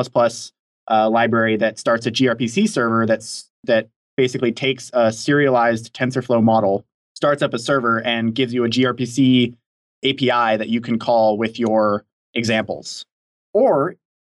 a 0.87 1.09
library 1.09 1.57
that 1.57 1.79
starts 1.79 2.05
a 2.05 2.11
gRPC 2.11 2.67
server 2.67 3.05
that's 3.05 3.49
that 3.63 3.89
basically 4.17 4.51
takes 4.51 4.91
a 4.93 5.11
serialized 5.11 5.93
TensorFlow 5.93 6.43
model, 6.43 6.85
starts 7.15 7.41
up 7.41 7.53
a 7.53 7.59
server, 7.59 8.01
and 8.01 8.35
gives 8.35 8.53
you 8.53 8.65
a 8.65 8.69
gRPC 8.69 9.55
API 10.03 10.57
that 10.57 10.69
you 10.69 10.81
can 10.81 10.99
call 10.99 11.37
with 11.37 11.59
your 11.59 12.05
examples. 12.33 13.05
Or 13.53 13.95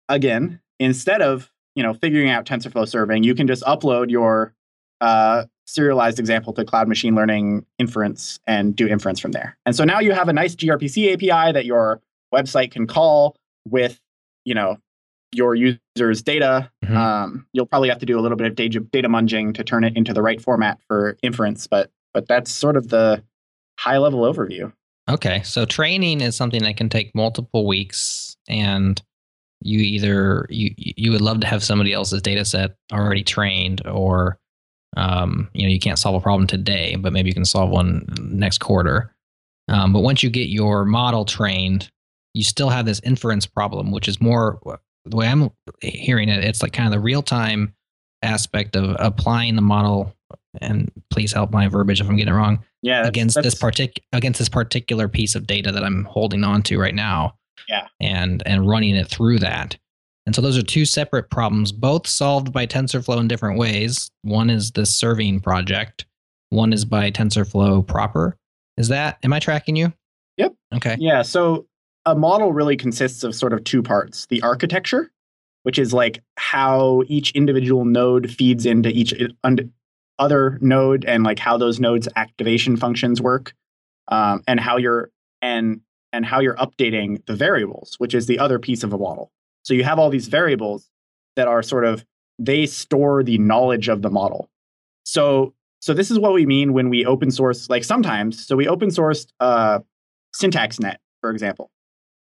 again, 0.08 0.60
instead 0.78 1.22
of 1.22 1.50
you 1.74 1.82
know 1.82 1.94
figuring 1.94 2.30
out 2.30 2.44
TensorFlow 2.44 2.88
serving, 2.88 3.22
you 3.22 3.34
can 3.34 3.46
just 3.46 3.62
upload 3.62 4.10
your 4.10 4.54
uh, 5.00 5.44
serialized 5.66 6.18
example 6.18 6.52
to 6.54 6.64
Cloud 6.64 6.88
Machine 6.88 7.14
Learning 7.14 7.64
inference 7.78 8.40
and 8.46 8.74
do 8.74 8.86
inference 8.86 9.20
from 9.20 9.32
there. 9.32 9.56
And 9.64 9.74
so 9.74 9.84
now 9.84 10.00
you 10.00 10.12
have 10.12 10.28
a 10.28 10.32
nice 10.32 10.54
gRPC 10.54 11.14
API 11.14 11.52
that 11.52 11.64
your 11.64 12.00
website 12.34 12.70
can 12.70 12.86
call 12.86 13.36
with 13.68 14.00
you 14.44 14.54
know 14.54 14.78
your 15.32 15.54
users' 15.54 16.22
data. 16.22 16.70
Mm-hmm. 16.84 16.96
Um, 16.96 17.46
you'll 17.52 17.66
probably 17.66 17.88
have 17.88 17.98
to 17.98 18.06
do 18.06 18.18
a 18.18 18.22
little 18.22 18.36
bit 18.36 18.46
of 18.46 18.54
data, 18.54 18.80
data 18.80 19.08
munging 19.08 19.54
to 19.54 19.64
turn 19.64 19.84
it 19.84 19.96
into 19.96 20.12
the 20.12 20.22
right 20.22 20.40
format 20.40 20.78
for 20.86 21.16
inference, 21.22 21.66
but 21.66 21.90
but 22.12 22.28
that's 22.28 22.50
sort 22.52 22.76
of 22.76 22.88
the 22.88 23.22
high 23.78 23.98
level 23.98 24.20
overview. 24.20 24.72
Okay, 25.10 25.42
so 25.42 25.64
training 25.64 26.20
is 26.20 26.36
something 26.36 26.62
that 26.62 26.76
can 26.76 26.88
take 26.88 27.14
multiple 27.14 27.66
weeks, 27.66 28.36
and 28.48 29.02
you 29.60 29.80
either 29.80 30.46
you 30.48 30.74
you 30.76 31.10
would 31.10 31.20
love 31.20 31.40
to 31.40 31.46
have 31.46 31.64
somebody 31.64 31.92
else's 31.92 32.22
data 32.22 32.44
set 32.44 32.76
already 32.92 33.24
trained, 33.24 33.84
or 33.86 34.38
um, 34.96 35.48
you 35.54 35.62
know 35.62 35.72
you 35.72 35.80
can't 35.80 35.98
solve 35.98 36.14
a 36.14 36.20
problem 36.20 36.46
today, 36.46 36.96
but 36.96 37.12
maybe 37.12 37.28
you 37.28 37.34
can 37.34 37.44
solve 37.44 37.70
one 37.70 38.06
next 38.20 38.58
quarter. 38.58 39.14
Um, 39.68 39.92
but 39.92 40.00
once 40.00 40.22
you 40.22 40.30
get 40.30 40.48
your 40.48 40.84
model 40.84 41.24
trained, 41.24 41.90
you 42.34 42.44
still 42.44 42.70
have 42.70 42.86
this 42.86 43.00
inference 43.04 43.46
problem, 43.46 43.90
which 43.90 44.08
is 44.08 44.20
more 44.20 44.58
uh, 44.66 44.76
the 45.04 45.16
way 45.16 45.26
I'm 45.26 45.50
hearing 45.80 46.28
it. 46.28 46.44
It's 46.44 46.62
like 46.62 46.72
kind 46.72 46.86
of 46.86 46.92
the 46.92 47.00
real 47.00 47.22
time 47.22 47.74
aspect 48.22 48.76
of 48.76 48.96
applying 48.98 49.56
the 49.56 49.62
model. 49.62 50.14
And 50.60 50.92
please 51.10 51.32
help 51.32 51.50
my 51.50 51.68
verbiage 51.68 52.00
if 52.00 52.08
I'm 52.08 52.16
getting 52.16 52.34
it 52.34 52.36
wrong. 52.36 52.62
Yeah, 52.82 53.06
against 53.06 53.36
that's, 53.36 53.46
this 53.46 53.54
partic 53.54 53.98
against 54.12 54.38
this 54.38 54.48
particular 54.48 55.08
piece 55.08 55.34
of 55.34 55.46
data 55.46 55.72
that 55.72 55.84
I'm 55.84 56.04
holding 56.04 56.44
on 56.44 56.62
to 56.64 56.78
right 56.78 56.94
now. 56.94 57.36
Yeah, 57.68 57.86
and 58.00 58.42
and 58.44 58.68
running 58.68 58.94
it 58.94 59.08
through 59.08 59.38
that. 59.38 59.78
And 60.26 60.34
so 60.34 60.42
those 60.42 60.58
are 60.58 60.62
two 60.62 60.84
separate 60.84 61.30
problems, 61.30 61.72
both 61.72 62.06
solved 62.06 62.52
by 62.52 62.66
TensorFlow 62.66 63.18
in 63.18 63.28
different 63.28 63.58
ways. 63.58 64.10
One 64.22 64.50
is 64.50 64.70
the 64.70 64.86
serving 64.86 65.40
project. 65.40 66.06
One 66.50 66.72
is 66.72 66.84
by 66.84 67.10
TensorFlow 67.10 67.86
proper. 67.86 68.36
Is 68.76 68.88
that 68.88 69.18
am 69.22 69.32
I 69.32 69.38
tracking 69.38 69.76
you? 69.76 69.92
Yep. 70.36 70.54
Okay. 70.74 70.96
Yeah. 71.00 71.22
So 71.22 71.66
a 72.04 72.14
model 72.14 72.52
really 72.52 72.76
consists 72.76 73.22
of 73.22 73.34
sort 73.34 73.52
of 73.52 73.64
two 73.64 73.82
parts 73.82 74.26
the 74.26 74.42
architecture, 74.42 75.10
which 75.62 75.78
is 75.78 75.92
like 75.92 76.22
how 76.36 77.02
each 77.06 77.30
individual 77.32 77.84
node 77.84 78.30
feeds 78.30 78.66
into 78.66 78.88
each 78.90 79.14
other 80.18 80.58
node 80.60 81.04
and 81.04 81.24
like 81.24 81.38
how 81.38 81.56
those 81.56 81.80
nodes 81.80 82.08
activation 82.16 82.76
functions 82.76 83.20
work 83.20 83.54
um, 84.08 84.42
and 84.46 84.60
how 84.60 84.76
you're 84.76 85.10
and 85.40 85.80
and 86.12 86.26
how 86.26 86.40
you're 86.40 86.56
updating 86.56 87.24
the 87.26 87.34
variables 87.34 87.94
which 87.98 88.14
is 88.14 88.26
the 88.26 88.38
other 88.38 88.58
piece 88.58 88.82
of 88.82 88.92
a 88.92 88.98
model. 88.98 89.30
So 89.64 89.74
you 89.74 89.84
have 89.84 89.98
all 89.98 90.10
these 90.10 90.28
variables 90.28 90.90
that 91.36 91.48
are 91.48 91.62
sort 91.62 91.84
of 91.84 92.04
they 92.38 92.66
store 92.66 93.22
the 93.22 93.38
knowledge 93.38 93.88
of 93.88 94.02
the 94.02 94.10
model. 94.10 94.50
So 95.04 95.54
so 95.80 95.94
this 95.94 96.10
is 96.10 96.18
what 96.18 96.32
we 96.32 96.46
mean 96.46 96.72
when 96.72 96.88
we 96.90 97.04
open 97.04 97.30
source 97.30 97.70
like 97.70 97.84
sometimes 97.84 98.46
so 98.46 98.56
we 98.56 98.68
open 98.68 98.88
sourced 98.88 99.28
uh, 99.40 99.80
syntaxnet 100.34 100.96
for 101.20 101.30
example 101.30 101.70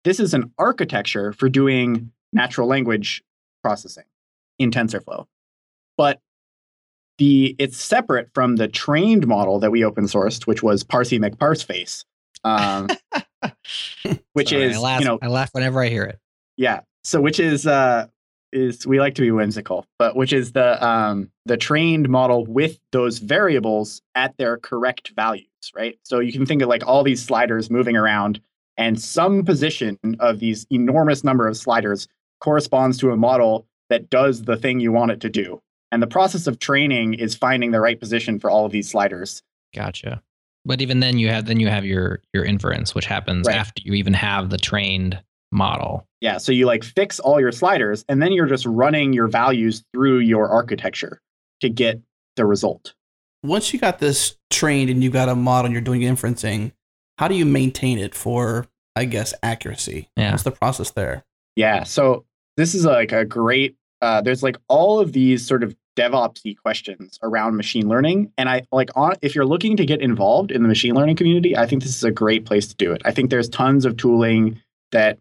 this 0.03 0.19
is 0.19 0.33
an 0.33 0.51
architecture 0.57 1.33
for 1.33 1.49
doing 1.49 2.11
natural 2.33 2.67
language 2.67 3.23
processing 3.63 4.05
in 4.57 4.71
TensorFlow. 4.71 5.25
But 5.97 6.19
the 7.17 7.55
it's 7.59 7.77
separate 7.77 8.29
from 8.33 8.55
the 8.55 8.67
trained 8.67 9.27
model 9.27 9.59
that 9.59 9.71
we 9.71 9.83
open 9.83 10.05
sourced, 10.05 10.47
which 10.47 10.63
was 10.63 10.83
Parsi 10.83 11.19
McParseface, 11.19 12.05
um, 12.43 12.87
which 14.33 14.49
Sorry, 14.49 14.63
is 14.63 14.77
I 14.77 14.79
laugh, 14.79 14.99
you 15.01 15.05
know 15.05 15.19
I 15.21 15.27
laugh 15.27 15.49
whenever 15.53 15.83
I 15.83 15.89
hear 15.89 16.03
it. 16.03 16.19
Yeah, 16.55 16.81
so 17.03 17.19
which 17.19 17.39
is 17.39 17.67
uh, 17.67 18.07
is 18.51 18.87
we 18.87 18.99
like 18.99 19.15
to 19.15 19.21
be 19.21 19.31
whimsical, 19.31 19.85
but 19.97 20.15
which 20.15 20.31
is 20.33 20.53
the 20.53 20.83
um, 20.85 21.29
the 21.45 21.57
trained 21.57 22.09
model 22.09 22.45
with 22.45 22.79
those 22.91 23.19
variables 23.19 24.01
at 24.15 24.37
their 24.37 24.57
correct 24.57 25.11
values, 25.15 25.47
right? 25.75 25.99
So 26.03 26.19
you 26.19 26.31
can 26.31 26.45
think 26.45 26.61
of 26.61 26.69
like 26.69 26.87
all 26.87 27.03
these 27.03 27.21
sliders 27.21 27.69
moving 27.69 27.97
around 27.97 28.39
and 28.79 28.99
some 28.99 29.43
position 29.43 29.99
of 30.19 30.39
these 30.39 30.65
enormous 30.71 31.23
number 31.23 31.47
of 31.47 31.57
sliders 31.57 32.07
corresponds 32.39 32.97
to 32.99 33.11
a 33.11 33.17
model 33.17 33.67
that 33.89 34.09
does 34.09 34.43
the 34.43 34.55
thing 34.55 34.79
you 34.79 34.93
want 34.93 35.11
it 35.11 35.19
to 35.19 35.29
do. 35.29 35.61
And 35.91 36.01
the 36.01 36.07
process 36.07 36.47
of 36.47 36.59
training 36.59 37.15
is 37.15 37.35
finding 37.35 37.71
the 37.71 37.81
right 37.81 37.99
position 37.99 38.39
for 38.39 38.49
all 38.49 38.65
of 38.65 38.71
these 38.71 38.89
sliders. 38.89 39.43
Gotcha. 39.75 40.21
But 40.63 40.81
even 40.81 41.01
then 41.01 41.17
you 41.17 41.27
have 41.29 41.45
then 41.45 41.59
you 41.59 41.67
have 41.67 41.85
your 41.85 42.21
your 42.33 42.45
inference, 42.45 42.95
which 42.95 43.05
happens 43.05 43.47
right. 43.47 43.57
after 43.57 43.81
you 43.83 43.93
even 43.93 44.13
have 44.13 44.49
the 44.49 44.57
trained 44.57 45.21
model. 45.51 46.07
Yeah. 46.21 46.37
So 46.37 46.51
you 46.51 46.65
like 46.65 46.83
fix 46.83 47.19
all 47.19 47.39
your 47.39 47.51
sliders 47.51 48.05
and 48.07 48.21
then 48.21 48.31
you're 48.31 48.45
just 48.45 48.65
running 48.65 49.11
your 49.11 49.27
values 49.27 49.83
through 49.93 50.19
your 50.19 50.47
architecture 50.47 51.19
to 51.61 51.69
get 51.69 51.99
the 52.37 52.45
result. 52.45 52.93
Once 53.43 53.73
you 53.73 53.79
got 53.79 53.99
this 53.99 54.37
trained 54.49 54.89
and 54.89 55.03
you 55.03 55.09
got 55.09 55.27
a 55.27 55.35
model 55.35 55.65
and 55.65 55.73
you're 55.73 55.81
doing 55.81 56.01
inferencing, 56.01 56.71
how 57.19 57.27
do 57.27 57.35
you 57.35 57.45
maintain 57.45 57.97
it 57.97 58.15
for 58.15 58.65
i 58.95 59.05
guess 59.05 59.33
accuracy 59.43 60.09
yeah. 60.15 60.31
what's 60.31 60.43
the 60.43 60.51
process 60.51 60.91
there 60.91 61.25
yeah 61.55 61.83
so 61.83 62.25
this 62.57 62.73
is 62.73 62.85
like 62.85 63.11
a 63.11 63.25
great 63.25 63.75
uh, 64.01 64.21
there's 64.21 64.41
like 64.41 64.57
all 64.69 64.99
of 64.99 65.11
these 65.11 65.45
sort 65.45 65.61
of 65.61 65.75
DevOpsy 65.99 66.55
questions 66.57 67.19
around 67.21 67.57
machine 67.57 67.89
learning. 67.89 68.31
And 68.37 68.47
I 68.47 68.65
like 68.71 68.89
on 68.95 69.15
if 69.21 69.35
you're 69.35 69.45
looking 69.45 69.75
to 69.77 69.85
get 69.85 70.01
involved 70.01 70.51
in 70.51 70.61
the 70.61 70.69
machine 70.69 70.95
learning 70.95 71.17
community, 71.17 71.57
I 71.57 71.65
think 71.65 71.83
this 71.83 71.95
is 71.95 72.03
a 72.03 72.11
great 72.11 72.45
place 72.45 72.67
to 72.67 72.75
do 72.75 72.93
it. 72.93 73.01
I 73.03 73.11
think 73.11 73.29
there's 73.29 73.49
tons 73.49 73.83
of 73.85 73.97
tooling 73.97 74.61
that 74.91 75.19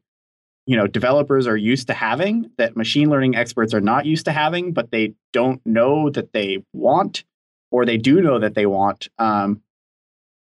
you 0.67 0.77
know 0.77 0.87
developers 0.87 1.47
are 1.47 1.57
used 1.57 1.89
to 1.89 1.95
having 1.95 2.51
that 2.59 2.77
machine 2.77 3.11
learning 3.11 3.35
experts 3.35 3.75
are 3.75 3.81
not 3.81 4.07
used 4.07 4.27
to 4.27 4.33
having, 4.33 4.73
but 4.73 4.93
they 4.93 5.15
don't 5.33 5.61
know 5.67 6.11
that 6.11 6.33
they 6.33 6.63
want, 6.73 7.25
or 7.73 7.85
they 7.85 7.97
do 7.97 8.21
know 8.21 8.39
that 8.39 8.55
they 8.55 8.67
want. 8.67 9.09
Um, 9.19 9.63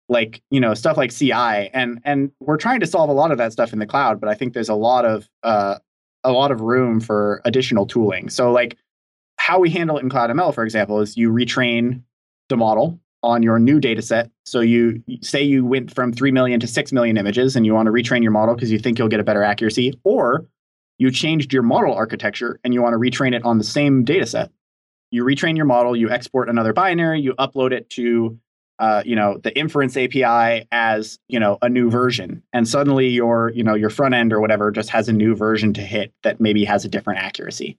like 0.09 0.43
you 0.51 0.61
know 0.61 0.75
stuff 0.75 0.97
like 0.97 1.13
CI 1.13 1.33
and 1.33 2.01
and 2.05 2.31
we're 2.41 2.57
trying 2.57 2.81
to 2.81 2.87
solve 2.87 3.11
a 3.11 3.13
lot 3.13 3.33
of 3.33 3.39
that 3.39 3.53
stuff 3.53 3.73
in 3.73 3.79
the 3.79 3.87
cloud, 3.87 4.21
but 4.21 4.29
I 4.29 4.35
think 4.35 4.55
there's 4.55 4.69
a 4.69 4.75
lot 4.75 5.05
of 5.05 5.29
uh, 5.43 5.79
a 6.25 6.33
lot 6.33 6.51
of 6.51 6.61
room 6.61 7.01
for 7.01 7.41
additional 7.45 7.87
tooling. 7.87 8.29
So 8.31 8.53
like 8.53 8.77
how 9.37 9.59
we 9.59 9.71
handle 9.71 9.97
it 9.99 10.03
in 10.03 10.11
Cloud 10.11 10.31
ML, 10.31 10.55
for 10.55 10.65
example, 10.65 11.01
is 11.01 11.17
you 11.17 11.31
retrain 11.31 12.03
the 12.49 12.57
model 12.57 12.99
on 13.23 13.43
your 13.43 13.59
new 13.59 13.81
data 13.81 14.03
set. 14.03 14.31
So 14.45 14.61
you 14.61 15.03
say 15.21 15.43
you 15.43 15.65
went 15.65 15.95
from 15.95 16.13
3 16.13 16.31
million 16.31 16.61
to 16.61 16.67
6 16.67 16.93
million 16.93 17.17
images 17.17 17.57
and 17.57 17.67
you 17.67 17.75
want 17.75 17.87
to 17.87 17.93
retrain 17.93 18.23
your 18.23 18.33
model 18.33 18.55
because 18.55 18.71
you 18.71 18.79
think 18.79 18.99
you'll 18.99 19.09
get 19.09 19.21
a 19.21 19.25
better 19.25 19.43
accuracy, 19.43 19.99
or 20.05 20.47
you 20.99 21.11
changed 21.11 21.53
your 21.53 21.63
model 21.63 21.95
architecture 21.95 22.59
and 22.65 22.73
you 22.73 22.83
want 22.83 22.93
to 22.93 22.99
retrain 22.99 23.35
it 23.35 23.45
on 23.45 23.59
the 23.59 23.65
same 23.65 24.05
data 24.05 24.27
set. 24.27 24.51
You 25.11 25.25
retrain 25.25 25.57
your 25.57 25.67
model, 25.67 25.97
you 25.97 26.11
export 26.11 26.49
another 26.49 26.73
binary, 26.73 27.21
you 27.21 27.35
upload 27.35 27.73
it 27.73 27.89
to 27.91 28.39
uh, 28.79 29.03
you 29.05 29.17
know 29.17 29.39
the 29.39 29.57
inference 29.57 29.97
API 29.97 30.67
as 30.71 31.19
you 31.29 31.41
know 31.41 31.59
a 31.63 31.69
new 31.69 31.91
version, 31.91 32.43
and 32.53 32.69
suddenly 32.69 33.09
your 33.09 33.51
you 33.51 33.63
know 33.63 33.75
your 33.75 33.91
front 33.91 34.15
end 34.15 34.33
or 34.33 34.41
whatever 34.41 34.71
just 34.71 34.91
has 34.91 35.09
a 35.09 35.13
new 35.13 35.35
version 35.35 35.73
to 35.75 35.81
hit 35.81 36.13
that 36.23 36.41
maybe 36.41 36.65
has 36.65 36.85
a 36.85 36.89
different 36.89 37.21
accuracy. 37.21 37.79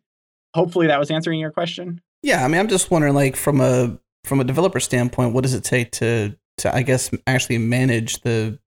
Hopefully, 0.53 0.87
that 0.87 0.99
was 0.99 1.11
answering 1.11 1.39
your 1.39 1.51
question. 1.51 2.01
Yeah, 2.23 2.43
I 2.43 2.47
mean, 2.47 2.59
I'm 2.59 2.67
just 2.67 2.89
wondering, 2.89 3.13
like 3.13 3.35
from 3.35 3.61
a 3.61 3.97
from 4.23 4.39
a 4.39 4.43
developer 4.43 4.79
standpoint, 4.79 5.33
what 5.33 5.43
does 5.43 5.53
it 5.53 5.63
take 5.63 5.91
to 5.93 6.35
to 6.57 6.75
I 6.75 6.81
guess 6.81 7.11
actually 7.27 7.59
manage 7.59 8.21
the 8.21 8.59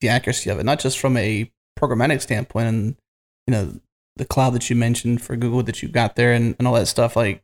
the 0.00 0.08
accuracy 0.08 0.50
of 0.50 0.58
it, 0.58 0.64
not 0.64 0.80
just 0.80 0.98
from 0.98 1.16
a 1.16 1.50
programmatic 1.78 2.22
standpoint 2.22 2.68
and 2.68 2.96
you 3.46 3.52
know 3.52 3.80
the 4.16 4.24
cloud 4.24 4.54
that 4.54 4.68
you 4.70 4.76
mentioned 4.76 5.22
for 5.22 5.36
Google 5.36 5.62
that 5.62 5.82
you 5.82 5.88
got 5.88 6.16
there 6.16 6.32
and, 6.32 6.56
and 6.58 6.66
all 6.66 6.74
that 6.74 6.86
stuff. 6.86 7.16
Like, 7.16 7.42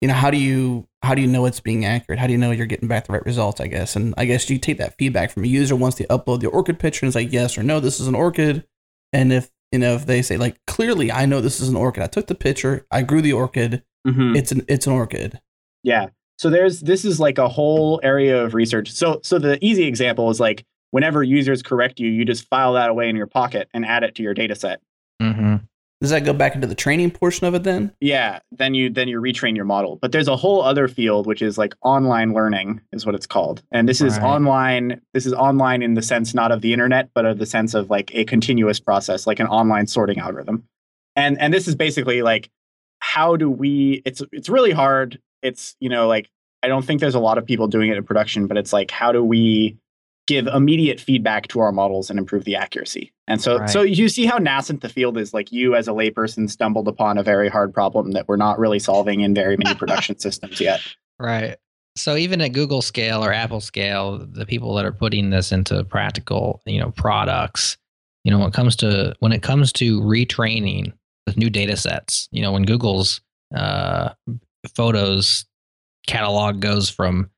you 0.00 0.08
know, 0.08 0.14
how 0.14 0.30
do 0.30 0.38
you 0.38 0.87
how 1.02 1.14
do 1.14 1.22
you 1.22 1.28
know 1.28 1.46
it's 1.46 1.60
being 1.60 1.84
accurate? 1.84 2.18
How 2.18 2.26
do 2.26 2.32
you 2.32 2.38
know 2.38 2.50
you're 2.50 2.66
getting 2.66 2.88
back 2.88 3.06
the 3.06 3.12
right 3.12 3.24
results? 3.24 3.60
I 3.60 3.66
guess, 3.66 3.96
and 3.96 4.14
I 4.16 4.24
guess 4.24 4.48
you 4.50 4.58
take 4.58 4.78
that 4.78 4.96
feedback 4.98 5.30
from 5.30 5.44
a 5.44 5.48
user 5.48 5.76
once 5.76 5.94
they 5.96 6.04
upload 6.06 6.40
the 6.40 6.48
orchid 6.48 6.78
picture 6.78 7.04
and 7.04 7.08
it's 7.08 7.16
like 7.16 7.32
yes 7.32 7.56
or 7.56 7.62
no, 7.62 7.80
this 7.80 8.00
is 8.00 8.08
an 8.08 8.14
orchid, 8.14 8.64
and 9.12 9.32
if 9.32 9.50
you 9.72 9.78
know 9.78 9.94
if 9.94 10.06
they 10.06 10.22
say 10.22 10.36
like 10.36 10.58
clearly 10.66 11.12
I 11.12 11.26
know 11.26 11.40
this 11.40 11.60
is 11.60 11.68
an 11.68 11.76
orchid, 11.76 12.02
I 12.02 12.06
took 12.08 12.26
the 12.26 12.34
picture, 12.34 12.86
I 12.90 13.02
grew 13.02 13.22
the 13.22 13.32
orchid, 13.32 13.82
mm-hmm. 14.06 14.36
it's 14.36 14.52
an 14.52 14.64
it's 14.68 14.86
an 14.86 14.92
orchid. 14.92 15.40
Yeah. 15.82 16.08
So 16.38 16.50
there's 16.50 16.80
this 16.80 17.04
is 17.04 17.18
like 17.18 17.38
a 17.38 17.48
whole 17.48 18.00
area 18.02 18.42
of 18.44 18.54
research. 18.54 18.90
So 18.90 19.20
so 19.22 19.38
the 19.38 19.58
easy 19.64 19.84
example 19.84 20.30
is 20.30 20.40
like 20.40 20.64
whenever 20.90 21.22
users 21.22 21.62
correct 21.62 22.00
you, 22.00 22.08
you 22.08 22.24
just 22.24 22.48
file 22.48 22.74
that 22.74 22.90
away 22.90 23.08
in 23.08 23.16
your 23.16 23.26
pocket 23.26 23.68
and 23.74 23.84
add 23.84 24.02
it 24.02 24.14
to 24.16 24.22
your 24.22 24.34
data 24.34 24.54
set. 24.54 24.80
Mm-hmm. 25.20 25.56
Does 26.00 26.10
that 26.10 26.24
go 26.24 26.32
back 26.32 26.54
into 26.54 26.68
the 26.68 26.76
training 26.76 27.10
portion 27.10 27.46
of 27.46 27.54
it 27.54 27.64
then? 27.64 27.92
Yeah, 28.00 28.38
then 28.52 28.74
you 28.74 28.88
then 28.88 29.08
you 29.08 29.20
retrain 29.20 29.56
your 29.56 29.64
model. 29.64 29.96
But 29.96 30.12
there's 30.12 30.28
a 30.28 30.36
whole 30.36 30.62
other 30.62 30.86
field 30.86 31.26
which 31.26 31.42
is 31.42 31.58
like 31.58 31.74
online 31.82 32.34
learning 32.34 32.80
is 32.92 33.04
what 33.04 33.16
it's 33.16 33.26
called. 33.26 33.62
And 33.72 33.88
this 33.88 34.00
is 34.00 34.16
online 34.18 35.00
this 35.12 35.26
is 35.26 35.32
online 35.32 35.82
in 35.82 35.94
the 35.94 36.02
sense 36.02 36.34
not 36.34 36.52
of 36.52 36.60
the 36.60 36.72
internet 36.72 37.10
but 37.14 37.26
of 37.26 37.38
the 37.38 37.46
sense 37.46 37.74
of 37.74 37.90
like 37.90 38.14
a 38.14 38.24
continuous 38.24 38.78
process 38.78 39.26
like 39.26 39.40
an 39.40 39.48
online 39.48 39.88
sorting 39.88 40.18
algorithm. 40.18 40.64
And 41.16 41.38
and 41.40 41.52
this 41.52 41.66
is 41.66 41.74
basically 41.74 42.22
like 42.22 42.48
how 43.00 43.36
do 43.36 43.50
we 43.50 44.02
it's 44.04 44.22
it's 44.32 44.48
really 44.48 44.72
hard 44.72 45.20
it's 45.42 45.76
you 45.80 45.88
know 45.88 46.06
like 46.06 46.28
i 46.62 46.68
don't 46.68 46.84
think 46.84 47.00
there's 47.00 47.14
a 47.14 47.20
lot 47.20 47.38
of 47.38 47.46
people 47.46 47.68
doing 47.68 47.90
it 47.90 47.96
in 47.96 48.04
production 48.04 48.46
but 48.46 48.56
it's 48.56 48.72
like 48.72 48.90
how 48.90 49.12
do 49.12 49.22
we 49.22 49.76
give 50.26 50.46
immediate 50.46 51.00
feedback 51.00 51.48
to 51.48 51.60
our 51.60 51.72
models 51.72 52.10
and 52.10 52.18
improve 52.18 52.44
the 52.44 52.56
accuracy 52.56 53.12
and 53.28 53.40
so 53.40 53.58
Right. 53.58 53.70
so 53.70 53.82
you 53.82 54.08
see 54.08 54.26
how 54.26 54.38
nascent 54.38 54.80
the 54.80 54.88
field 54.88 55.16
is 55.16 55.32
like 55.32 55.52
you 55.52 55.76
as 55.76 55.86
a 55.86 55.92
layperson 55.92 56.50
stumbled 56.50 56.88
upon 56.88 57.16
a 57.18 57.22
very 57.22 57.48
hard 57.48 57.72
problem 57.72 58.10
that 58.12 58.26
we're 58.26 58.36
not 58.36 58.58
really 58.58 58.80
solving 58.80 59.20
in 59.20 59.34
very 59.34 59.56
many 59.56 59.76
production 59.76 60.18
systems 60.26 60.60
yet 60.60 60.80
Right. 61.20 61.56
So 61.96 62.14
even 62.14 62.40
at 62.40 62.52
Google 62.52 62.80
scale 62.80 63.24
or 63.24 63.32
Apple 63.32 63.60
scale, 63.60 64.18
the 64.18 64.46
people 64.46 64.74
that 64.74 64.84
are 64.84 64.92
putting 64.92 65.30
this 65.30 65.50
into 65.50 65.82
practical, 65.82 66.62
you 66.64 66.78
know, 66.78 66.92
products, 66.92 67.76
you 68.22 68.30
know, 68.30 68.38
when 68.38 68.48
it 68.48 68.54
comes 68.54 68.76
to 68.76 69.14
when 69.18 69.32
it 69.32 69.42
comes 69.42 69.72
to 69.74 70.00
retraining 70.00 70.92
with 71.26 71.36
new 71.36 71.50
data 71.50 71.76
sets, 71.76 72.28
you 72.30 72.40
know, 72.40 72.52
when 72.52 72.62
Google's 72.62 73.20
uh, 73.52 74.10
photos 74.76 75.44
catalog 76.06 76.60
goes 76.60 76.88
from, 76.88 77.30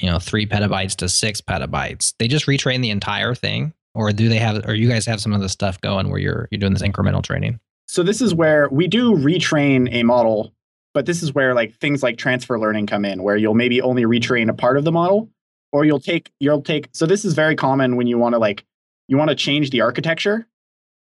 you 0.00 0.08
know, 0.08 0.20
three 0.20 0.46
petabytes 0.46 0.94
to 0.96 1.08
six 1.08 1.40
petabytes, 1.40 2.14
they 2.20 2.28
just 2.28 2.46
retrain 2.46 2.82
the 2.82 2.90
entire 2.90 3.34
thing, 3.34 3.72
or 3.98 4.12
do 4.12 4.28
they 4.28 4.38
have, 4.38 4.66
or 4.66 4.74
you 4.74 4.88
guys 4.88 5.04
have 5.06 5.20
some 5.20 5.32
of 5.32 5.40
the 5.40 5.48
stuff 5.48 5.80
going 5.80 6.08
where 6.08 6.20
you're 6.20 6.48
you're 6.50 6.58
doing 6.58 6.72
this 6.72 6.82
incremental 6.82 7.22
training? 7.22 7.58
so 7.88 8.02
this 8.02 8.20
is 8.20 8.34
where 8.34 8.68
we 8.68 8.86
do 8.86 9.14
retrain 9.16 9.92
a 9.92 10.04
model 10.04 10.52
but 10.94 11.06
this 11.06 11.22
is 11.22 11.34
where 11.34 11.54
like 11.54 11.74
things 11.74 12.02
like 12.02 12.16
transfer 12.16 12.58
learning 12.58 12.86
come 12.86 13.04
in 13.04 13.22
where 13.22 13.36
you'll 13.36 13.54
maybe 13.54 13.80
only 13.80 14.04
retrain 14.04 14.48
a 14.48 14.54
part 14.54 14.76
of 14.76 14.84
the 14.84 14.92
model 14.92 15.28
or 15.72 15.84
you'll 15.84 16.00
take 16.00 16.30
you'll 16.38 16.62
take 16.62 16.88
so 16.92 17.06
this 17.06 17.24
is 17.24 17.34
very 17.34 17.56
common 17.56 17.96
when 17.96 18.06
you 18.06 18.18
want 18.18 18.34
to 18.34 18.38
like 18.38 18.64
you 19.08 19.16
want 19.16 19.30
to 19.30 19.34
change 19.34 19.70
the 19.70 19.80
architecture 19.80 20.46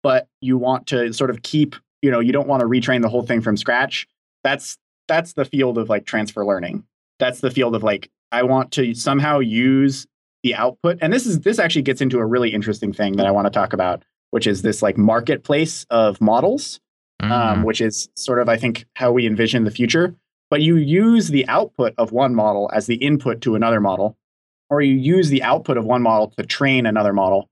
but 0.04 0.28
you 0.42 0.58
want 0.58 0.86
to 0.86 1.12
sort 1.14 1.30
of 1.30 1.42
keep 1.42 1.76
you 2.02 2.12
know 2.12 2.20
you 2.20 2.32
don't 2.32 2.48
want 2.48 2.62
to 2.62 2.68
retrain 2.68 3.02
the 3.02 3.10
whole 3.10 3.24
thing 3.24 3.42
from 3.42 3.58
scratch 3.58 4.08
that's 4.44 4.78
that's 5.08 5.34
the 5.34 5.46
field 5.46 5.78
of 5.78 5.90
like 5.90 6.06
transfer 6.06 6.46
learning 6.46 6.84
that's 7.20 7.40
the 7.40 7.52
field 7.52 7.76
of 7.76 7.84
like 7.84 8.10
i 8.32 8.44
want 8.44 8.72
to 8.72 8.94
somehow 8.94 9.40
use 9.40 10.06
the 10.46 10.56
output 10.56 10.98
and 11.02 11.12
this 11.12 11.26
is 11.26 11.42
this 11.42 11.60
actually 11.60 11.82
gets 11.82 12.00
into 12.00 12.20
a 12.20 12.26
really 12.26 12.54
interesting 12.54 12.94
thing 12.94 13.18
that 13.18 13.26
i 13.26 13.32
want 13.32 13.46
to 13.46 13.52
talk 13.52 13.74
about 13.74 14.04
which 14.32 14.48
is 14.48 14.62
this 14.62 14.82
like 14.82 14.98
marketplace 14.98 15.86
of 15.90 16.22
models 16.22 16.80
Mm-hmm. 17.22 17.32
um, 17.32 17.64
which 17.64 17.80
is 17.80 18.10
sort 18.16 18.40
of, 18.40 18.50
I 18.50 18.58
think, 18.58 18.86
how 18.94 19.12
we 19.12 19.26
envision 19.26 19.64
the 19.64 19.72
future. 19.72 20.16
But 20.50 20.62
you 20.62 20.76
use 20.76 21.30
the 21.30 21.48
output 21.48 21.94
of 21.98 22.12
one 22.12 22.36
model 22.36 22.70
as 22.74 22.88
the 22.88 22.96
input 22.96 23.42
to 23.42 23.56
another 23.56 23.80
model, 23.80 24.18
or 24.70 24.82
you 24.82 24.96
use 24.96 25.30
the 25.30 25.42
output 25.42 25.78
of 25.78 25.86
one 25.86 26.02
model 26.02 26.34
to 26.38 26.46
train 26.46 26.86
another 26.86 27.14
model. 27.14 27.50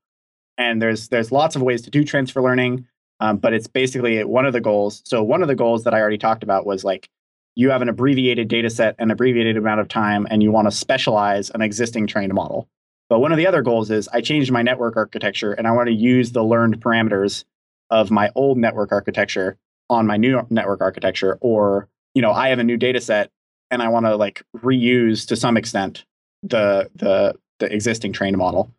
And 0.58 0.82
there's 0.82 1.08
there's 1.08 1.32
lots 1.32 1.56
of 1.56 1.62
ways 1.62 1.82
to 1.84 1.90
do 1.90 2.04
transfer 2.04 2.42
learning, 2.42 2.86
um, 3.22 3.38
but 3.38 3.54
it's 3.54 3.68
basically 3.68 4.22
one 4.26 4.46
of 4.46 4.52
the 4.52 4.62
goals. 4.62 5.02
So 5.06 5.24
one 5.24 5.42
of 5.42 5.48
the 5.48 5.56
goals 5.56 5.86
that 5.86 5.94
I 5.94 6.02
already 6.02 6.18
talked 6.18 6.44
about 6.44 6.66
was 6.66 6.84
like 6.84 7.10
you 7.56 7.70
have 7.70 7.82
an 7.82 7.90
abbreviated 7.90 8.50
data 8.50 8.70
set, 8.70 8.96
an 9.00 9.12
abbreviated 9.12 9.56
amount 9.56 9.80
of 9.80 9.88
time, 9.88 10.28
and 10.30 10.44
you 10.44 10.52
want 10.52 10.68
to 10.68 10.76
specialize 10.76 11.50
an 11.52 11.62
existing 11.62 12.06
trained 12.06 12.34
model. 12.34 12.68
But 13.14 13.20
one 13.20 13.32
of 13.32 13.38
the 13.38 13.46
other 13.46 13.62
goals 13.62 13.92
is 13.92 14.08
I 14.08 14.22
changed 14.22 14.52
my 14.52 14.64
network 14.64 14.98
architecture 14.98 15.54
and 15.54 15.68
I 15.68 15.72
want 15.72 15.86
to 15.86 15.94
use 15.94 16.32
the 16.32 16.44
learned 16.44 16.82
parameters 16.82 17.44
of 17.92 18.10
my 18.10 18.32
old 18.34 18.58
network 18.58 18.92
architecture 18.92 19.56
on 19.88 20.08
my 20.08 20.18
new 20.18 20.42
network 20.50 20.82
architecture 20.82 21.38
or 21.40 21.88
you 22.16 22.24
know 22.24 22.32
i 22.32 22.48
have 22.48 22.58
a 22.58 22.64
new 22.64 22.76
data 22.76 23.00
set 23.00 23.30
and 23.70 23.84
i 23.84 23.88
want 23.88 24.08
to 24.08 24.16
like 24.16 24.42
reuse 24.58 25.28
to 25.28 25.36
some 25.36 25.58
extent 25.58 26.06
the 26.42 26.90
the 26.96 27.36
the 27.60 27.72
existing 27.72 28.14
trained 28.14 28.36
model 28.36 28.72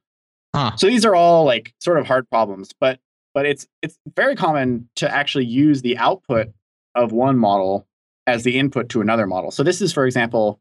Huh. 0.52 0.74
so 0.74 0.88
these 0.88 1.04
are 1.04 1.14
all 1.14 1.44
like 1.44 1.72
sort 1.78 1.98
of 2.00 2.06
hard 2.08 2.28
problems 2.28 2.72
but 2.80 2.98
but 3.34 3.46
it's 3.46 3.68
it's 3.82 3.96
very 4.16 4.34
common 4.34 4.88
to 4.96 5.08
actually 5.08 5.46
use 5.46 5.82
the 5.82 5.96
output 5.96 6.48
of 6.96 7.12
one 7.12 7.38
model 7.38 7.86
as 8.26 8.42
the 8.42 8.58
input 8.58 8.88
to 8.88 9.00
another 9.00 9.28
model 9.28 9.52
so 9.52 9.62
this 9.62 9.80
is 9.80 9.92
for 9.92 10.06
example 10.06 10.58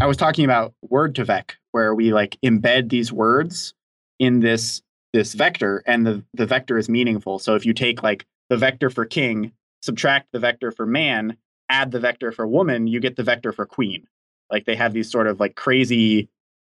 i 0.00 0.06
was 0.06 0.16
talking 0.16 0.44
about 0.44 0.74
word2vec 0.90 1.52
where 1.72 1.94
we 1.94 2.12
like 2.12 2.38
embed 2.42 2.88
these 2.88 3.12
words 3.12 3.74
in 4.18 4.40
this 4.40 4.82
this 5.12 5.34
vector 5.34 5.82
and 5.86 6.06
the 6.06 6.22
the 6.34 6.46
vector 6.46 6.78
is 6.78 6.88
meaningful. 6.88 7.38
So 7.38 7.54
if 7.54 7.64
you 7.64 7.72
take 7.72 8.02
like 8.02 8.26
the 8.48 8.56
vector 8.56 8.90
for 8.90 9.04
king 9.04 9.52
subtract 9.82 10.32
the 10.32 10.38
vector 10.38 10.70
for 10.70 10.86
man 10.86 11.36
add 11.68 11.90
the 11.90 12.00
vector 12.00 12.32
for 12.32 12.46
woman 12.46 12.86
you 12.86 13.00
get 13.00 13.16
the 13.16 13.22
vector 13.22 13.52
for 13.52 13.66
queen. 13.66 14.06
Like 14.50 14.64
they 14.64 14.76
have 14.76 14.92
these 14.92 15.10
sort 15.10 15.26
of 15.26 15.40
like 15.40 15.56
crazy 15.56 16.28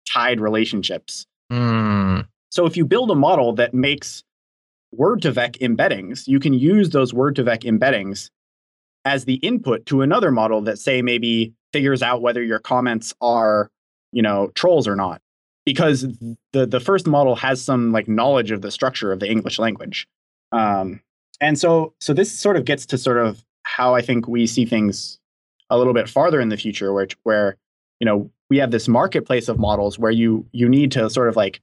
tied 0.09 0.41
relationships. 0.41 1.27
Mm. 1.53 2.27
so 2.51 2.67
if 2.67 2.77
you 2.77 2.85
build 2.85 3.11
a 3.13 3.15
model 3.15 3.53
that 3.55 3.73
makes 3.73 4.25
word2vec 4.99 5.59
embeddings 5.59 6.27
you 6.27 6.41
can 6.41 6.53
use 6.53 6.91
those 6.91 7.13
word2vec 7.13 7.63
embeddings 7.63 8.31
as 9.05 9.25
the 9.25 9.35
input 9.35 9.87
to 9.87 10.03
another 10.03 10.33
model 10.33 10.61
that 10.63 10.81
say 10.81 11.03
maybe 11.03 11.55
figures 11.77 12.03
out 12.03 12.23
whether 12.23 12.43
your 12.43 12.59
comments 12.59 13.13
are 13.21 13.71
you 14.13 14.23
know 14.23 14.49
trolls 14.55 14.89
or 14.89 14.97
not. 14.97 15.21
Because 15.65 16.07
the 16.53 16.67
the 16.67 16.81
first 16.81 17.07
model 17.07 17.37
has 17.37 17.63
some 17.63 17.93
like 17.93 18.09
knowledge 18.09 18.51
of 18.51 18.63
the 18.63 18.71
structure 18.71 19.13
of 19.13 19.21
the 19.21 19.31
english 19.31 19.59
language. 19.59 20.09
Um, 20.53 21.01
and 21.41 21.59
so 21.59 21.93
so 22.01 22.15
this 22.15 22.33
sort 22.33 22.57
of 22.57 22.65
gets 22.65 22.87
to 22.87 22.99
sort 22.99 23.19
of 23.19 23.45
how 23.65 23.95
i 23.95 24.01
think 24.01 24.29
we 24.29 24.47
see 24.47 24.65
things 24.65 25.19
a 25.71 25.79
little 25.79 25.93
bit 25.93 26.09
farther 26.09 26.41
in 26.41 26.49
the 26.49 26.57
future 26.57 26.93
where 26.93 27.09
where 27.25 27.57
you 28.01 28.05
know 28.05 28.31
we 28.49 28.59
have 28.59 28.71
this 28.71 28.89
marketplace 28.89 29.49
of 29.49 29.59
models 29.59 29.99
where 29.99 30.11
you 30.11 30.47
you 30.53 30.69
need 30.69 30.93
to 30.93 31.11
sort 31.11 31.29
of 31.29 31.37
like 31.37 31.61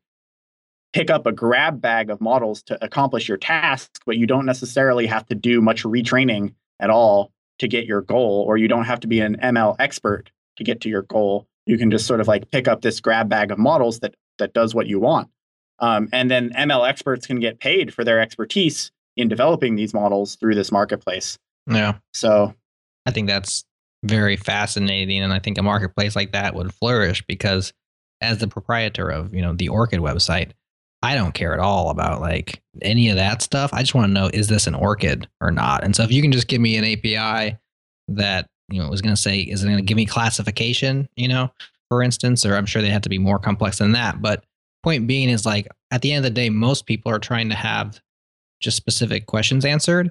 pick 0.91 1.09
up 1.09 1.25
a 1.25 1.31
grab 1.31 1.81
bag 1.81 2.09
of 2.09 2.21
models 2.21 2.61
to 2.61 2.83
accomplish 2.83 3.27
your 3.27 3.37
task 3.37 4.01
but 4.05 4.17
you 4.17 4.27
don't 4.27 4.45
necessarily 4.45 5.07
have 5.07 5.25
to 5.25 5.35
do 5.35 5.61
much 5.61 5.83
retraining 5.83 6.53
at 6.79 6.89
all 6.89 7.31
to 7.63 7.67
get 7.69 7.85
your 7.85 8.01
goal 8.01 8.43
or 8.45 8.57
you 8.57 8.67
don't 8.67 8.83
have 8.83 8.99
to 8.99 9.07
be 9.07 9.21
an 9.21 9.37
ml 9.41 9.75
expert 9.79 10.29
to 10.57 10.65
get 10.65 10.81
to 10.81 10.89
your 10.89 11.03
goal. 11.03 11.47
You 11.65 11.77
can 11.77 11.89
just 11.89 12.05
sort 12.05 12.19
of 12.19 12.27
like 12.27 12.51
pick 12.51 12.67
up 12.67 12.81
this 12.81 12.99
grab 12.99 13.29
bag 13.29 13.51
of 13.51 13.57
models 13.57 14.01
that 14.01 14.15
that 14.37 14.53
does 14.53 14.75
what 14.75 14.85
you 14.85 14.99
want. 14.99 15.29
Um, 15.79 16.09
and 16.11 16.29
then 16.29 16.51
ml 16.51 16.87
experts 16.87 17.25
can 17.25 17.39
get 17.39 17.59
paid 17.59 17.93
for 17.93 18.03
their 18.03 18.19
expertise 18.19 18.91
in 19.15 19.29
developing 19.29 19.75
these 19.75 19.93
models 19.93 20.35
through 20.35 20.55
this 20.55 20.71
marketplace. 20.71 21.37
Yeah. 21.65 21.95
so 22.13 22.53
I 23.05 23.11
think 23.11 23.27
that's 23.27 23.63
very 24.03 24.35
fascinating, 24.35 25.21
and 25.21 25.31
I 25.31 25.39
think 25.39 25.57
a 25.57 25.63
marketplace 25.63 26.15
like 26.15 26.33
that 26.33 26.55
would 26.55 26.73
flourish 26.73 27.23
because, 27.25 27.71
as 28.19 28.39
the 28.39 28.47
proprietor 28.47 29.09
of 29.09 29.33
you 29.33 29.41
know 29.41 29.53
the 29.53 29.69
Orchid 29.69 30.01
website, 30.01 30.51
I 31.03 31.15
don't 31.15 31.33
care 31.33 31.53
at 31.53 31.59
all 31.59 31.89
about 31.89 32.21
like 32.21 32.63
any 32.81 33.09
of 33.09 33.17
that 33.17 33.41
stuff. 33.41 33.71
I 33.73 33.81
just 33.81 33.93
want 33.93 34.07
to 34.07 34.13
know 34.13 34.29
is 34.33 34.47
this 34.47 34.67
an 34.67 34.73
Orchid 34.73 35.27
or 35.41 35.51
not. 35.51 35.83
And 35.83 35.93
so 35.93 36.03
if 36.03 36.11
you 36.11 36.21
can 36.21 36.31
just 36.31 36.47
give 36.47 36.61
me 36.61 36.77
an 36.77 36.85
API 36.85 37.57
that 38.07 38.47
you 38.69 38.81
know 38.81 38.89
was 38.89 39.01
going 39.01 39.13
to 39.13 39.21
say 39.21 39.39
is 39.39 39.63
it 39.63 39.67
going 39.67 39.77
to 39.77 39.83
give 39.83 39.97
me 39.97 40.05
classification, 40.05 41.09
you 41.17 41.27
know, 41.27 41.51
for 41.89 42.01
instance, 42.01 42.45
or 42.45 42.55
I'm 42.55 42.65
sure 42.65 42.81
they 42.81 42.89
have 42.89 43.01
to 43.01 43.09
be 43.09 43.19
more 43.19 43.37
complex 43.37 43.79
than 43.79 43.91
that. 43.91 44.21
But 44.21 44.45
point 44.81 45.05
being 45.05 45.29
is 45.29 45.45
like 45.45 45.67
at 45.91 46.01
the 46.01 46.13
end 46.13 46.25
of 46.25 46.31
the 46.31 46.35
day, 46.35 46.49
most 46.49 46.85
people 46.85 47.11
are 47.11 47.19
trying 47.19 47.49
to 47.49 47.55
have 47.55 47.99
just 48.61 48.77
specific 48.77 49.25
questions 49.25 49.65
answered. 49.65 50.09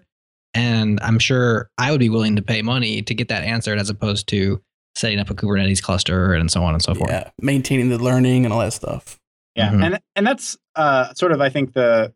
And 0.53 1.01
I'm 1.01 1.19
sure 1.19 1.71
I 1.79 1.91
would 1.91 2.01
be 2.01 2.11
willing 2.11 2.37
to 2.37 2.43
pay 2.43 2.61
money 2.61 3.01
to 3.01 3.15
get 3.15 3.29
that 3.29 3.45
answered 3.45 3.79
as 3.79 3.89
opposed 3.89 4.29
to 4.29 4.61
setting 4.95 5.19
up 5.19 5.31
a 5.31 5.35
Kubernetes 5.35 5.83
cluster 5.83 6.35
and 6.35 6.51
so 6.51 6.63
on 6.63 6.75
and 6.75 6.83
so 6.83 6.95
forth. 6.95 7.11
Yeah, 7.11 7.31
maintaining 7.41 7.89
the 7.89 7.99
learning 7.99 8.45
and 8.45 8.53
all 8.53 8.61
that 8.61 8.75
stuff. 8.75 9.19
Yeah, 9.55 9.71
Mhm. 9.71 9.85
and 9.85 10.01
and 10.17 10.27
that's 10.27 10.57
uh, 10.77 11.13
sort 11.15 11.33
of 11.33 11.41
I 11.41 11.49
think 11.51 11.73
the 11.75 12.13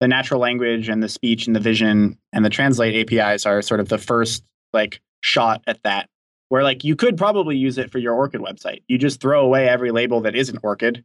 the 0.00 0.08
natural 0.08 0.40
language 0.40 0.88
and 0.88 1.02
the 1.02 1.08
speech 1.08 1.46
and 1.46 1.54
the 1.54 1.60
vision 1.60 2.18
and 2.32 2.44
the 2.44 2.50
translate 2.50 2.94
APIs 3.12 3.46
are 3.46 3.62
sort 3.62 3.78
of 3.80 3.88
the 3.88 3.98
first 3.98 4.42
like 4.72 5.00
shot 5.20 5.62
at 5.66 5.82
that. 5.84 6.08
Where 6.48 6.62
like 6.62 6.84
you 6.84 6.96
could 6.96 7.16
probably 7.16 7.56
use 7.56 7.78
it 7.78 7.90
for 7.90 7.98
your 7.98 8.14
Orchid 8.14 8.40
website. 8.40 8.82
You 8.88 8.98
just 8.98 9.20
throw 9.20 9.44
away 9.44 9.68
every 9.68 9.90
label 9.90 10.20
that 10.22 10.34
isn't 10.34 10.58
Orchid, 10.62 11.04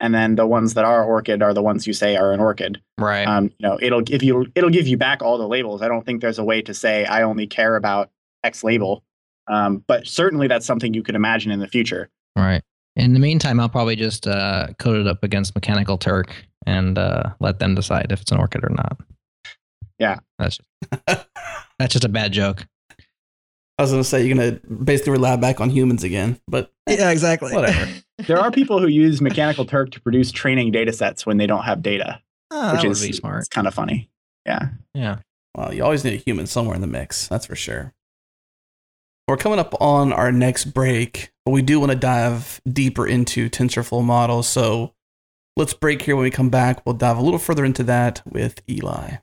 and 0.00 0.14
then 0.14 0.36
the 0.36 0.46
ones 0.46 0.74
that 0.74 0.84
are 0.84 1.04
Orchid 1.04 1.42
are 1.42 1.52
the 1.52 1.62
ones 1.62 1.86
you 1.86 1.92
say 1.92 2.16
are 2.16 2.32
an 2.32 2.40
Orchid. 2.40 2.80
Right. 2.98 3.26
Um, 3.26 3.44
you 3.58 3.68
know, 3.68 3.78
it'll 3.82 4.00
give 4.02 4.22
you 4.22 4.46
it'll 4.54 4.70
give 4.70 4.86
you 4.86 4.96
back 4.96 5.22
all 5.22 5.36
the 5.38 5.48
labels. 5.48 5.82
I 5.82 5.88
don't 5.88 6.04
think 6.06 6.20
there's 6.20 6.38
a 6.38 6.44
way 6.44 6.62
to 6.62 6.72
say 6.74 7.04
I 7.06 7.22
only 7.22 7.46
care 7.46 7.76
about 7.76 8.10
X 8.44 8.62
label, 8.64 9.02
um, 9.46 9.84
but 9.88 10.06
certainly 10.06 10.46
that's 10.48 10.64
something 10.66 10.94
you 10.94 11.02
could 11.02 11.14
imagine 11.16 11.50
in 11.50 11.60
the 11.60 11.68
future. 11.68 12.08
right. 12.36 12.62
In 12.98 13.12
the 13.12 13.20
meantime, 13.20 13.60
I'll 13.60 13.68
probably 13.68 13.94
just 13.94 14.26
uh, 14.26 14.66
code 14.80 14.98
it 14.98 15.06
up 15.06 15.22
against 15.22 15.54
Mechanical 15.54 15.96
Turk 15.96 16.34
and 16.66 16.98
uh, 16.98 17.30
let 17.38 17.60
them 17.60 17.76
decide 17.76 18.10
if 18.10 18.20
it's 18.20 18.32
an 18.32 18.38
orchid 18.38 18.64
or 18.64 18.70
not. 18.70 18.98
Yeah. 20.00 20.18
That's 20.38 20.58
just, 20.58 20.98
that's 21.78 21.92
just 21.92 22.04
a 22.04 22.08
bad 22.08 22.32
joke. 22.32 22.66
I 23.78 23.82
was 23.82 23.92
gonna 23.92 24.02
say 24.02 24.26
you're 24.26 24.36
gonna 24.36 24.58
basically 24.82 25.12
rely 25.12 25.36
back 25.36 25.60
on 25.60 25.70
humans 25.70 26.02
again, 26.02 26.40
but 26.48 26.72
Yeah, 26.88 27.10
exactly. 27.10 27.52
Whatever. 27.54 27.88
There 28.26 28.40
are 28.40 28.50
people 28.50 28.80
who 28.80 28.88
use 28.88 29.20
Mechanical 29.20 29.64
Turk 29.64 29.92
to 29.92 30.00
produce 30.00 30.32
training 30.32 30.72
data 30.72 30.92
sets 30.92 31.24
when 31.24 31.36
they 31.36 31.46
don't 31.46 31.62
have 31.62 31.82
data, 31.82 32.20
oh, 32.50 32.72
which 32.72 32.82
that 32.82 32.88
is 32.90 33.00
would 33.00 33.06
be 33.06 33.12
smart. 33.12 33.38
It's 33.38 33.48
kind 33.48 33.68
of 33.68 33.74
funny. 33.74 34.10
Yeah. 34.44 34.70
Yeah. 34.92 35.18
well, 35.54 35.72
you 35.72 35.84
always 35.84 36.02
need 36.02 36.14
a 36.14 36.16
human 36.16 36.48
somewhere 36.48 36.74
in 36.74 36.80
the 36.80 36.88
mix. 36.88 37.28
That's 37.28 37.46
for 37.46 37.54
sure. 37.54 37.94
We're 39.28 39.36
coming 39.36 39.58
up 39.58 39.74
on 39.78 40.14
our 40.14 40.32
next 40.32 40.72
break, 40.72 41.32
but 41.44 41.50
we 41.50 41.60
do 41.60 41.78
want 41.78 41.92
to 41.92 41.98
dive 41.98 42.62
deeper 42.66 43.06
into 43.06 43.50
TensorFlow 43.50 44.02
models. 44.02 44.48
So 44.48 44.94
let's 45.54 45.74
break 45.74 46.00
here. 46.00 46.16
When 46.16 46.22
we 46.22 46.30
come 46.30 46.48
back, 46.48 46.86
we'll 46.86 46.94
dive 46.94 47.18
a 47.18 47.20
little 47.20 47.38
further 47.38 47.66
into 47.66 47.82
that 47.82 48.22
with 48.24 48.62
Eli. 48.70 49.16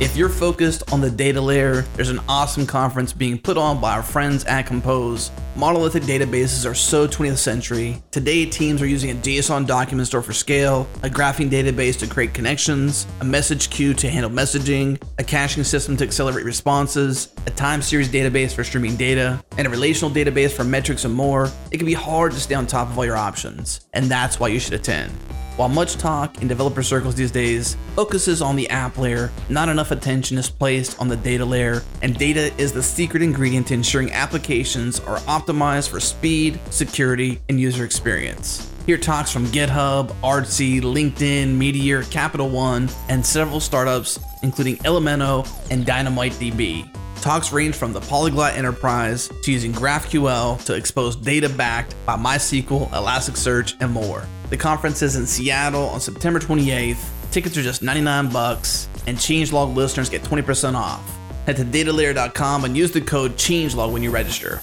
If 0.00 0.16
you're 0.16 0.30
focused 0.30 0.90
on 0.90 1.02
the 1.02 1.10
data 1.10 1.42
layer, 1.42 1.82
there's 1.96 2.08
an 2.08 2.20
awesome 2.30 2.66
conference 2.66 3.12
being 3.12 3.38
put 3.38 3.58
on 3.58 3.78
by 3.78 3.92
our 3.92 4.02
friends 4.02 4.46
at 4.46 4.62
Compose. 4.62 5.30
Monolithic 5.56 6.02
databases 6.02 6.68
are 6.68 6.74
so 6.74 7.06
20th 7.06 7.36
century. 7.36 8.02
Today, 8.10 8.44
teams 8.44 8.82
are 8.82 8.86
using 8.86 9.12
a 9.12 9.14
JSON 9.14 9.68
document 9.68 10.08
store 10.08 10.20
for 10.20 10.32
scale, 10.32 10.88
a 11.04 11.08
graphing 11.08 11.48
database 11.48 11.96
to 12.00 12.08
create 12.08 12.34
connections, 12.34 13.06
a 13.20 13.24
message 13.24 13.70
queue 13.70 13.94
to 13.94 14.10
handle 14.10 14.32
messaging, 14.32 15.00
a 15.18 15.22
caching 15.22 15.62
system 15.62 15.96
to 15.98 16.04
accelerate 16.04 16.44
responses, 16.44 17.32
a 17.46 17.52
time 17.52 17.82
series 17.82 18.08
database 18.08 18.52
for 18.52 18.64
streaming 18.64 18.96
data, 18.96 19.40
and 19.56 19.68
a 19.68 19.70
relational 19.70 20.12
database 20.12 20.50
for 20.50 20.64
metrics 20.64 21.04
and 21.04 21.14
more. 21.14 21.48
It 21.70 21.76
can 21.78 21.86
be 21.86 21.94
hard 21.94 22.32
to 22.32 22.40
stay 22.40 22.56
on 22.56 22.66
top 22.66 22.88
of 22.88 22.98
all 22.98 23.04
your 23.04 23.16
options, 23.16 23.86
and 23.92 24.06
that's 24.06 24.40
why 24.40 24.48
you 24.48 24.58
should 24.58 24.74
attend. 24.74 25.12
While 25.56 25.68
much 25.68 25.94
talk 25.94 26.42
in 26.42 26.48
developer 26.48 26.82
circles 26.82 27.14
these 27.14 27.30
days 27.30 27.76
focuses 27.94 28.42
on 28.42 28.56
the 28.56 28.68
app 28.70 28.98
layer, 28.98 29.30
not 29.48 29.68
enough 29.68 29.92
attention 29.92 30.36
is 30.36 30.50
placed 30.50 30.98
on 31.00 31.06
the 31.06 31.16
data 31.16 31.44
layer, 31.44 31.84
and 32.02 32.18
data 32.18 32.52
is 32.58 32.72
the 32.72 32.82
secret 32.82 33.22
ingredient 33.22 33.68
to 33.68 33.74
ensuring 33.74 34.10
applications 34.10 34.98
are 35.00 35.18
optimized 35.20 35.90
for 35.90 36.00
speed, 36.00 36.58
security, 36.70 37.40
and 37.48 37.60
user 37.60 37.84
experience. 37.84 38.68
Hear 38.86 38.98
talks 38.98 39.30
from 39.30 39.46
GitHub, 39.46 40.08
Artsy, 40.22 40.82
LinkedIn, 40.82 41.54
Meteor, 41.54 42.02
Capital 42.04 42.50
One, 42.50 42.88
and 43.08 43.24
several 43.24 43.60
startups, 43.60 44.18
including 44.42 44.76
Elemento 44.78 45.48
and 45.70 45.86
DynamiteDB. 45.86 46.93
Talks 47.24 47.54
range 47.54 47.74
from 47.74 47.94
the 47.94 48.02
Polyglot 48.02 48.52
Enterprise 48.54 49.30
to 49.44 49.50
using 49.50 49.72
GraphQL 49.72 50.62
to 50.66 50.74
expose 50.74 51.16
data 51.16 51.48
backed 51.48 51.94
by 52.04 52.16
MySQL, 52.18 52.90
Elasticsearch, 52.90 53.76
and 53.80 53.90
more. 53.90 54.26
The 54.50 54.58
conference 54.58 55.00
is 55.00 55.16
in 55.16 55.26
Seattle 55.26 55.84
on 55.86 56.00
September 56.00 56.38
28th. 56.38 57.02
Tickets 57.30 57.56
are 57.56 57.62
just 57.62 57.82
99 57.82 58.28
bucks, 58.28 58.90
and 59.06 59.16
changelog 59.16 59.74
listeners 59.74 60.10
get 60.10 60.20
20% 60.20 60.74
off. 60.74 61.00
Head 61.46 61.56
to 61.56 61.64
datalayer.com 61.64 62.66
and 62.66 62.76
use 62.76 62.90
the 62.92 63.00
code 63.00 63.36
changelog 63.36 63.90
when 63.90 64.02
you 64.02 64.10
register. 64.10 64.60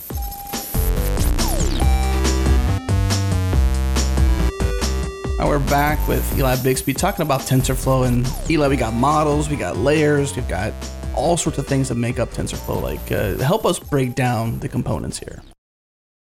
Now 5.39 5.47
we're 5.47 5.57
back 5.67 6.07
with 6.07 6.37
Eli 6.37 6.57
Bixby 6.61 6.93
talking 6.93 7.23
about 7.23 7.41
TensorFlow. 7.41 8.07
And 8.07 8.31
Eli, 8.51 8.67
we 8.67 8.75
got 8.75 8.93
models, 8.93 9.49
we 9.49 9.55
got 9.55 9.77
layers, 9.77 10.35
we've 10.35 10.47
got 10.47 10.73
all 11.15 11.37
sorts 11.37 11.57
of 11.57 11.67
things 11.67 11.89
that 11.89 11.95
make 11.95 12.19
up 12.19 12.29
TensorFlow. 12.31 12.81
Like, 12.81 13.11
uh, 13.11 13.37
help 13.43 13.65
us 13.65 13.79
break 13.79 14.15
down 14.15 14.59
the 14.59 14.69
components 14.69 15.19
here. 15.19 15.41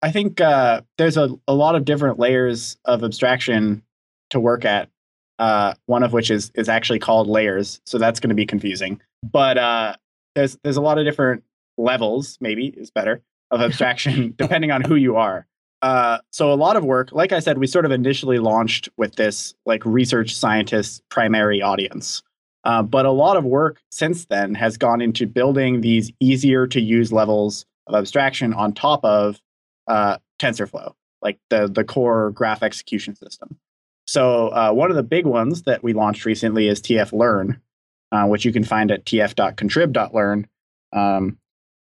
I 0.02 0.10
think 0.10 0.40
uh, 0.40 0.82
there's 0.96 1.16
a, 1.16 1.30
a 1.48 1.54
lot 1.54 1.74
of 1.74 1.84
different 1.84 2.18
layers 2.18 2.76
of 2.84 3.02
abstraction 3.02 3.82
to 4.30 4.40
work 4.40 4.64
at. 4.64 4.88
Uh, 5.38 5.72
one 5.86 6.02
of 6.02 6.12
which 6.12 6.32
is 6.32 6.50
is 6.56 6.68
actually 6.68 6.98
called 6.98 7.28
layers, 7.28 7.80
so 7.86 7.96
that's 7.96 8.18
going 8.18 8.30
to 8.30 8.34
be 8.34 8.44
confusing. 8.44 9.00
But 9.22 9.56
uh, 9.56 9.94
there's 10.34 10.58
there's 10.64 10.76
a 10.76 10.80
lot 10.80 10.98
of 10.98 11.04
different 11.04 11.44
levels, 11.76 12.38
maybe 12.40 12.66
is 12.66 12.90
better, 12.90 13.22
of 13.52 13.60
abstraction 13.60 14.34
depending 14.38 14.72
on 14.72 14.82
who 14.82 14.96
you 14.96 15.16
are. 15.16 15.46
Uh, 15.80 16.18
so 16.32 16.52
a 16.52 16.54
lot 16.54 16.76
of 16.76 16.84
work, 16.84 17.12
like 17.12 17.32
I 17.32 17.38
said, 17.38 17.58
we 17.58 17.66
sort 17.66 17.84
of 17.84 17.92
initially 17.92 18.38
launched 18.38 18.88
with 18.96 19.14
this 19.14 19.54
like 19.64 19.84
research 19.84 20.34
scientist 20.34 21.02
primary 21.08 21.62
audience. 21.62 22.22
Uh, 22.68 22.82
but 22.82 23.06
a 23.06 23.10
lot 23.10 23.38
of 23.38 23.44
work 23.46 23.80
since 23.90 24.26
then 24.26 24.54
has 24.54 24.76
gone 24.76 25.00
into 25.00 25.26
building 25.26 25.80
these 25.80 26.12
easier 26.20 26.66
to 26.66 26.78
use 26.78 27.10
levels 27.10 27.64
of 27.86 27.94
abstraction 27.94 28.52
on 28.52 28.74
top 28.74 29.02
of 29.06 29.40
uh, 29.86 30.18
TensorFlow, 30.38 30.92
like 31.22 31.38
the 31.48 31.66
the 31.66 31.82
core 31.82 32.30
graph 32.32 32.62
execution 32.62 33.16
system. 33.16 33.58
So 34.06 34.48
uh, 34.48 34.72
one 34.72 34.90
of 34.90 34.96
the 34.96 35.02
big 35.02 35.24
ones 35.24 35.62
that 35.62 35.82
we 35.82 35.94
launched 35.94 36.26
recently 36.26 36.68
is 36.68 36.82
TF 36.82 37.10
Learn, 37.14 37.58
uh, 38.12 38.26
which 38.26 38.44
you 38.44 38.52
can 38.52 38.64
find 38.64 38.90
at 38.90 39.06
tf.contrib.learn. 39.06 40.46
Um, 40.92 41.38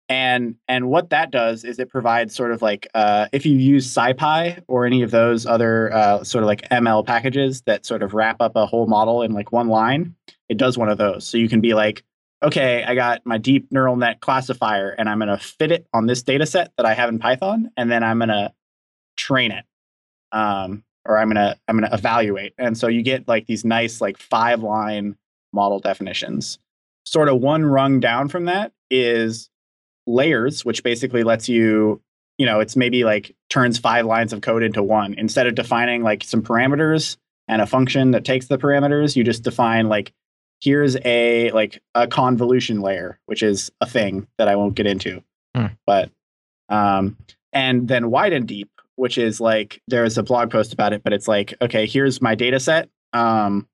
and 0.08 0.56
and 0.68 0.88
what 0.88 1.10
that 1.10 1.30
does 1.30 1.64
is 1.64 1.78
it 1.78 1.90
provides 1.90 2.34
sort 2.34 2.50
of 2.50 2.62
like 2.62 2.88
uh, 2.94 3.26
if 3.32 3.44
you 3.44 3.56
use 3.56 3.92
SciPy 3.92 4.62
or 4.68 4.86
any 4.86 5.02
of 5.02 5.10
those 5.10 5.44
other 5.44 5.92
uh, 5.92 6.24
sort 6.24 6.44
of 6.44 6.48
like 6.48 6.66
ML 6.70 7.06
packages 7.06 7.60
that 7.62 7.84
sort 7.84 8.02
of 8.02 8.14
wrap 8.14 8.40
up 8.40 8.56
a 8.56 8.64
whole 8.64 8.86
model 8.86 9.22
in 9.22 9.32
like 9.32 9.52
one 9.52 9.68
line, 9.68 10.14
it 10.48 10.58
does 10.58 10.76
one 10.76 10.88
of 10.88 10.98
those. 10.98 11.26
So 11.26 11.38
you 11.38 11.48
can 11.48 11.60
be 11.60 11.74
like, 11.74 12.04
okay, 12.42 12.84
I 12.84 12.94
got 12.94 13.24
my 13.24 13.38
deep 13.38 13.70
neural 13.70 13.96
net 13.96 14.20
classifier 14.20 14.90
and 14.90 15.08
I'm 15.08 15.18
going 15.18 15.28
to 15.28 15.38
fit 15.38 15.72
it 15.72 15.86
on 15.92 16.06
this 16.06 16.22
data 16.22 16.46
set 16.46 16.72
that 16.76 16.86
I 16.86 16.94
have 16.94 17.08
in 17.08 17.18
Python, 17.18 17.70
and 17.76 17.90
then 17.90 18.02
I'm 18.02 18.18
going 18.18 18.28
to 18.28 18.52
train 19.16 19.52
it. 19.52 19.64
Um, 20.32 20.84
or 21.04 21.18
I'm 21.18 21.30
to 21.30 21.56
I'm 21.68 21.80
to 21.80 21.92
evaluate. 21.92 22.54
And 22.58 22.76
so 22.76 22.88
you 22.88 23.02
get 23.02 23.28
like 23.28 23.46
these 23.46 23.64
nice 23.64 24.00
like 24.00 24.18
five 24.18 24.62
line 24.62 25.16
model 25.52 25.80
definitions. 25.80 26.58
Sort 27.04 27.28
of 27.28 27.40
one 27.40 27.64
rung 27.64 28.00
down 28.00 28.28
from 28.28 28.46
that 28.46 28.72
is 28.90 29.50
layers, 30.06 30.64
which 30.64 30.82
basically 30.82 31.24
lets 31.24 31.48
you, 31.48 32.00
you 32.38 32.46
know, 32.46 32.60
it's 32.60 32.76
maybe 32.76 33.04
like 33.04 33.34
turns 33.50 33.78
five 33.78 34.06
lines 34.06 34.32
of 34.32 34.40
code 34.40 34.62
into 34.62 34.82
one. 34.82 35.14
Instead 35.14 35.46
of 35.46 35.54
defining 35.54 36.02
like 36.02 36.22
some 36.22 36.42
parameters 36.42 37.16
and 37.48 37.60
a 37.60 37.66
function 37.66 38.12
that 38.12 38.24
takes 38.24 38.46
the 38.46 38.58
parameters, 38.58 39.16
you 39.16 39.24
just 39.24 39.42
define 39.42 39.88
like 39.88 40.12
here's 40.62 40.96
a 41.04 41.50
like 41.50 41.82
a 41.94 42.06
convolution 42.06 42.80
layer, 42.80 43.18
which 43.26 43.42
is 43.42 43.70
a 43.80 43.86
thing 43.86 44.26
that 44.38 44.48
I 44.48 44.56
won't 44.56 44.74
get 44.74 44.86
into. 44.86 45.22
Hmm. 45.54 45.66
But 45.86 46.10
um, 46.68 47.18
and 47.52 47.88
then 47.88 48.10
wide 48.10 48.32
and 48.32 48.46
deep, 48.46 48.70
which 48.96 49.18
is 49.18 49.40
like 49.40 49.82
there's 49.88 50.16
a 50.16 50.22
blog 50.22 50.50
post 50.50 50.72
about 50.72 50.92
it, 50.92 51.02
but 51.02 51.12
it's 51.12 51.28
like 51.28 51.54
okay, 51.60 51.86
here's 51.86 52.22
my 52.22 52.34
data 52.34 52.60
set, 52.60 52.88
um, 53.12 53.68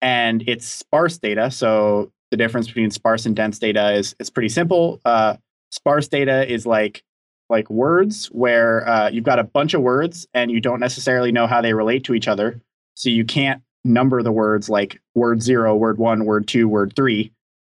and 0.00 0.44
it's 0.46 0.66
sparse 0.66 1.18
data. 1.18 1.50
So 1.50 2.12
the 2.30 2.36
difference 2.36 2.68
between 2.68 2.90
sparse 2.90 3.26
and 3.26 3.36
dense 3.36 3.58
data 3.58 3.92
is 3.92 4.14
is 4.20 4.30
pretty 4.30 4.48
simple. 4.48 5.00
Uh, 5.04 5.36
sparse 5.70 6.08
data 6.08 6.50
is 6.50 6.64
like 6.64 7.02
like 7.50 7.68
words 7.68 8.26
where 8.26 8.88
uh, 8.88 9.10
you've 9.10 9.24
got 9.24 9.38
a 9.38 9.44
bunch 9.44 9.74
of 9.74 9.82
words 9.82 10.26
and 10.32 10.50
you 10.50 10.60
don't 10.60 10.80
necessarily 10.80 11.30
know 11.30 11.46
how 11.46 11.60
they 11.60 11.74
relate 11.74 12.04
to 12.04 12.14
each 12.14 12.28
other, 12.28 12.60
so 12.94 13.10
you 13.10 13.24
can't 13.24 13.60
number 13.84 14.22
the 14.22 14.32
words 14.32 14.68
like 14.68 15.00
word 15.14 15.42
zero, 15.42 15.76
word 15.76 15.98
one, 15.98 16.24
word 16.24 16.48
two, 16.48 16.68
word 16.68 16.94
three, 16.96 17.32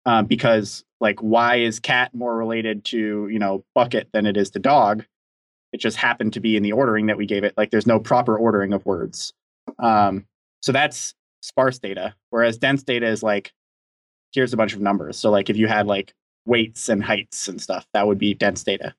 uh, 0.05 0.21
because 0.21 0.83
like 0.99 1.19
why 1.19 1.57
is 1.57 1.79
cat 1.79 2.13
more 2.13 2.35
related 2.35 2.85
to 2.85 3.27
you 3.27 3.39
know 3.39 3.63
bucket 3.73 4.09
than 4.13 4.25
it 4.25 4.37
is 4.37 4.49
to 4.51 4.59
dog? 4.59 5.05
It 5.73 5.79
just 5.79 5.97
happened 5.97 6.33
to 6.33 6.39
be 6.39 6.55
in 6.55 6.63
the 6.63 6.71
ordering 6.71 7.07
that 7.07 7.17
we 7.17 7.25
gave 7.25 7.43
it. 7.43 7.53
Like 7.57 7.71
there's 7.71 7.87
no 7.87 7.99
proper 7.99 8.37
ordering 8.37 8.71
of 8.71 8.85
words. 8.85 9.33
Um, 9.79 10.25
so 10.61 10.71
that's 10.71 11.13
sparse 11.41 11.79
data. 11.79 12.15
Whereas 12.29 12.57
dense 12.57 12.83
data 12.83 13.07
is 13.07 13.21
like 13.21 13.53
here's 14.33 14.53
a 14.53 14.57
bunch 14.57 14.73
of 14.73 14.81
numbers. 14.81 15.17
So 15.17 15.31
like 15.31 15.49
if 15.49 15.57
you 15.57 15.67
had 15.67 15.87
like 15.87 16.13
weights 16.45 16.89
and 16.89 17.03
heights 17.03 17.47
and 17.47 17.59
stuff, 17.61 17.87
that 17.93 18.07
would 18.07 18.17
be 18.17 18.33
dense 18.33 18.63
data. 18.63 18.93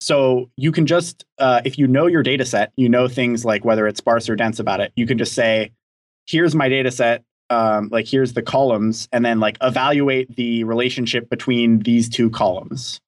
So 0.00 0.50
you 0.56 0.72
can 0.72 0.86
just, 0.86 1.24
uh, 1.38 1.62
if 1.64 1.78
you 1.78 1.86
know 1.86 2.06
your 2.06 2.22
data 2.22 2.44
set, 2.44 2.72
you 2.76 2.88
know 2.88 3.08
things 3.08 3.44
like 3.44 3.64
whether 3.64 3.86
it's 3.86 3.98
sparse 3.98 4.28
or 4.28 4.36
dense 4.36 4.58
about 4.58 4.80
it, 4.80 4.92
you 4.94 5.06
can 5.06 5.18
just 5.18 5.32
say, 5.32 5.72
here's 6.26 6.54
my 6.54 6.68
data 6.68 6.90
set 6.90 7.24
um, 7.48 7.88
like 7.92 8.08
here's 8.08 8.32
the 8.32 8.42
columns 8.42 9.08
and 9.12 9.24
then 9.24 9.38
like 9.38 9.56
evaluate 9.60 10.34
the 10.34 10.64
relationship 10.64 11.30
between 11.30 11.78
these 11.80 12.08
two 12.08 12.28
columns. 12.28 13.00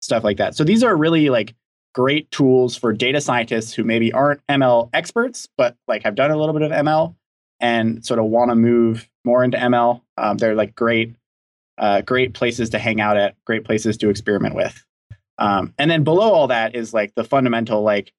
Stuff 0.00 0.22
like 0.22 0.36
that. 0.36 0.54
So 0.54 0.62
these 0.62 0.84
are 0.84 0.96
really 0.96 1.30
like 1.30 1.54
great 1.92 2.30
tools 2.30 2.76
for 2.76 2.92
data 2.92 3.20
scientists 3.20 3.74
who 3.74 3.84
maybe 3.84 4.10
aren't 4.14 4.40
ml 4.46 4.88
experts 4.94 5.46
but 5.58 5.76
like 5.86 6.02
have 6.04 6.14
done 6.14 6.30
a 6.30 6.36
little 6.38 6.54
bit 6.54 6.62
of 6.62 6.70
ml 6.70 7.14
and 7.60 8.02
sort 8.02 8.18
of 8.18 8.24
want 8.24 8.50
to 8.50 8.54
move 8.54 9.10
more 9.26 9.44
into 9.44 9.58
ml 9.58 10.00
um, 10.16 10.38
they're 10.38 10.54
like 10.54 10.74
great 10.74 11.14
uh, 11.78 12.00
great 12.02 12.34
places 12.34 12.70
to 12.70 12.78
hang 12.78 13.00
out 13.00 13.16
at 13.16 13.34
great 13.44 13.64
places 13.64 13.96
to 13.98 14.10
experiment 14.10 14.54
with. 14.54 14.84
Um, 15.38 15.74
and 15.78 15.90
then 15.90 16.04
below 16.04 16.32
all 16.32 16.48
that 16.48 16.76
is 16.76 16.94
like 16.94 17.14
the 17.14 17.24
fundamental 17.24 17.82
like 17.82 18.12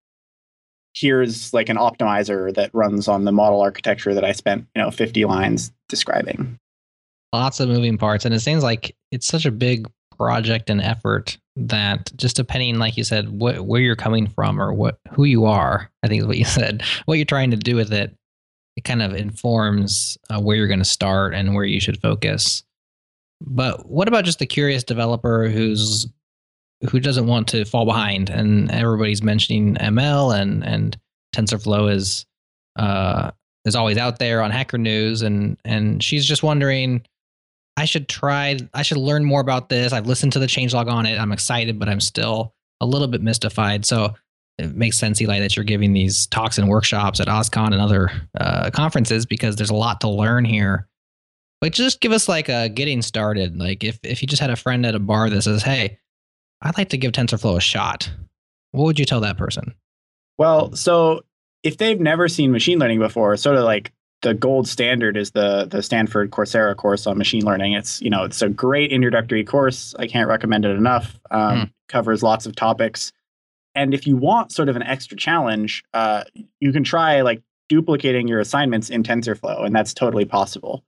here's 0.94 1.54
like 1.54 1.70
an 1.70 1.78
optimizer 1.78 2.54
that 2.54 2.70
runs 2.74 3.08
on 3.08 3.26
the 3.26 3.32
model 3.32 3.62
architecture 3.62 4.14
that 4.14 4.24
I 4.24 4.32
spent, 4.32 4.68
you 4.76 4.82
know, 4.82 4.92
50 4.92 5.26
lines 5.26 5.72
describing. 5.90 6.58
Lots 7.32 7.60
of 7.60 7.70
moving 7.70 7.98
parts. 7.98 8.26
And 8.26 8.34
it 8.34 8.42
seems 8.42 8.64
like 8.64 8.96
it's 9.12 9.28
such 9.28 9.46
a 9.46 9.52
big 9.52 9.90
project 10.16 10.70
and 10.70 10.82
effort 10.82 11.38
that 11.56 12.12
just 12.16 12.36
depending, 12.36 12.78
like 12.78 12.96
you 12.96 13.04
said, 13.04 13.30
what, 13.30 13.62
where 13.62 13.82
you're 13.82 13.96
coming 13.96 14.28
from 14.28 14.62
or 14.62 14.74
what 14.74 15.00
who 15.12 15.24
you 15.24 15.46
are, 15.46 15.90
I 16.04 16.08
think 16.08 16.22
is 16.22 16.28
what 16.28 16.38
you 16.38 16.46
said, 16.60 16.84
what 17.06 17.16
you're 17.16 17.26
trying 17.26 17.52
to 17.52 17.58
do 17.58 17.76
with 17.76 17.92
it, 17.92 18.16
it 18.76 18.84
kind 18.84 19.02
of 19.02 19.14
informs 19.14 20.18
uh, 20.30 20.40
where 20.40 20.56
you're 20.56 20.68
going 20.68 20.80
to 20.80 20.86
start 20.86 21.34
and 21.34 21.54
where 21.54 21.66
you 21.66 21.80
should 21.80 22.02
focus. 22.02 22.64
But 23.42 23.90
what 23.90 24.08
about 24.08 24.26
just 24.26 24.40
the 24.40 24.46
curious 24.46 24.84
developer 24.84 25.50
who's 25.50 26.08
who 26.90 27.00
doesn't 27.00 27.28
want 27.28 27.48
to 27.50 27.66
fall 27.66 27.86
behind? 27.86 28.30
And 28.30 28.70
everybody's 28.72 29.24
mentioning 29.24 29.76
ML 29.76 30.40
and 30.40 30.64
and 30.64 30.98
TensorFlow 31.36 31.92
is 31.92 32.26
uh, 32.78 33.32
is 33.66 33.76
always 33.76 33.98
out 33.98 34.20
there 34.20 34.42
on 34.42 34.52
Hacker 34.52 34.78
News, 34.78 35.22
and 35.22 35.58
and 35.66 36.04
she's 36.04 36.26
just 36.26 36.44
wondering. 36.44 37.06
I 37.76 37.86
should 37.86 38.08
try. 38.08 38.60
I 38.76 38.84
should 38.84 39.00
learn 39.00 39.26
more 39.26 39.42
about 39.42 39.70
this. 39.70 39.94
I've 39.94 40.06
listened 40.06 40.34
to 40.34 40.40
the 40.40 40.46
changelog 40.46 40.88
on 40.92 41.08
it. 41.08 41.20
I'm 41.20 41.32
excited, 41.32 41.80
but 41.80 41.90
I'm 41.90 42.00
still 42.00 42.54
a 42.82 42.86
little 42.86 43.08
bit 43.08 43.24
mystified. 43.24 43.84
So 43.84 44.14
it 44.60 44.76
makes 44.76 44.98
sense, 45.00 45.20
Eli, 45.20 45.40
that 45.40 45.56
you're 45.56 45.66
giving 45.66 45.94
these 45.94 46.28
talks 46.28 46.60
and 46.60 46.70
workshops 46.70 47.20
at 47.20 47.28
OSCON 47.28 47.72
and 47.74 47.82
other 47.82 48.12
uh, 48.40 48.70
conferences 48.70 49.26
because 49.26 49.56
there's 49.56 49.72
a 49.72 49.76
lot 49.76 50.02
to 50.02 50.10
learn 50.10 50.46
here. 50.46 50.88
But 51.62 51.74
just 51.74 52.02
give 52.02 52.12
us 52.12 52.30
like 52.30 52.50
a 52.50 52.70
getting 52.70 53.02
started. 53.02 53.58
Like 53.58 53.84
if 53.84 53.98
if 54.04 54.22
you 54.22 54.28
just 54.28 54.42
had 54.42 54.52
a 54.52 54.56
friend 54.56 54.86
at 54.86 54.96
a 54.96 55.00
bar 55.00 55.30
that 55.30 55.42
says, 55.42 55.64
"Hey, 55.64 55.98
I'd 56.64 56.78
like 56.78 56.90
to 56.90 56.98
give 56.98 57.12
TensorFlow 57.12 57.58
a 57.58 57.62
shot," 57.62 58.12
what 58.72 58.86
would 58.86 59.00
you 59.00 59.06
tell 59.06 59.22
that 59.22 59.38
person? 59.38 59.74
Well, 60.38 60.76
so 60.76 61.22
if 61.62 61.78
they've 61.78 62.00
never 62.00 62.28
seen 62.28 62.52
machine 62.52 62.80
learning 62.80 63.00
before, 63.00 63.36
sort 63.38 63.56
of 63.56 63.64
like 63.64 63.92
the 64.24 64.34
gold 64.34 64.68
standard 64.68 65.16
is 65.16 65.32
the 65.32 65.66
the 65.66 65.84
Stanford 65.84 66.32
Coursera 66.32 66.76
course 66.76 67.06
on 67.06 67.18
machine 67.18 67.46
learning. 67.46 67.74
It's 67.74 68.02
you 68.02 68.10
know 68.10 68.24
it's 68.24 68.42
a 68.42 68.50
great 68.50 68.92
introductory 68.92 69.44
course. 69.44 69.94
I 70.00 70.08
can't 70.08 70.28
recommend 70.28 70.66
it 70.66 70.76
enough. 70.76 71.20
Um, 71.30 71.58
mm. 71.58 71.72
Covers 71.90 72.24
lots 72.24 72.46
of 72.46 72.56
topics, 72.56 73.12
and 73.76 73.94
if 73.94 74.08
you 74.08 74.18
want 74.18 74.52
sort 74.52 74.70
of 74.70 74.76
an 74.76 74.84
extra 74.84 75.16
challenge, 75.16 75.84
uh, 75.94 76.24
you 76.60 76.72
can 76.72 76.84
try 76.84 77.22
like 77.22 77.44
duplicating 77.70 78.28
your 78.28 78.40
assignments 78.40 78.90
in 78.90 79.04
TensorFlow, 79.04 79.66
and 79.66 79.76
that's 79.76 79.94
totally 79.94 80.26
possible. 80.26 80.84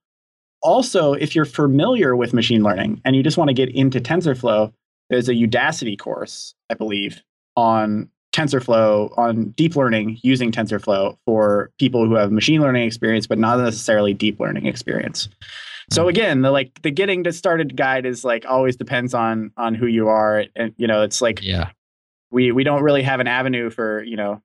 Also, 0.62 1.14
if 1.14 1.36
you're 1.36 1.46
familiar 1.46 2.16
with 2.16 2.34
machine 2.34 2.64
learning 2.64 3.02
and 3.06 3.16
you 3.16 3.22
just 3.22 3.38
want 3.38 3.50
to 3.50 3.54
get 3.54 3.70
into 3.70 4.00
TensorFlow, 4.00 4.74
there's 5.10 5.30
a 5.30 5.34
Udacity 5.34 5.98
course, 5.98 6.56
I 6.70 6.74
believe, 6.74 7.22
on 7.56 8.10
TensorFlow 8.36 9.18
on 9.18 9.52
deep 9.52 9.76
learning 9.76 10.20
using 10.22 10.52
TensorFlow 10.52 11.18
for 11.26 11.72
people 11.80 12.06
who 12.06 12.16
have 12.16 12.32
machine 12.32 12.62
learning 12.62 12.86
experience, 12.86 13.28
but 13.28 13.38
not 13.38 13.60
necessarily 13.60 14.14
deep 14.14 14.40
learning 14.40 14.66
experience. 14.66 15.30
So 15.90 16.04
hmm. 16.04 16.10
again, 16.10 16.42
the 16.42 16.52
like 16.52 16.82
the 16.82 16.92
getting 16.92 17.24
to 17.24 17.32
started 17.32 17.78
guide 17.78 18.06
is 18.06 18.26
like 18.26 18.46
always 18.46 18.76
depends 18.76 19.14
on 19.14 19.52
on 19.56 19.74
who 19.74 19.88
you 19.88 20.10
are, 20.10 20.46
and 20.56 20.74
you 20.78 20.88
know 20.88 21.04
it's 21.04 21.22
like 21.22 21.42
yeah, 21.42 21.70
we 22.32 22.52
we 22.52 22.64
don't 22.64 22.84
really 22.84 23.04
have 23.04 23.20
an 23.20 23.28
avenue 23.28 23.70
for 23.70 24.04
you 24.04 24.18
know 24.18 24.42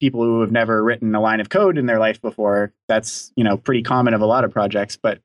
people 0.00 0.22
who 0.22 0.40
have 0.40 0.52
never 0.52 0.82
written 0.82 1.14
a 1.14 1.20
line 1.20 1.40
of 1.40 1.48
code 1.48 1.78
in 1.78 1.86
their 1.86 1.98
life 1.98 2.20
before. 2.22 2.72
That's 2.88 3.32
you 3.36 3.44
know 3.44 3.56
pretty 3.56 3.82
common 3.82 4.14
of 4.14 4.22
a 4.22 4.26
lot 4.26 4.44
of 4.44 4.52
projects, 4.52 4.96
but 4.96 5.20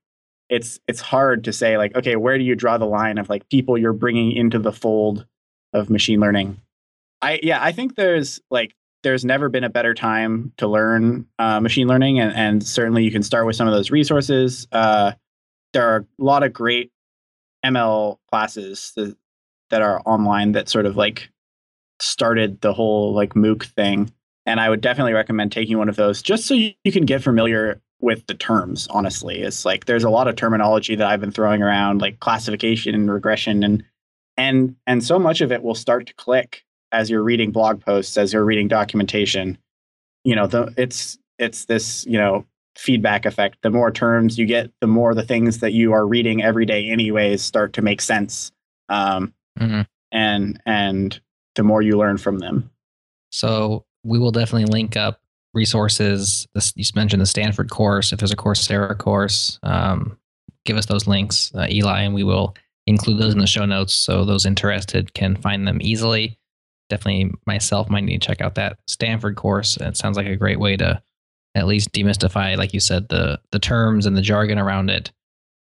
it's 0.52 0.80
it's 0.88 1.02
hard 1.02 1.44
to 1.46 1.54
say 1.54 1.80
like 1.80 1.96
okay, 1.96 2.16
where 2.16 2.38
do 2.38 2.44
you 2.44 2.54
draw 2.56 2.78
the 2.78 2.86
line 2.86 3.18
of 3.18 3.30
like 3.30 3.50
people 3.50 3.76
you're 3.76 3.94
bringing 3.94 4.32
into 4.32 4.60
the 4.60 4.72
fold 4.72 5.26
of 5.74 5.90
machine 5.90 6.20
learning 6.20 6.62
I 7.22 7.40
yeah, 7.44 7.64
I 7.64 7.72
think 7.72 7.96
there's 7.96 8.42
like 8.50 8.76
there's 9.04 9.26
never 9.26 9.50
been 9.50 9.64
a 9.64 9.70
better 9.70 9.94
time 9.94 10.54
to 10.58 10.68
learn 10.68 11.28
uh, 11.40 11.60
machine 11.60 11.88
learning, 11.88 12.20
and, 12.20 12.34
and 12.36 12.66
certainly 12.66 13.04
you 13.04 13.12
can 13.12 13.24
start 13.24 13.46
with 13.46 13.56
some 13.56 13.68
of 13.68 13.74
those 13.74 13.92
resources. 13.92 14.68
Uh, 14.72 15.14
there 15.74 15.88
are 15.88 15.98
a 16.20 16.24
lot 16.24 16.44
of 16.44 16.54
great 16.54 16.92
ML 17.66 18.18
classes 18.30 18.92
that, 18.96 19.16
that 19.70 19.82
are 19.82 20.02
online 20.06 20.52
that 20.54 20.70
sort 20.70 20.86
of 20.86 20.98
like 20.98 21.30
started 22.00 22.62
the 22.62 22.74
whole 22.74 23.14
like 23.14 23.34
MOOC 23.34 23.64
thing, 23.64 24.12
and 24.46 24.60
I 24.60 24.70
would 24.70 24.82
definitely 24.82 25.14
recommend 25.14 25.52
taking 25.52 25.78
one 25.78 25.90
of 25.90 25.96
those 25.96 26.22
just 26.22 26.46
so 26.46 26.54
you, 26.56 26.74
you 26.84 26.92
can 26.92 27.06
get 27.06 27.24
familiar 27.24 27.82
with 28.02 28.26
the 28.28 28.34
terms. 28.34 28.88
Honestly, 28.90 29.42
it's 29.42 29.66
like 29.66 29.86
there's 29.86 30.04
a 30.04 30.10
lot 30.10 30.28
of 30.28 30.36
terminology 30.36 30.96
that 30.96 31.08
I've 31.08 31.22
been 31.22 31.32
throwing 31.32 31.62
around, 31.62 32.02
like 32.02 32.20
classification 32.20 32.96
and 32.96 33.12
regression, 33.12 33.64
and 33.64 33.84
and 34.38 34.76
and 34.88 35.04
so 35.04 35.20
much 35.20 35.42
of 35.42 35.52
it 35.52 35.64
will 35.64 35.76
start 35.76 36.08
to 36.08 36.14
click 36.16 36.64
as 36.92 37.10
you're 37.10 37.24
reading 37.24 37.52
blog 37.52 37.82
posts, 37.82 38.18
as 38.18 38.34
you're 38.34 38.44
reading 38.44 38.68
documentation, 38.68 39.58
you 40.24 40.36
know, 40.36 40.48
the, 40.48 40.74
it's 40.78 41.18
it's 41.40 41.66
this 41.66 42.06
you 42.06 42.18
know 42.18 42.46
feedback 42.76 43.26
effect. 43.26 43.58
The 43.62 43.70
more 43.70 43.92
terms 43.92 44.38
you 44.38 44.46
get, 44.46 44.72
the 44.82 44.88
more 44.88 45.14
the 45.14 45.24
things 45.24 45.60
that 45.60 45.74
you 45.74 45.94
are 45.94 46.06
reading 46.06 46.44
every 46.44 46.66
day, 46.66 46.90
anyways, 46.90 47.42
start 47.42 47.74
to 47.74 47.82
make 47.82 48.02
sense. 48.02 48.52
Um, 48.90 49.34
mm-hmm. 49.60 49.82
And 50.12 50.62
and 50.66 51.20
the 51.56 51.64
more 51.64 51.82
you 51.82 51.98
learn 51.98 52.18
from 52.18 52.40
them. 52.40 52.70
So 53.32 53.86
we 54.04 54.20
will 54.20 54.32
definitely 54.32 54.72
link 54.72 54.98
up 54.98 55.21
resources. 55.54 56.48
This, 56.54 56.74
you 56.76 56.86
mentioned 56.96 57.22
the 57.22 57.26
Stanford 57.28 57.70
course. 57.70 58.12
If 58.12 58.20
there's 58.20 58.32
a 58.32 58.38
Coursera 58.38 58.98
course, 58.98 59.60
um, 59.64 60.18
give 60.66 60.78
us 60.78 60.86
those 60.86 61.08
links, 61.08 61.52
uh, 61.56 61.68
Eli, 61.70 62.02
and 62.02 62.14
we 62.14 62.24
will 62.24 62.56
include 62.88 63.20
those 63.20 63.34
in 63.34 63.40
the 63.40 63.48
show 63.48 63.66
notes 63.66 63.94
so 63.94 64.26
those 64.26 64.46
interested 64.46 65.14
can 65.14 65.36
find 65.36 65.68
them 65.68 65.78
easily 65.82 66.38
definitely 66.92 67.34
myself 67.48 67.90
might 67.90 68.04
need 68.04 68.22
to 68.22 68.28
check 68.28 68.42
out 68.42 68.56
that 68.56 68.78
Stanford 68.86 69.38
course. 69.38 69.78
It 69.78 69.98
sounds 69.98 70.18
like 70.18 70.28
a 70.28 70.36
great 70.36 70.60
way 70.60 70.78
to 70.78 71.02
at 71.56 71.66
least 71.66 71.92
demystify, 71.94 72.56
like 72.58 72.74
you 72.74 72.80
said, 72.80 73.10
the 73.10 73.40
the 73.52 73.60
terms 73.60 74.06
and 74.06 74.16
the 74.16 74.22
jargon 74.22 74.60
around 74.60 74.92
it. 74.92 75.12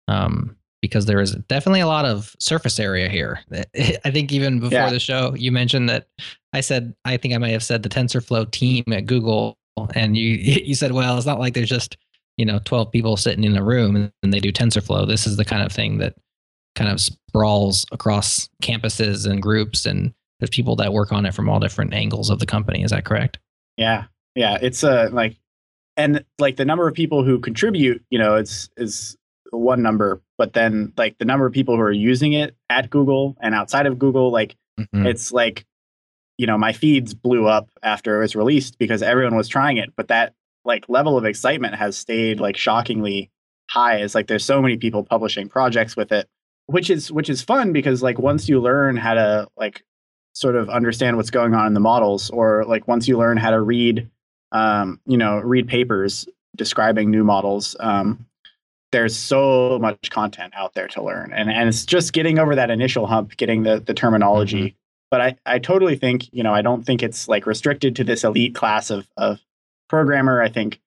Um, 0.07 0.55
because 0.81 1.07
there 1.07 1.19
is 1.19 1.31
definitely 1.47 1.79
a 1.79 1.87
lot 1.87 2.05
of 2.05 2.35
surface 2.39 2.79
area 2.79 3.09
here. 3.09 3.39
I 3.51 4.11
think 4.11 4.31
even 4.31 4.59
before 4.59 4.77
yeah. 4.77 4.89
the 4.91 4.99
show, 4.99 5.33
you 5.33 5.51
mentioned 5.51 5.89
that 5.89 6.07
I 6.53 6.61
said 6.61 6.93
I 7.05 7.17
think 7.17 7.33
I 7.33 7.39
might 7.39 7.51
have 7.51 7.63
said 7.63 7.81
the 7.81 7.89
TensorFlow 7.89 8.51
team 8.51 8.83
at 8.91 9.07
Google, 9.07 9.57
and 9.93 10.17
you 10.17 10.29
you 10.65 10.75
said, 10.75 10.91
well, 10.91 11.17
it's 11.17 11.25
not 11.25 11.39
like 11.39 11.53
there's 11.53 11.69
just 11.69 11.97
you 12.37 12.45
know 12.45 12.59
12 12.65 12.91
people 12.91 13.17
sitting 13.17 13.43
in 13.43 13.55
a 13.55 13.63
room 13.63 14.11
and 14.23 14.33
they 14.33 14.39
do 14.39 14.51
TensorFlow. 14.51 15.07
This 15.07 15.25
is 15.25 15.37
the 15.37 15.45
kind 15.45 15.63
of 15.63 15.71
thing 15.71 15.99
that 15.99 16.15
kind 16.75 16.91
of 16.91 16.99
sprawls 16.99 17.85
across 17.91 18.49
campuses 18.61 19.29
and 19.29 19.41
groups 19.41 19.85
and 19.85 20.13
there's 20.39 20.49
people 20.49 20.75
that 20.75 20.93
work 20.93 21.11
on 21.11 21.25
it 21.25 21.33
from 21.33 21.49
all 21.49 21.59
different 21.59 21.93
angles 21.93 22.29
of 22.29 22.39
the 22.39 22.45
company. 22.45 22.83
Is 22.83 22.91
that 22.91 23.05
correct? 23.05 23.39
Yeah, 23.77 24.05
yeah. 24.35 24.57
It's 24.61 24.83
a 24.83 25.05
uh, 25.05 25.09
like, 25.11 25.37
and 25.97 26.25
like 26.39 26.57
the 26.57 26.65
number 26.65 26.87
of 26.87 26.93
people 26.93 27.23
who 27.23 27.39
contribute, 27.39 28.03
you 28.09 28.19
know, 28.19 28.35
it's 28.35 28.69
is 28.75 29.15
one 29.51 29.81
number, 29.81 30.21
but 30.37 30.53
then 30.53 30.91
like 30.97 31.17
the 31.17 31.25
number 31.25 31.45
of 31.45 31.53
people 31.53 31.75
who 31.75 31.81
are 31.81 31.91
using 31.91 32.33
it 32.33 32.55
at 32.69 32.89
Google 32.89 33.37
and 33.39 33.55
outside 33.55 33.85
of 33.85 33.97
Google, 33.97 34.31
like 34.31 34.55
mm-hmm. 34.77 35.05
it's 35.05 35.31
like, 35.31 35.65
you 36.37 36.47
know, 36.47 36.57
my 36.57 36.73
feeds 36.73 37.13
blew 37.13 37.47
up 37.47 37.69
after 37.81 38.17
it 38.17 38.19
was 38.19 38.35
released 38.35 38.77
because 38.77 39.01
everyone 39.01 39.35
was 39.35 39.47
trying 39.47 39.77
it, 39.77 39.93
but 39.95 40.09
that 40.09 40.33
like 40.63 40.89
level 40.89 41.17
of 41.17 41.25
excitement 41.25 41.75
has 41.75 41.97
stayed 41.97 42.39
like 42.39 42.57
shockingly 42.57 43.31
high. 43.69 43.97
It's 43.97 44.15
like 44.15 44.27
there's 44.27 44.45
so 44.45 44.61
many 44.61 44.77
people 44.77 45.03
publishing 45.03 45.47
projects 45.49 45.95
with 45.95 46.11
it 46.11 46.27
which 46.67 46.89
is 46.89 47.11
which 47.11 47.29
is 47.29 47.41
fun 47.41 47.73
because 47.73 48.01
like 48.01 48.19
once 48.19 48.49
you 48.49 48.59
learn 48.59 48.97
how 48.97 49.13
to 49.13 49.47
like 49.57 49.83
sort 50.33 50.55
of 50.55 50.69
understand 50.69 51.17
what's 51.17 51.29
going 51.29 51.53
on 51.53 51.67
in 51.67 51.73
the 51.73 51.79
models 51.79 52.29
or 52.29 52.65
like 52.65 52.87
once 52.87 53.07
you 53.07 53.17
learn 53.17 53.37
how 53.37 53.51
to 53.51 53.61
read 53.61 54.09
um, 54.51 54.99
you 55.05 55.17
know 55.17 55.39
read 55.39 55.67
papers 55.67 56.27
describing 56.55 57.11
new 57.11 57.23
models 57.23 57.75
um, 57.79 58.25
there's 58.91 59.15
so 59.15 59.77
much 59.79 60.09
content 60.09 60.53
out 60.55 60.73
there 60.73 60.87
to 60.87 61.03
learn 61.03 61.31
and 61.33 61.49
and 61.49 61.69
it's 61.69 61.85
just 61.85 62.13
getting 62.13 62.39
over 62.39 62.55
that 62.55 62.69
initial 62.69 63.05
hump 63.05 63.35
getting 63.37 63.63
the 63.63 63.79
the 63.79 63.93
terminology 63.93 64.69
mm-hmm. 64.69 64.77
But 65.11 65.21
i 65.21 65.35
i 65.45 65.59
totally 65.59 65.95
think 65.95 66.31
you 66.33 66.43
know 66.43 66.53
i 66.53 66.61
don't 66.61 66.85
think 66.85 67.03
it's 67.03 67.27
like 67.27 67.45
restricted 67.45 67.95
to 67.95 68.03
this 68.03 68.23
elite 68.23 68.55
class 68.55 68.89
of 68.89 69.07
of 69.17 69.39
programmer 69.89 70.41
i 70.41 70.49
think 70.49 70.79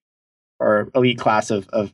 or 0.60 0.90
elite 0.94 1.18
class 1.18 1.50
of 1.50 1.68
of 1.68 1.92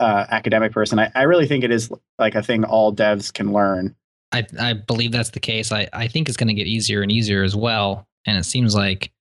uh, 0.00 0.26
academic 0.30 0.72
person 0.72 0.98
I, 0.98 1.12
I 1.14 1.22
really 1.22 1.46
think 1.46 1.62
it 1.62 1.70
is 1.70 1.88
like 2.18 2.34
a 2.34 2.42
thing 2.42 2.64
all 2.64 2.92
devs 2.92 3.32
can 3.32 3.52
learn 3.52 3.94
I, 4.32 4.46
I 4.58 4.72
believe 4.72 5.12
that's 5.12 5.30
the 5.30 5.40
case. 5.40 5.72
I, 5.72 5.88
I 5.92 6.08
think 6.08 6.28
it's 6.28 6.36
going 6.36 6.48
to 6.48 6.54
get 6.54 6.66
easier 6.66 7.02
and 7.02 7.12
easier 7.12 7.42
as 7.42 7.54
well. 7.54 8.08
And 8.26 8.38
it 8.38 8.44
seems 8.44 8.74
like 8.74 9.12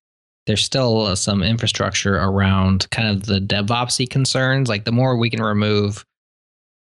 there's 0.48 0.64
still 0.64 1.02
uh, 1.02 1.16
some 1.16 1.44
infrastructure 1.44 2.16
around 2.16 2.90
kind 2.92 3.10
of 3.10 3.26
the 3.26 3.40
DevOpsy 3.40 4.10
concerns. 4.10 4.70
Like 4.70 4.86
the 4.86 4.92
more 4.92 5.18
we 5.18 5.30
can 5.30 5.44
remove 5.44 6.06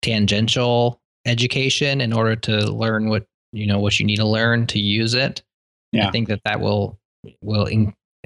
tangential 0.02 1.00
education 1.24 2.00
in 2.00 2.12
order 2.12 2.36
to 2.36 2.70
learn 2.70 3.08
what 3.08 3.26
you 3.52 3.66
know 3.66 3.78
what 3.78 3.98
you 3.98 4.06
need 4.06 4.16
to 4.16 4.26
learn 4.26 4.66
to 4.68 4.78
use 4.78 5.14
it. 5.14 5.42
Yeah. 5.92 6.08
I 6.08 6.10
think 6.10 6.28
that 6.28 6.40
that 6.44 6.60
will 6.60 6.98
will 7.40 7.68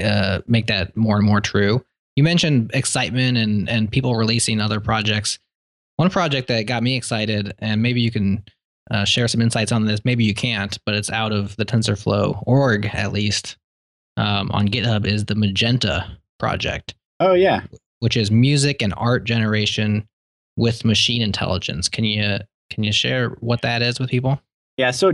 uh, 0.02 0.40
make 0.46 0.66
that 0.66 0.96
more 0.96 1.16
and 1.16 1.26
more 1.26 1.40
true. 1.40 1.84
You 2.14 2.22
mentioned 2.22 2.70
excitement 2.74 3.36
and 3.36 3.68
and 3.68 3.90
people 3.90 4.14
releasing 4.14 4.60
other 4.60 4.80
projects. 4.80 5.38
One 5.96 6.10
project 6.10 6.48
that 6.48 6.66
got 6.66 6.82
me 6.82 6.96
excited, 6.96 7.54
and 7.58 7.82
maybe 7.82 8.00
you 8.00 8.10
can 8.10 8.44
uh, 8.90 9.04
share 9.04 9.28
some 9.28 9.40
insights 9.40 9.72
on 9.72 9.86
this. 9.86 10.04
Maybe 10.04 10.24
you 10.24 10.34
can't, 10.34 10.78
but 10.84 10.94
it's 10.94 11.10
out 11.10 11.32
of 11.32 11.56
the 11.56 11.64
TensorFlow 11.64 12.42
org 12.46 12.86
at 12.86 13.12
least. 13.12 13.56
Um, 14.18 14.50
on 14.52 14.68
GitHub 14.68 15.06
is 15.06 15.26
the 15.26 15.34
Magenta 15.34 16.16
project. 16.38 16.94
Oh 17.20 17.34
yeah, 17.34 17.62
which 18.00 18.16
is 18.16 18.30
music 18.30 18.82
and 18.82 18.94
art 18.96 19.24
generation 19.24 20.06
with 20.56 20.84
machine 20.84 21.22
intelligence. 21.22 21.88
Can 21.88 22.04
you 22.04 22.38
can 22.70 22.84
you 22.84 22.92
share 22.92 23.30
what 23.40 23.62
that 23.62 23.82
is 23.82 24.00
with 24.00 24.10
people? 24.10 24.40
Yeah, 24.76 24.90
so 24.90 25.12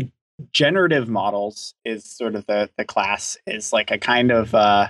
generative 0.53 1.09
models 1.09 1.75
is 1.85 2.05
sort 2.05 2.35
of 2.35 2.47
the 2.47 2.71
the 2.77 2.85
class 2.85 3.37
is 3.47 3.73
like 3.73 3.91
a 3.91 3.99
kind 3.99 4.31
of 4.31 4.55
uh, 4.55 4.89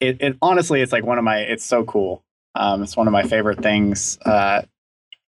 it, 0.00 0.20
it 0.20 0.36
honestly 0.42 0.82
it's 0.82 0.92
like 0.92 1.04
one 1.04 1.18
of 1.18 1.24
my 1.24 1.38
it's 1.38 1.64
so 1.64 1.84
cool. 1.84 2.22
Um, 2.54 2.82
it's 2.82 2.96
one 2.96 3.06
of 3.06 3.12
my 3.12 3.22
favorite 3.22 3.62
things 3.62 4.18
uh, 4.26 4.62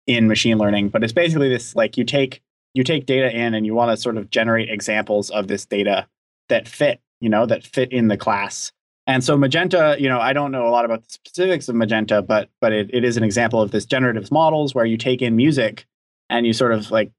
in 0.07 0.29
machine 0.29 0.59
learning, 0.59 0.89
but 0.89 1.05
it's 1.05 1.13
basically 1.13 1.49
this 1.49 1.75
like 1.75 1.97
you 1.97 2.05
take 2.05 2.43
you 2.75 2.85
take 2.85 3.07
data 3.07 3.35
in 3.35 3.55
and 3.55 3.65
you 3.65 3.75
want 3.75 3.91
to 3.91 3.97
sort 3.97 4.17
of 4.17 4.31
generate 4.31 4.71
examples 4.71 5.31
of 5.31 5.47
this 5.47 5.67
data 5.67 6.07
that 6.49 6.67
fit, 6.67 7.01
you 7.21 7.29
know, 7.29 7.47
that 7.47 7.65
fit 7.65 7.93
in 7.93 8.09
the 8.09 8.17
class. 8.17 8.73
And 9.07 9.23
so 9.25 9.37
Magenta, 9.37 9.97
you 9.99 10.09
know, 10.09 10.21
I 10.21 10.33
don't 10.33 10.53
know 10.53 10.69
a 10.69 10.71
lot 10.71 10.85
about 10.85 11.03
the 11.03 11.11
specifics 11.11 11.69
of 11.69 11.75
Magenta, 11.75 12.23
but 12.23 12.51
but 12.61 12.73
it, 12.73 12.91
it 12.93 13.05
is 13.05 13.17
an 13.17 13.25
example 13.25 13.63
of 13.63 13.71
this 13.71 13.87
generative 13.87 14.31
models 14.31 14.75
where 14.75 14.85
you 14.85 14.97
take 14.97 15.23
in 15.23 15.37
music 15.37 15.87
and 16.29 16.47
you 16.47 16.53
sort 16.53 16.73
of 16.73 16.91
like, 16.91 17.11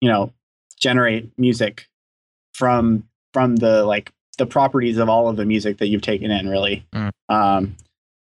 you 0.00 0.08
know, 0.08 0.32
generate 0.82 1.30
music 1.38 1.88
from 2.52 3.08
from 3.32 3.56
the 3.56 3.84
like 3.84 4.12
the 4.36 4.46
properties 4.46 4.98
of 4.98 5.08
all 5.08 5.28
of 5.28 5.36
the 5.36 5.44
music 5.44 5.78
that 5.78 5.86
you've 5.86 6.02
taken 6.02 6.30
in 6.30 6.48
really. 6.48 6.84
Mm. 6.92 7.10
Um, 7.28 7.76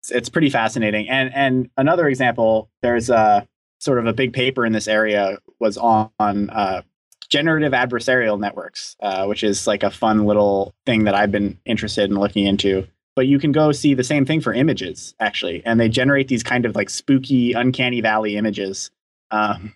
it's, 0.00 0.10
it's, 0.10 0.28
pretty 0.28 0.50
fascinating. 0.50 1.08
And 1.08 1.32
and 1.34 1.70
another 1.76 2.08
example, 2.08 2.68
there's 2.82 3.10
a 3.10 3.46
sort 3.78 3.98
of 3.98 4.06
a 4.06 4.12
big 4.12 4.32
paper 4.32 4.66
in 4.66 4.72
this 4.72 4.88
area 4.88 5.38
was 5.58 5.76
on, 5.78 6.10
on 6.18 6.50
uh, 6.50 6.82
generative 7.28 7.72
adversarial 7.72 8.38
networks, 8.38 8.96
uh, 9.00 9.26
which 9.26 9.42
is 9.44 9.66
like 9.66 9.82
a 9.82 9.90
fun 9.90 10.26
little 10.26 10.74
thing 10.86 11.04
that 11.04 11.14
I've 11.14 11.30
been 11.30 11.58
interested 11.64 12.10
in 12.10 12.18
looking 12.18 12.46
into. 12.46 12.86
But 13.14 13.26
you 13.26 13.38
can 13.38 13.52
go 13.52 13.72
see 13.72 13.94
the 13.94 14.04
same 14.04 14.24
thing 14.24 14.40
for 14.40 14.52
images, 14.52 15.14
actually, 15.20 15.62
and 15.66 15.78
they 15.78 15.88
generate 15.88 16.28
these 16.28 16.42
kind 16.42 16.64
of 16.64 16.74
like 16.74 16.88
spooky, 16.88 17.52
uncanny 17.52 18.00
valley 18.00 18.36
images 18.36 18.90
um, 19.30 19.74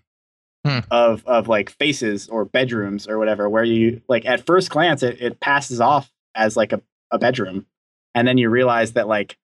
Hmm. 0.65 0.79
of 0.91 1.23
of 1.27 1.47
like 1.47 1.69
faces 1.71 2.27
or 2.29 2.45
bedrooms 2.47 3.07
or 3.07 3.19
whatever, 3.19 3.51
where 3.51 3.65
you 3.65 4.01
like 4.09 4.25
at 4.25 4.47
first 4.47 4.71
glance 4.71 5.03
it, 5.03 5.21
it 5.21 5.39
passes 5.41 5.79
off 5.81 6.11
as 6.35 6.57
like 6.57 6.73
a, 6.73 6.81
a 7.11 7.19
bedroom, 7.19 7.67
and 8.15 8.27
then 8.27 8.39
you 8.39 8.49
realize 8.49 8.93
that 8.93 9.07
like 9.07 9.37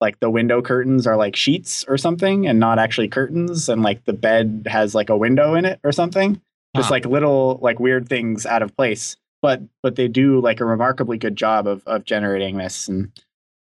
like 0.00 0.18
the 0.20 0.30
window 0.30 0.60
curtains 0.62 1.06
are 1.06 1.16
like 1.16 1.36
sheets 1.36 1.84
or 1.88 1.96
something 1.98 2.46
and 2.46 2.58
not 2.60 2.78
actually 2.78 3.08
curtains 3.08 3.68
and 3.68 3.82
like 3.82 4.04
the 4.04 4.12
bed 4.12 4.66
has 4.68 4.94
like 4.94 5.10
a 5.10 5.16
window 5.16 5.54
in 5.54 5.64
it 5.64 5.80
or 5.84 5.90
something 5.92 6.40
just 6.76 6.88
Huh. 6.88 6.94
like 6.94 7.04
little 7.06 7.58
like 7.62 7.80
weird 7.80 8.08
things 8.08 8.46
out 8.46 8.62
of 8.62 8.76
place 8.76 9.16
but 9.42 9.60
but 9.82 9.96
they 9.96 10.06
do 10.06 10.40
like 10.40 10.60
a 10.60 10.64
remarkably 10.64 11.18
good 11.18 11.34
job 11.34 11.66
of 11.66 11.82
of 11.86 12.04
generating 12.04 12.56
this 12.58 12.86
and 12.88 13.10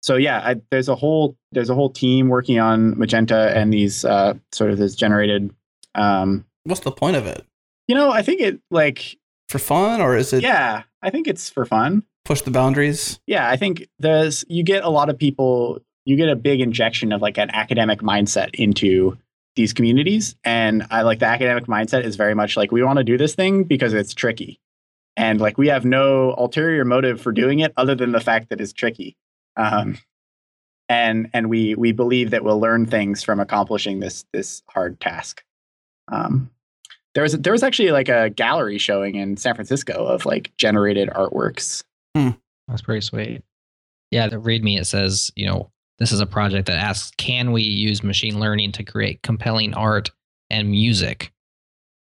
so 0.02 0.16
yeah 0.16 0.40
I, 0.44 0.60
there's 0.70 0.90
a 0.90 0.94
whole 0.94 1.36
there's 1.52 1.70
a 1.70 1.74
whole 1.74 1.88
team 1.90 2.28
working 2.28 2.58
on 2.58 2.98
magenta 2.98 3.56
and 3.56 3.72
these 3.72 4.04
uh 4.04 4.34
sort 4.52 4.70
of 4.70 4.76
this 4.78 4.94
generated 4.94 5.54
um 5.94 6.44
What's 6.66 6.80
the 6.80 6.92
point 6.92 7.16
of 7.16 7.26
it? 7.26 7.44
you 7.88 7.94
know 7.94 8.10
i 8.10 8.20
think 8.20 8.40
it 8.40 8.58
like 8.70 9.16
For 9.48 9.58
fun, 9.60 10.00
or 10.00 10.16
is 10.16 10.32
it 10.32 10.42
yeah 10.42 10.82
i 11.02 11.10
think 11.10 11.26
it's 11.28 11.48
for 11.48 11.64
fun. 11.64 12.02
Push 12.24 12.42
the 12.42 12.50
boundaries? 12.50 13.20
yeah 13.26 13.48
i 13.48 13.56
think 13.56 13.86
there's 14.00 14.44
you 14.48 14.62
get 14.64 14.82
a 14.84 14.90
lot 14.90 15.08
of 15.08 15.16
people 15.16 15.78
you 16.04 16.16
get 16.16 16.28
a 16.28 16.36
big 16.36 16.60
injection 16.60 17.12
of 17.12 17.22
like 17.22 17.38
an 17.38 17.50
academic 17.50 18.00
mindset 18.00 18.54
into 18.54 19.16
these 19.54 19.72
communities. 19.72 20.36
And 20.44 20.86
i 20.90 21.02
like 21.02 21.18
the 21.20 21.26
academic 21.26 21.66
mindset 21.66 22.04
is 22.04 22.16
very 22.16 22.34
much 22.34 22.56
like 22.56 22.72
we 22.72 22.82
want 22.82 22.98
to 22.98 23.04
do 23.04 23.16
this 23.16 23.34
thing 23.34 23.64
because 23.64 23.94
it's 23.94 24.12
tricky. 24.14 24.60
And 25.16 25.40
like 25.40 25.56
we 25.56 25.68
have 25.68 25.84
no 25.84 26.34
ulterior 26.36 26.84
motive 26.84 27.20
for 27.20 27.32
doing 27.32 27.60
it 27.60 27.72
other 27.76 27.94
than 27.94 28.12
the 28.12 28.20
fact 28.20 28.50
that 28.50 28.60
it's 28.60 28.72
tricky. 28.74 29.16
Um, 29.56 29.96
and 30.88 31.30
and 31.32 31.48
we 31.48 31.74
we 31.74 31.92
believe 31.92 32.30
that 32.32 32.44
we'll 32.44 32.60
learn 32.60 32.86
things 32.86 33.22
from 33.22 33.40
accomplishing 33.40 34.00
this 34.00 34.24
this 34.32 34.62
hard 34.68 35.00
task. 35.00 35.42
Um, 36.08 36.50
there 37.16 37.24
was 37.24 37.32
there 37.32 37.52
was 37.52 37.64
actually 37.64 37.90
like 37.90 38.08
a 38.08 38.30
gallery 38.30 38.78
showing 38.78 39.16
in 39.16 39.36
San 39.36 39.54
Francisco 39.54 40.06
of 40.06 40.24
like 40.24 40.52
generated 40.56 41.08
artworks 41.10 41.82
hmm. 42.14 42.30
That's 42.68 42.82
pretty 42.82 43.00
sweet. 43.00 43.42
Yeah, 44.10 44.28
the 44.28 44.38
README 44.38 44.80
it 44.80 44.86
says, 44.86 45.30
you 45.36 45.46
know, 45.46 45.70
this 45.98 46.12
is 46.12 46.20
a 46.20 46.26
project 46.26 46.66
that 46.66 46.78
asks, 46.78 47.12
can 47.16 47.52
we 47.52 47.62
use 47.62 48.02
machine 48.02 48.38
learning 48.38 48.72
to 48.72 48.84
create 48.84 49.22
compelling 49.22 49.74
art 49.74 50.10
and 50.50 50.70
music? 50.70 51.32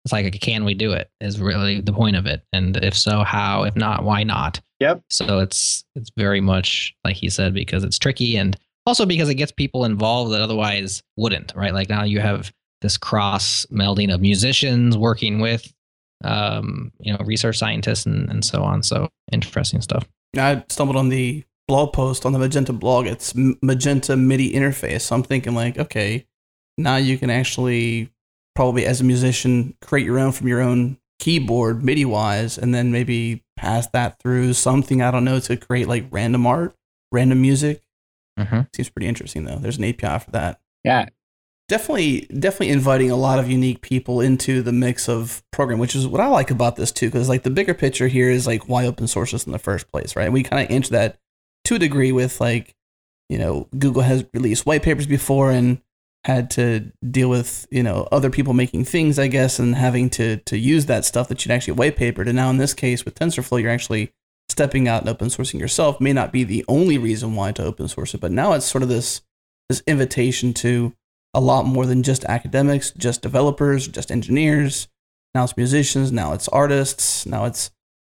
It's 0.05 0.13
like, 0.13 0.41
can 0.41 0.65
we 0.65 0.75
do 0.75 0.93
it? 0.93 1.11
Is 1.21 1.41
really 1.41 1.81
the 1.81 1.93
point 1.93 2.17
of 2.17 2.27
it. 2.27 2.43
And 2.53 2.77
if 2.79 2.97
so, 2.97 3.23
how? 3.23 3.65
If 3.65 3.77
not, 3.77 4.05
why 4.05 4.23
not? 4.23 4.61
Yep. 4.81 5.03
So 5.11 5.41
it's 5.41 5.85
it's 5.95 6.11
very 6.17 6.41
much 6.41 6.95
like 7.05 7.17
he 7.17 7.29
said 7.29 7.53
because 7.53 7.85
it's 7.85 7.99
tricky 7.99 8.37
and 8.37 8.57
also 8.87 9.05
because 9.05 9.29
it 9.29 9.35
gets 9.35 9.53
people 9.53 9.85
involved 9.85 10.33
that 10.33 10.41
otherwise 10.41 11.03
wouldn't, 11.19 11.53
right? 11.55 11.75
Like 11.75 11.91
now 11.91 12.05
you 12.05 12.21
have 12.21 12.51
this 12.81 12.97
cross 12.97 13.67
melding 13.71 14.13
of 14.13 14.21
musicians 14.21 14.97
working 14.97 15.41
with 15.41 15.73
um, 16.25 16.93
you 16.99 17.13
know, 17.13 17.19
research 17.25 17.59
scientists 17.59 18.07
and, 18.07 18.29
and 18.31 18.45
so 18.45 18.63
on. 18.63 18.83
So 18.83 19.09
interesting 19.33 19.81
stuff. 19.81 20.07
I 20.37 20.65
stumbled 20.69 20.97
on 20.97 21.09
the 21.09 21.45
blog 21.67 21.93
post 21.93 22.27
on 22.27 22.33
the 22.33 22.39
Magenta 22.39 22.73
blog. 22.73 23.07
It's 23.07 23.33
Magenta 23.35 24.17
MIDI 24.17 24.53
interface. 24.53 25.03
So 25.03 25.17
I'm 25.17 25.23
thinking 25.23 25.55
like, 25.55 25.79
okay, 25.79 26.27
now 26.77 26.97
you 26.97 27.19
can 27.19 27.31
actually 27.31 28.11
probably 28.55 28.87
as 28.87 29.01
a 29.01 29.05
musician 29.05 29.75
create 29.81 30.05
your 30.05 30.19
own 30.19 30.33
from 30.33 30.49
your 30.49 30.61
own 30.61 30.99
keyboard 31.19 31.85
MIDI 31.85 32.05
wise, 32.05 32.59
and 32.59 32.75
then 32.75 32.91
maybe 32.91 33.45
pass 33.57 33.87
that 33.89 34.19
through 34.21 34.55
something 34.55 35.03
I 35.03 35.11
don't 35.11 35.25
know 35.25 35.39
to 35.41 35.57
create 35.57 35.87
like 35.87 36.07
random 36.11 36.47
art, 36.47 36.75
random 37.13 37.41
music. 37.43 37.83
Mm-hmm. 38.39 38.61
Seems 38.75 38.89
pretty 38.89 39.07
interesting 39.07 39.45
though. 39.45 39.57
There's 39.57 39.79
an 39.79 39.85
API 39.85 40.25
for 40.25 40.31
that. 40.33 40.61
yeah 40.85 41.09
definitely 41.71 42.23
definitely 42.37 42.71
inviting 42.71 43.13
a 43.13 43.17
lot 43.17 43.39
of 43.39 43.49
unique 43.49 43.81
people 43.81 44.21
into 44.21 44.61
the 44.61 44.73
mix 44.73 45.09
of 45.09 45.41
program 45.53 45.79
which 45.79 45.95
is 45.95 46.05
what 46.05 46.21
i 46.21 46.27
like 46.27 46.51
about 46.51 46.75
this 46.75 46.91
too 46.91 47.07
because 47.07 47.29
like 47.29 47.45
the 47.45 47.51
bigger 47.51 47.75
picture 47.75 48.09
here 48.09 48.29
is 48.29 48.45
like 48.45 48.69
why 48.69 48.85
open 48.85 49.07
source 49.07 49.33
is 49.33 49.47
in 49.47 49.53
the 49.53 49.59
first 49.59 49.89
place 49.93 50.17
right? 50.17 50.33
We 50.33 50.43
kind 50.43 50.65
of 50.65 50.71
answer 50.71 50.91
that 50.91 51.19
to 51.67 51.77
a 51.77 51.79
degree 51.79 52.11
with 52.11 52.41
like 52.41 52.75
you 53.29 53.39
know 53.39 53.69
google 53.79 54.03
has 54.03 54.25
released 54.35 54.67
white 54.67 54.83
papers 54.83 55.07
before 55.07 55.53
and 55.53 55.81
had 56.25 56.51
to 56.51 56.91
deal 57.09 57.31
with 57.31 57.69
you 57.71 57.85
know 57.85 58.09
other 58.11 58.31
people 58.31 58.53
making 58.53 58.85
things 58.85 59.17
i 59.17 59.29
guess 59.29 59.61
and 59.61 59.77
having 59.77 60.11
to 60.11 60.39
to 60.39 60.59
use 60.59 60.87
that 60.87 61.05
stuff 61.05 61.29
that 61.29 61.45
you'd 61.45 61.53
actually 61.53 61.75
white 61.75 61.97
papered. 61.97 62.27
And 62.27 62.37
now 62.37 62.51
in 62.51 62.57
this 62.57 62.75
case 62.75 63.05
with 63.05 63.15
tensorflow 63.15 63.63
you're 63.63 63.71
actually 63.71 64.13
stepping 64.49 64.89
out 64.89 65.03
and 65.03 65.09
open 65.09 65.29
sourcing 65.29 65.61
yourself. 65.61 66.01
May 66.01 66.13
not 66.13 66.33
be 66.33 66.43
the 66.43 66.65
only 66.67 66.99
reason 66.99 67.37
why 67.37 67.53
to 67.53 67.65
open 67.65 67.87
source 67.87 68.13
it 68.13 68.21
but 68.21 68.33
now 68.33 68.55
it's 68.55 68.67
sort 68.67 68.83
of 68.83 68.89
this 68.89 69.23
this 69.69 69.85
invitation 69.87 70.53
to 70.53 70.93
a 71.35 71.41
lot 71.41 71.67
more 71.67 71.87
than 71.87 72.03
just 72.03 72.25
academics, 72.25 72.91
just 72.93 73.23
developers, 73.23 73.89
just 73.89 74.11
engineers. 74.11 74.89
Now 75.35 75.45
it's 75.45 75.57
musicians, 75.57 76.11
now 76.11 76.33
it's 76.33 76.49
artists, 76.49 77.25
now 77.25 77.45
it's 77.45 77.71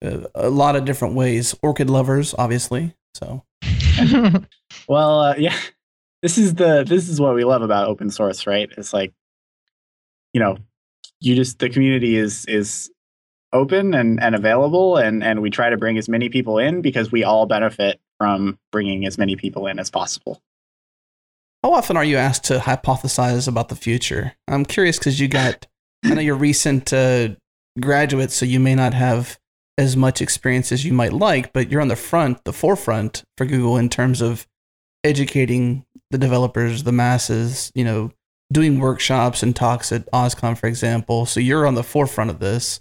uh, 0.05 0.21
a 0.35 0.49
lot 0.49 0.77
of 0.77 0.85
different 0.85 1.15
ways. 1.15 1.55
Orchid 1.63 1.91
lovers, 1.91 2.35
obviously. 2.39 2.95
So 3.15 3.45
Well, 4.89 5.21
uh, 5.21 5.35
yeah, 5.39 5.57
this 6.23 6.39
is 6.39 6.55
the 6.55 6.85
this 6.85 7.09
is 7.09 7.21
what 7.21 7.35
we 7.35 7.45
love 7.45 7.63
about 7.63 7.89
open 7.89 8.11
source, 8.11 8.47
right? 8.47 8.69
It's 8.77 8.93
like, 8.93 9.13
you 10.33 10.41
know, 10.41 10.57
you 11.21 11.35
just 11.35 11.59
the 11.59 11.69
community 11.69 12.17
is 12.17 12.45
is 12.47 12.91
open 13.53 13.95
and 13.95 14.23
and 14.23 14.35
available, 14.35 14.97
and 14.97 15.23
and 15.23 15.43
we 15.43 15.51
try 15.51 15.71
to 15.71 15.77
bring 15.77 15.99
as 15.99 16.09
many 16.09 16.29
people 16.29 16.59
in 16.59 16.83
because 16.83 17.13
we 17.13 17.25
all 17.25 17.47
benefit 17.47 18.01
from 18.19 18.59
bringing 18.73 19.07
as 19.07 19.19
many 19.19 19.37
people 19.37 19.67
in 19.67 19.79
as 19.79 19.91
possible. 19.91 20.43
How 21.63 21.75
often 21.75 21.97
are 21.97 22.05
you 22.05 22.17
asked 22.17 22.45
to 22.45 22.59
hypothesize 22.59 23.47
about 23.47 23.69
the 23.69 23.77
future? 23.77 24.35
I'm 24.49 24.65
curious 24.65 24.99
because 24.99 25.21
you 25.21 25.29
got, 25.29 25.67
I 26.05 26.15
know 26.15 26.21
you're 26.23 26.35
recent 26.35 26.91
uh, 26.93 27.31
graduate, 27.79 28.31
so 28.31 28.47
you 28.47 28.59
may 28.59 28.75
not 28.75 28.95
have 28.95 29.39
as 29.77 29.95
much 29.95 30.23
experience 30.23 30.73
as 30.73 30.85
you 30.87 30.95
might 30.95 31.13
like, 31.13 31.53
but 31.53 31.71
you're 31.71 31.83
on 31.83 31.89
the 31.89 31.97
front, 31.97 32.45
the 32.45 32.53
forefront 32.53 33.25
for 33.37 33.45
Google 33.45 33.77
in 33.77 33.91
terms 33.91 34.23
of 34.23 34.47
educating 35.05 35.85
the 36.11 36.19
developers, 36.19 36.85
the 36.85 36.93
masses, 36.93 37.71
you 37.75 37.85
know, 37.85 38.11
doing 38.51 38.81
workshops 38.81 39.43
and 39.43 39.55
talks 39.55 39.93
at 39.93 40.11
OSCON, 40.13 40.57
for 40.57 40.67
example. 40.67 41.27
So 41.27 41.41
you're 41.41 41.67
on 41.67 41.75
the 41.75 41.83
forefront 41.83 42.31
of 42.31 42.39
this. 42.39 42.81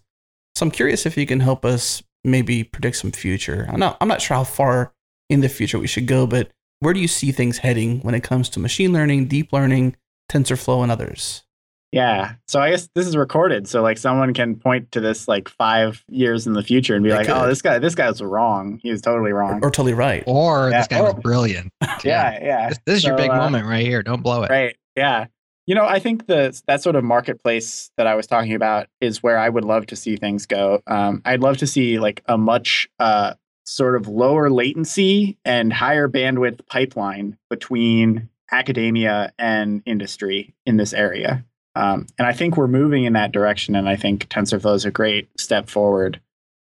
So 0.55 0.65
I'm 0.65 0.71
curious 0.71 1.05
if 1.05 1.17
you 1.17 1.25
can 1.25 1.41
help 1.41 1.65
us 1.65 2.01
maybe 2.23 2.63
predict 2.63 2.95
some 2.97 3.11
future. 3.11 3.67
I'm 3.69 3.79
not, 3.79 3.97
I'm 3.99 4.07
not 4.07 4.21
sure 4.21 4.37
how 4.37 4.45
far 4.45 4.93
in 5.29 5.41
the 5.41 5.49
future 5.49 5.79
we 5.79 5.87
should 5.87 6.07
go, 6.07 6.25
but 6.25 6.51
where 6.79 6.93
do 6.93 6.99
you 6.99 7.07
see 7.07 7.31
things 7.31 7.59
heading 7.59 7.99
when 8.01 8.15
it 8.15 8.23
comes 8.23 8.49
to 8.49 8.59
machine 8.59 8.93
learning, 8.93 9.27
deep 9.27 9.51
learning, 9.51 9.95
TensorFlow, 10.29 10.83
and 10.83 10.91
others? 10.91 11.43
Yeah. 11.91 12.33
So 12.47 12.59
I 12.59 12.69
guess 12.69 12.87
this 12.93 13.07
is 13.07 13.17
recorded, 13.17 13.67
so 13.67 13.81
like 13.81 13.97
someone 13.97 14.33
can 14.33 14.55
point 14.55 14.91
to 14.91 14.99
this 14.99 15.27
like 15.27 15.49
five 15.49 16.03
years 16.07 16.45
in 16.45 16.53
the 16.53 16.61
future 16.61 16.95
and 16.95 17.03
be 17.03 17.09
They 17.09 17.15
like, 17.15 17.29
"Oh, 17.29 17.47
this 17.47 17.61
guy, 17.61 17.79
this 17.79 17.95
guy 17.95 18.07
was 18.07 18.21
wrong. 18.21 18.79
He 18.83 18.91
was 18.91 19.01
totally 19.01 19.31
wrong." 19.31 19.59
or 19.63 19.71
totally 19.71 19.93
right. 19.93 20.23
or 20.27 20.69
Yeah, 20.69 20.79
this 20.79 20.87
guy 20.87 21.01
was 21.01 21.15
brilliant. 21.15 21.73
yeah, 22.03 22.39
yeah. 22.43 22.69
This, 22.69 22.79
this 22.85 22.97
is 22.97 23.03
your 23.05 23.17
big 23.17 23.31
uh, 23.31 23.37
moment 23.37 23.65
right 23.65 23.85
here. 23.85 24.03
Don't 24.03 24.21
blow 24.21 24.43
it. 24.43 24.51
Right. 24.51 24.75
Yeah. 24.95 25.25
You 25.65 25.75
know, 25.75 25.85
I 25.85 25.99
think 25.99 26.27
the 26.27 26.59
that 26.67 26.81
sort 26.81 26.95
of 26.95 27.03
marketplace 27.03 27.91
that 27.97 28.07
I 28.07 28.15
was 28.15 28.27
talking 28.27 28.53
about 28.53 28.87
is 29.01 29.23
where 29.23 29.37
I 29.37 29.49
would 29.49 29.65
love 29.65 29.87
to 29.87 29.95
see 29.95 30.15
things 30.15 30.45
go. 30.45 30.81
Um, 30.85 31.21
I'd 31.25 31.41
love 31.41 31.57
to 31.57 31.67
see 31.67 31.99
like 31.99 32.23
a 32.27 32.37
much 32.37 32.87
uh, 32.99 33.33
sort 33.69 33.95
of 33.95 34.07
lower 34.07 34.49
latency 34.49 35.37
and 35.45 35.71
higher 35.71 36.09
bandwidth 36.09 36.65
pipeline 36.65 37.37
between 37.49 38.27
academia 38.51 39.31
and 39.37 39.83
industry 39.85 40.55
in 40.65 40.77
this 40.77 40.91
area. 40.91 41.45
Um, 41.75 42.07
and 42.17 42.27
I 42.27 42.33
think 42.33 42.57
we're 42.57 42.67
moving 42.67 43.05
in 43.05 43.13
that 43.13 43.31
direction. 43.31 43.75
And 43.75 43.87
I 43.87 43.95
think 43.95 44.27
TensorFlow 44.27 44.75
is 44.75 44.85
a 44.85 44.91
great 44.91 45.29
step 45.39 45.69
forward. 45.69 46.19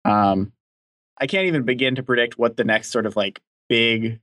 Um, 0.05 0.53
I 1.19 1.27
can't 1.27 1.47
even 1.47 1.63
begin 1.63 1.95
to 1.95 2.03
predict 2.03 2.39
what 2.39 2.57
the 2.57 2.65
next 2.65 2.91
sort 2.91 3.07
of 3.07 3.17
like 3.17 3.41
big 3.69 4.21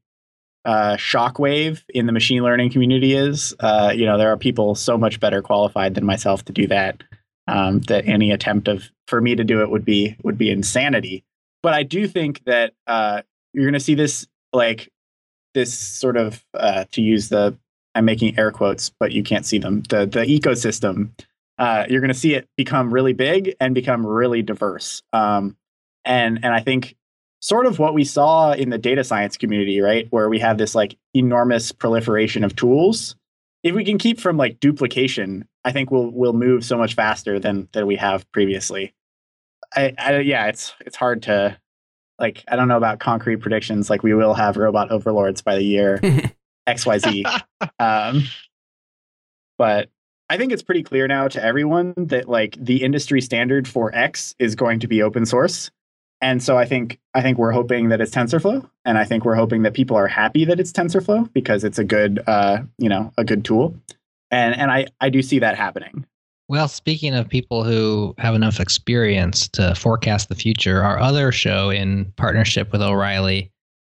uh, 0.63 0.97
shockwave 0.97 1.83
in 1.89 2.05
the 2.05 2.11
machine 2.11 2.43
learning 2.43 2.71
community 2.71 3.13
is. 3.13 3.55
Uh, 3.59 3.91
you 3.95 4.05
know, 4.05 4.19
there 4.19 4.31
are 4.31 4.37
people 4.37 4.75
so 4.75 4.97
much 4.97 5.19
better 5.19 5.41
qualified 5.41 5.95
than 5.95 6.05
myself 6.05 6.45
to 6.45 6.53
do 6.53 6.67
that. 6.67 7.01
Um, 7.49 7.79
that 7.83 8.05
any 8.05 8.31
attempt 8.31 8.67
of 8.67 8.91
for 9.07 9.21
me 9.21 9.33
to 9.33 9.45
do 9.45 9.61
it 9.61 9.69
would 9.69 9.85
be 9.85 10.17
would 10.21 10.37
be 10.37 10.51
insanity. 10.51 11.23
But 11.63 11.73
I 11.73 11.83
do 11.83 12.07
think 12.07 12.43
that 12.45 12.73
uh, 12.85 13.21
you're 13.53 13.65
going 13.65 13.73
to 13.73 13.79
see 13.79 13.95
this 13.95 14.27
like 14.53 14.91
this 15.53 15.73
sort 15.77 16.17
of 16.17 16.43
uh, 16.53 16.85
to 16.91 17.01
use 17.01 17.29
the 17.29 17.57
I'm 17.95 18.05
making 18.05 18.37
air 18.37 18.51
quotes, 18.51 18.91
but 18.99 19.11
you 19.11 19.23
can't 19.23 19.45
see 19.45 19.57
them. 19.57 19.81
The 19.89 20.05
the 20.05 20.21
ecosystem. 20.21 21.11
Uh, 21.57 21.85
you're 21.89 22.01
going 22.01 22.13
to 22.13 22.19
see 22.19 22.35
it 22.35 22.47
become 22.55 22.93
really 22.93 23.13
big 23.13 23.55
and 23.59 23.73
become 23.73 24.05
really 24.05 24.43
diverse. 24.43 25.01
Um, 25.11 25.57
and 26.05 26.39
and 26.43 26.53
I 26.53 26.59
think 26.59 26.95
sort 27.39 27.65
of 27.65 27.79
what 27.79 27.93
we 27.93 28.03
saw 28.03 28.51
in 28.51 28.69
the 28.69 28.77
data 28.77 29.03
science 29.03 29.37
community, 29.37 29.81
right, 29.81 30.07
where 30.11 30.29
we 30.29 30.39
have 30.39 30.57
this 30.57 30.75
like 30.75 30.97
enormous 31.13 31.71
proliferation 31.71 32.43
of 32.43 32.55
tools. 32.55 33.15
If 33.63 33.73
we 33.73 33.83
can 33.83 33.97
keep 33.97 34.19
from 34.19 34.37
like 34.37 34.59
duplication, 34.59 35.47
I 35.63 35.71
think 35.71 35.89
we'll 35.89 36.11
we'll 36.11 36.33
move 36.33 36.63
so 36.63 36.77
much 36.77 36.93
faster 36.93 37.39
than 37.39 37.67
than 37.73 37.87
we 37.87 37.95
have 37.95 38.31
previously. 38.31 38.93
I, 39.75 39.93
I 39.97 40.19
yeah, 40.19 40.47
it's 40.47 40.73
it's 40.81 40.95
hard 40.95 41.23
to 41.23 41.57
like 42.19 42.43
I 42.47 42.55
don't 42.55 42.67
know 42.67 42.77
about 42.77 42.99
concrete 42.99 43.37
predictions. 43.37 43.89
Like 43.89 44.03
we 44.03 44.13
will 44.13 44.33
have 44.33 44.57
robot 44.57 44.91
overlords 44.91 45.41
by 45.41 45.55
the 45.55 45.63
year 45.63 45.99
XYZ. 46.67 47.43
um, 47.79 48.23
but 49.57 49.89
I 50.29 50.37
think 50.37 50.51
it's 50.51 50.63
pretty 50.63 50.83
clear 50.83 51.07
now 51.07 51.27
to 51.29 51.43
everyone 51.43 51.93
that 51.97 52.27
like 52.27 52.57
the 52.59 52.83
industry 52.83 53.21
standard 53.21 53.67
for 53.67 53.93
X 53.95 54.35
is 54.39 54.55
going 54.55 54.79
to 54.81 54.87
be 54.87 55.01
open 55.01 55.25
source. 55.25 55.71
And 56.19 56.41
so 56.41 56.57
I 56.57 56.65
think 56.65 56.99
I 57.13 57.21
think 57.21 57.37
we're 57.37 57.51
hoping 57.51 57.89
that 57.89 58.01
it's 58.01 58.11
TensorFlow, 58.11 58.67
and 58.85 58.97
I 58.97 59.05
think 59.05 59.23
we're 59.23 59.35
hoping 59.35 59.61
that 59.61 59.75
people 59.75 59.95
are 59.95 60.07
happy 60.07 60.45
that 60.45 60.59
it's 60.59 60.71
TensorFlow 60.71 61.31
because 61.31 61.63
it's 61.63 61.77
a 61.77 61.83
good 61.83 62.23
uh, 62.25 62.63
you 62.79 62.89
know 62.89 63.13
a 63.17 63.23
good 63.23 63.45
tool, 63.45 63.75
and 64.31 64.55
and 64.55 64.71
I 64.71 64.87
I 64.99 65.09
do 65.09 65.21
see 65.21 65.39
that 65.39 65.55
happening. 65.55 66.07
Well, 66.49 66.69
speaking 66.69 67.13
of 67.13 67.27
people 67.27 67.65
who 67.65 68.15
have 68.17 68.33
enough 68.33 68.61
experience 68.61 69.49
to 69.49 69.75
forecast 69.75 70.29
the 70.29 70.35
future, 70.35 70.81
our 70.81 70.97
other 70.97 71.33
show 71.33 71.69
in 71.69 72.13
partnership 72.15 72.71
with 72.71 72.81
O'Reilly 72.81 73.51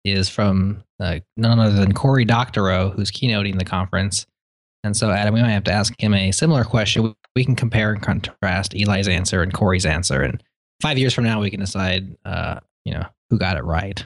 is 0.03 0.29
from 0.29 0.83
uh, 0.99 1.19
none 1.37 1.59
other 1.59 1.75
than 1.75 1.93
Cory 1.93 2.25
Doctorow, 2.25 2.89
who's 2.89 3.11
keynoting 3.11 3.59
the 3.59 3.65
conference. 3.65 4.25
And 4.83 4.97
so, 4.97 5.11
Adam, 5.11 5.35
we 5.35 5.41
might 5.41 5.51
have 5.51 5.65
to 5.65 5.71
ask 5.71 5.93
him 5.99 6.15
a 6.15 6.31
similar 6.31 6.63
question. 6.63 7.13
We 7.35 7.45
can 7.45 7.55
compare 7.55 7.91
and 7.91 8.01
contrast 8.01 8.73
Eli's 8.73 9.07
answer 9.07 9.43
and 9.43 9.53
Cory's 9.53 9.85
answer, 9.85 10.21
and 10.21 10.41
five 10.81 10.97
years 10.97 11.13
from 11.13 11.25
now, 11.25 11.41
we 11.41 11.51
can 11.51 11.59
decide, 11.59 12.15
uh, 12.25 12.61
you 12.83 12.93
know, 12.93 13.05
who 13.29 13.37
got 13.37 13.57
it 13.57 13.63
right. 13.63 14.03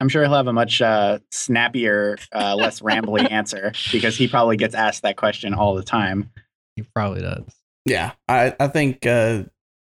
I'm 0.00 0.08
sure 0.08 0.22
he'll 0.24 0.34
have 0.34 0.48
a 0.48 0.52
much 0.52 0.82
uh, 0.82 1.20
snappier, 1.30 2.16
uh, 2.32 2.56
less 2.56 2.80
rambly 2.80 3.30
answer 3.30 3.72
because 3.92 4.16
he 4.16 4.26
probably 4.26 4.56
gets 4.56 4.74
asked 4.74 5.02
that 5.02 5.16
question 5.16 5.54
all 5.54 5.74
the 5.76 5.84
time. 5.84 6.30
He 6.74 6.82
probably 6.82 7.22
does. 7.22 7.44
Yeah, 7.84 8.12
I 8.28 8.54
I 8.58 8.68
think 8.68 9.06
uh, 9.06 9.44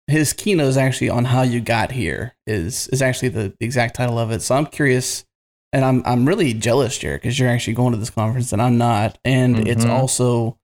his 0.07 0.33
keynote 0.33 0.69
is 0.69 0.77
actually 0.77 1.11
on 1.11 1.25
how 1.27 1.43
you 1.43 1.61
got 1.61 1.93
here 1.93 2.35
is 2.47 2.89
is 2.89 3.03
actually 3.03 3.29
the 3.31 3.55
exact 3.61 3.97
title 3.97 4.19
of 4.19 4.31
it. 4.31 4.43
So 4.43 4.55
I'm 4.55 4.67
curious, 4.67 5.25
and 5.73 5.85
I'm 5.85 6.03
I'm 6.07 6.27
really 6.27 6.55
jealous, 6.55 6.97
Jared, 6.99 7.21
because 7.21 7.39
you're 7.39 7.49
actually 7.49 7.75
going 7.75 7.93
to 7.93 7.99
this 7.99 8.11
conference 8.11 8.53
and 8.53 8.63
I'm 8.63 8.79
not, 8.79 9.19
and 9.25 9.57
mm-hmm. 9.57 9.67
it's 9.67 9.85
also 9.85 10.59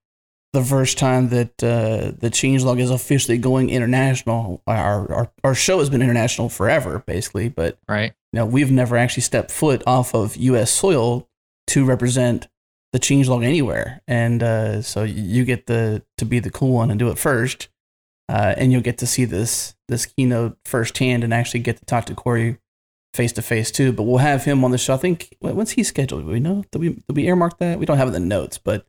the 0.53 0.63
first 0.63 0.97
time 0.97 1.29
that 1.29 1.63
uh, 1.63 2.11
the 2.19 2.31
changelog 2.31 2.79
is 2.79 2.89
officially 2.89 3.37
going 3.37 3.69
international. 3.69 4.63
Our, 4.65 5.11
our 5.13 5.31
our 5.43 5.55
show 5.55 5.79
has 5.79 5.89
been 5.89 6.01
international 6.01 6.49
forever, 6.49 7.03
basically, 7.05 7.49
but 7.49 7.77
right, 7.87 8.13
you 8.33 8.37
know, 8.37 8.45
we've 8.45 8.71
never 8.71 8.97
actually 8.97 9.23
stepped 9.23 9.51
foot 9.51 9.83
off 9.85 10.15
of 10.15 10.35
U.S. 10.35 10.71
soil 10.71 11.27
to 11.67 11.85
represent 11.85 12.47
the 12.93 12.99
changelog 12.99 13.45
anywhere, 13.45 14.01
and 14.07 14.41
uh, 14.41 14.81
so 14.81 15.03
you 15.03 15.45
get 15.45 15.67
the 15.67 16.03
to 16.17 16.25
be 16.25 16.39
the 16.39 16.49
cool 16.49 16.73
one 16.73 16.89
and 16.89 16.99
do 16.99 17.09
it 17.09 17.19
first, 17.19 17.69
uh, 18.29 18.55
and 18.57 18.71
you'll 18.71 18.81
get 18.81 18.97
to 18.99 19.07
see 19.07 19.25
this 19.25 19.75
this 19.87 20.05
keynote 20.05 20.57
firsthand 20.65 21.23
and 21.23 21.33
actually 21.33 21.59
get 21.59 21.77
to 21.77 21.85
talk 21.85 22.05
to 22.05 22.15
Cory 22.15 22.57
face 23.13 23.31
to 23.33 23.41
face 23.41 23.71
too. 23.71 23.91
But 23.91 24.03
we'll 24.03 24.17
have 24.17 24.45
him 24.45 24.63
on 24.63 24.71
the 24.71 24.77
show. 24.77 24.95
I 24.95 24.97
think 24.97 25.35
when's 25.39 25.71
he 25.71 25.83
scheduled? 25.83 26.25
Do 26.25 26.31
we 26.31 26.39
know? 26.39 26.63
Did 26.71 26.79
we 26.79 26.89
did 26.89 27.15
we 27.15 27.27
earmark 27.27 27.59
that? 27.59 27.79
We 27.79 27.85
don't 27.85 27.97
have 27.97 28.07
it 28.07 28.15
in 28.15 28.23
the 28.23 28.27
notes, 28.27 28.57
but 28.57 28.85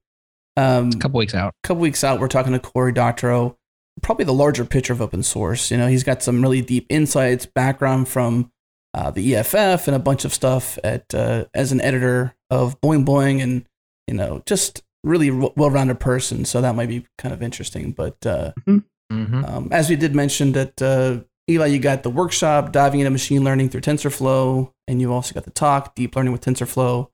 um, 0.57 0.90
a 0.94 0.98
couple 0.98 1.18
weeks 1.18 1.34
out. 1.34 1.55
A 1.64 1.66
couple 1.66 1.80
weeks 1.80 2.05
out, 2.05 2.20
we're 2.20 2.28
talking 2.28 2.53
to 2.53 2.59
Cory 2.59 2.92
Doctorow, 2.92 3.57
probably 4.03 4.24
the 4.24 4.32
larger 4.32 4.64
picture 4.64 4.92
of 4.92 5.01
open 5.01 5.22
source. 5.22 5.70
You 5.70 5.76
know, 5.76 5.86
he's 5.86 6.05
got 6.05 6.22
some 6.22 6.42
really 6.42 6.61
deep 6.61 6.86
insights, 6.88 7.46
background 7.46 8.09
from 8.09 8.51
uh, 8.94 9.11
the 9.11 9.36
EFF, 9.36 9.86
and 9.86 9.94
a 9.94 10.01
bunch 10.01 10.24
of 10.24 10.34
stuff 10.34 10.78
at 10.82 11.14
uh, 11.14 11.46
as 11.55 11.72
an 11.72 11.80
editor 11.80 12.34
of 12.51 12.80
Boing 12.80 13.05
Boing, 13.05 13.42
and 13.42 13.64
you 14.07 14.14
know, 14.14 14.42
just 14.46 14.82
really 15.05 15.30
well-rounded 15.30 16.01
person. 16.01 16.44
So 16.44 16.61
that 16.61 16.74
might 16.74 16.88
be 16.88 17.07
kind 17.18 17.32
of 17.32 17.42
interesting. 17.42 17.92
But 17.92 18.24
uh, 18.26 18.53
mm-hmm. 18.66 18.78
mm-hmm. 19.12 19.44
um, 19.44 19.68
as 19.70 19.88
we 19.88 19.96
did 19.96 20.14
mention 20.14 20.53
that 20.53 20.82
uh, 20.82 21.20
Eli, 21.48 21.66
you 21.66 21.78
got 21.78 22.03
the 22.03 22.11
workshop 22.11 22.72
diving 22.72 23.01
into 23.01 23.11
machine 23.11 23.42
learning 23.42 23.70
through 23.70 23.80
TensorFlow, 23.80 24.72
and 24.86 25.01
you 25.01 25.12
also 25.12 25.34
got 25.34 25.44
the 25.44 25.51
talk 25.51 25.94
deep 25.94 26.14
learning 26.14 26.32
with 26.32 26.42
TensorFlow 26.42 27.09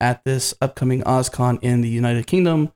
at 0.00 0.24
this 0.24 0.54
upcoming 0.60 1.02
OSCON 1.02 1.58
in 1.62 1.80
the 1.80 1.88
United 1.88 2.26
Kingdom 2.26 2.72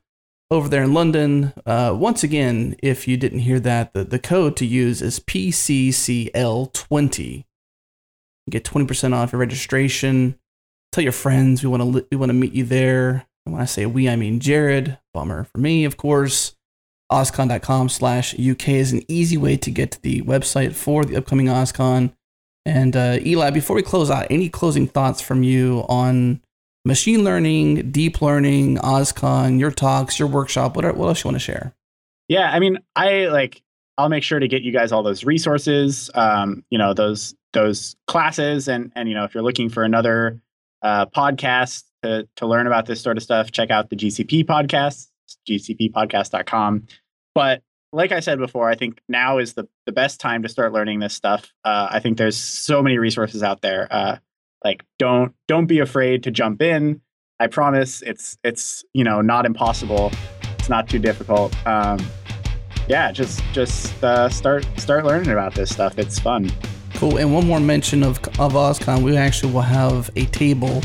over 0.51 0.67
there 0.67 0.83
in 0.83 0.93
London. 0.93 1.53
Uh, 1.65 1.95
once 1.97 2.21
again, 2.23 2.75
if 2.81 3.07
you 3.07 3.15
didn't 3.17 3.39
hear 3.39 3.59
that, 3.59 3.93
the, 3.93 4.03
the 4.03 4.19
code 4.19 4.55
to 4.57 4.65
use 4.65 5.01
is 5.01 5.21
PCCL20. 5.21 7.45
You 8.45 8.51
get 8.51 8.65
20% 8.65 9.13
off 9.13 9.31
your 9.31 9.39
registration. 9.39 10.37
Tell 10.91 11.03
your 11.03 11.13
friends 11.13 11.63
we 11.63 11.69
want 11.69 11.83
to 11.83 12.07
we 12.09 12.17
want 12.17 12.31
to 12.31 12.33
meet 12.33 12.53
you 12.53 12.63
there. 12.63 13.27
And 13.49 13.55
when 13.55 13.63
I 13.63 13.65
say 13.65 13.87
we, 13.87 14.07
I 14.07 14.15
mean 14.15 14.39
Jared. 14.39 14.99
Bummer 15.11 15.43
for 15.43 15.57
me, 15.57 15.83
of 15.83 15.97
course. 15.97 16.55
OSCON.com 17.11 17.89
slash 17.89 18.35
UK 18.39 18.69
is 18.69 18.93
an 18.93 19.01
easy 19.07 19.37
way 19.37 19.57
to 19.57 19.71
get 19.71 19.89
to 19.93 20.01
the 20.03 20.21
website 20.21 20.75
for 20.75 21.03
the 21.03 21.17
upcoming 21.17 21.47
OSCON. 21.47 22.13
And 22.67 22.95
uh, 22.95 23.17
Eli, 23.25 23.49
before 23.49 23.75
we 23.75 23.81
close 23.81 24.11
out, 24.11 24.27
any 24.29 24.49
closing 24.49 24.85
thoughts 24.85 25.19
from 25.19 25.41
you 25.41 25.83
on 25.89 26.41
machine 26.85 27.23
learning, 27.23 27.89
deep 27.89 28.21
learning, 28.21 28.77
OSCON, 28.77 29.59
your 29.59 29.71
talks, 29.71 30.19
your 30.19 30.27
workshop, 30.27 30.75
what, 30.75 30.95
what 30.95 31.07
else 31.07 31.23
you 31.23 31.29
want 31.29 31.35
to 31.35 31.39
share? 31.39 31.73
Yeah, 32.27 32.51
I 32.51 32.59
mean, 32.59 32.77
I 32.95 33.25
like, 33.25 33.63
I'll 33.97 34.09
make 34.09 34.21
sure 34.21 34.37
to 34.37 34.47
get 34.47 34.61
you 34.61 34.71
guys 34.71 34.91
all 34.91 35.01
those 35.01 35.23
resources, 35.23 36.11
um, 36.13 36.63
you 36.69 36.77
know, 36.77 36.93
those, 36.93 37.33
those 37.53 37.95
classes. 38.05 38.67
And, 38.67 38.91
and, 38.95 39.09
you 39.09 39.15
know, 39.15 39.23
if 39.23 39.33
you're 39.33 39.41
looking 39.41 39.69
for 39.69 39.83
another 39.83 40.39
uh, 40.83 41.07
podcast 41.07 41.85
to, 42.03 42.27
to 42.37 42.47
learn 42.47 42.67
about 42.67 42.85
this 42.85 43.01
sort 43.01 43.17
of 43.17 43.23
stuff, 43.23 43.51
check 43.51 43.69
out 43.69 43.89
the 43.89 43.95
GCP 43.95 44.45
podcast, 44.45 45.07
gcppodcast.com. 45.49 46.87
But 47.35 47.61
like 47.91 48.11
I 48.11 48.19
said 48.19 48.39
before, 48.39 48.69
I 48.69 48.75
think 48.75 49.01
now 49.09 49.37
is 49.37 49.53
the, 49.53 49.67
the 49.85 49.91
best 49.91 50.19
time 50.19 50.43
to 50.43 50.49
start 50.49 50.73
learning 50.73 50.99
this 50.99 51.13
stuff. 51.13 51.51
Uh, 51.63 51.87
I 51.89 51.99
think 51.99 52.17
there's 52.17 52.37
so 52.37 52.81
many 52.81 52.97
resources 52.97 53.43
out 53.43 53.61
there. 53.61 53.87
Uh, 53.89 54.17
like 54.63 54.83
don't 54.97 55.33
don't 55.47 55.65
be 55.65 55.79
afraid 55.79 56.23
to 56.23 56.31
jump 56.31 56.61
in. 56.61 57.01
I 57.39 57.47
promise 57.47 58.01
it's 58.01 58.37
it's 58.43 58.83
you 58.93 59.03
know 59.03 59.21
not 59.21 59.45
impossible. 59.45 60.11
It's 60.57 60.69
not 60.69 60.89
too 60.89 60.99
difficult. 60.99 61.55
Um 61.65 62.05
yeah 62.87 63.11
just 63.11 63.41
just 63.53 64.03
uh, 64.03 64.29
start 64.29 64.65
start 64.77 65.05
learning 65.05 65.31
about 65.31 65.55
this 65.55 65.69
stuff. 65.69 65.97
It's 65.97 66.19
fun. 66.19 66.51
Cool. 66.95 67.17
And 67.17 67.33
one 67.33 67.47
more 67.47 67.59
mention 67.59 68.03
of 68.03 68.17
of 68.39 68.53
oscon 68.53 69.01
we 69.01 69.15
actually 69.15 69.53
will 69.53 69.61
have 69.61 70.09
a 70.15 70.25
table 70.25 70.81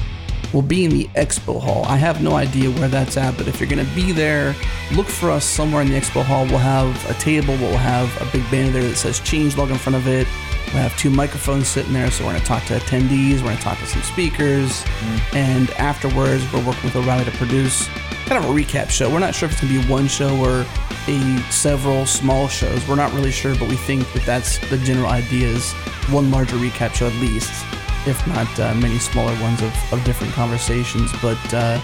will 0.55 0.63
be 0.63 0.85
in 0.85 0.91
the 0.91 1.05
expo 1.17 1.61
hall 1.61 1.85
i 1.87 1.97
have 1.97 2.23
no 2.23 2.37
idea 2.37 2.71
where 2.71 2.89
that's 2.89 3.17
at 3.17 3.37
but 3.37 3.47
if 3.49 3.61
you're 3.61 3.69
going 3.69 3.85
to 3.85 3.95
be 3.95 4.13
there 4.13 4.55
look 4.93 5.07
for 5.07 5.31
us 5.31 5.45
somewhere 5.45 5.83
in 5.83 5.89
the 5.89 5.99
expo 5.99 6.25
hall 6.25 6.47
we'll 6.47 6.59
have 6.59 7.11
a 7.11 7.15
table 7.15 7.55
we'll 7.57 7.77
have 7.77 8.09
a 8.23 8.33
big 8.33 8.49
banner 8.51 8.71
there 8.71 8.83
that 8.83 8.97
says 8.97 9.21
change 9.21 9.57
log 9.57 9.71
in 9.71 9.77
front 9.77 9.97
of 9.97 10.07
it 10.07 10.27
we 10.75 10.81
have 10.81 10.97
two 10.99 11.11
microphones 11.11 11.69
sitting 11.69 11.93
there, 11.93 12.11
so 12.11 12.25
we're 12.25 12.33
going 12.33 12.43
to 12.43 12.49
talk 12.49 12.65
to 12.65 12.75
attendees, 12.75 13.37
we're 13.37 13.45
going 13.45 13.59
to 13.59 13.63
talk 13.63 13.79
to 13.79 13.87
some 13.87 14.03
speakers, 14.03 14.83
mm-hmm. 14.83 15.37
and 15.37 15.71
afterwards, 15.73 16.53
we're 16.53 16.67
working 16.67 16.83
with 16.83 16.97
O'Reilly 16.97 17.25
to 17.25 17.31
produce 17.33 17.87
kind 18.27 18.45
of 18.45 18.51
a 18.51 18.53
recap 18.53 18.91
show. 18.91 19.09
We're 19.09 19.21
not 19.21 19.37
sure 19.37 19.49
if 19.49 19.53
it's 19.53 19.61
going 19.61 19.73
to 19.73 19.87
be 19.87 19.89
one 19.89 20.09
show 20.09 20.37
or 20.37 20.67
a 21.07 21.39
several 21.53 22.07
small 22.07 22.49
shows. 22.49 22.89
We're 22.89 22.97
not 22.97 23.13
really 23.13 23.31
sure, 23.31 23.55
but 23.55 23.69
we 23.69 23.77
think 23.77 24.11
that 24.15 24.27
that's 24.27 24.59
the 24.69 24.79
general 24.79 25.07
idea 25.07 25.47
is 25.47 25.73
one 26.11 26.33
larger 26.33 26.57
recap 26.57 26.95
show 26.95 27.07
at 27.07 27.15
least, 27.21 27.65
if 28.07 28.27
not 28.27 28.61
uh, 28.61 28.75
many 28.75 28.99
smaller 28.99 29.39
ones 29.41 29.63
of, 29.63 29.93
of 29.93 30.05
different 30.05 30.33
conversations. 30.35 31.11
But 31.21 31.55
uh, 31.55 31.81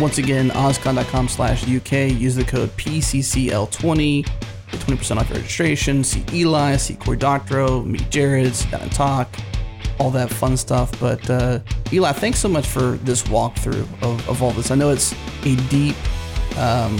once 0.00 0.18
again, 0.18 0.50
oscon.com 0.50 1.28
slash 1.28 1.62
UK, 1.68 2.10
use 2.12 2.34
the 2.34 2.44
code 2.44 2.70
PCCL20 2.76 4.26
Get 4.74 4.80
20% 4.80 5.18
off 5.18 5.28
your 5.28 5.38
registration. 5.38 6.02
See 6.02 6.24
Eli, 6.32 6.76
see 6.76 6.94
Cory 6.94 7.16
Doctorow, 7.16 7.82
meet 7.82 8.10
Jared, 8.10 8.54
sit 8.54 8.70
down 8.70 8.82
and 8.82 8.92
talk, 8.92 9.28
all 10.00 10.10
that 10.10 10.30
fun 10.30 10.56
stuff. 10.56 10.90
But 10.98 11.28
uh, 11.30 11.60
Eli, 11.92 12.12
thanks 12.12 12.38
so 12.38 12.48
much 12.48 12.66
for 12.66 12.92
this 13.02 13.22
walkthrough 13.24 13.86
of, 14.02 14.28
of 14.28 14.42
all 14.42 14.50
this. 14.50 14.70
I 14.70 14.74
know 14.74 14.90
it's 14.90 15.12
a 15.44 15.54
deep 15.68 15.96
um, 16.58 16.96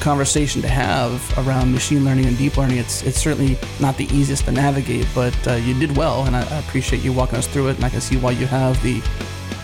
conversation 0.00 0.62
to 0.62 0.68
have 0.68 1.38
around 1.38 1.72
machine 1.72 2.04
learning 2.04 2.26
and 2.26 2.36
deep 2.36 2.56
learning. 2.56 2.78
It's 2.78 3.02
it's 3.02 3.20
certainly 3.20 3.58
not 3.80 3.96
the 3.96 4.04
easiest 4.06 4.44
to 4.46 4.52
navigate, 4.52 5.06
but 5.14 5.36
uh, 5.46 5.54
you 5.54 5.78
did 5.78 5.96
well, 5.96 6.24
and 6.24 6.34
I, 6.34 6.40
I, 6.40 6.58
appreciate 6.58 7.02
you 7.02 7.12
walking 7.12 7.38
us 7.38 7.46
through 7.46 7.68
it. 7.68 7.76
And 7.76 7.84
I 7.84 7.90
can 7.90 8.00
see 8.00 8.16
why 8.16 8.32
you 8.32 8.46
have 8.46 8.82
the 8.82 9.00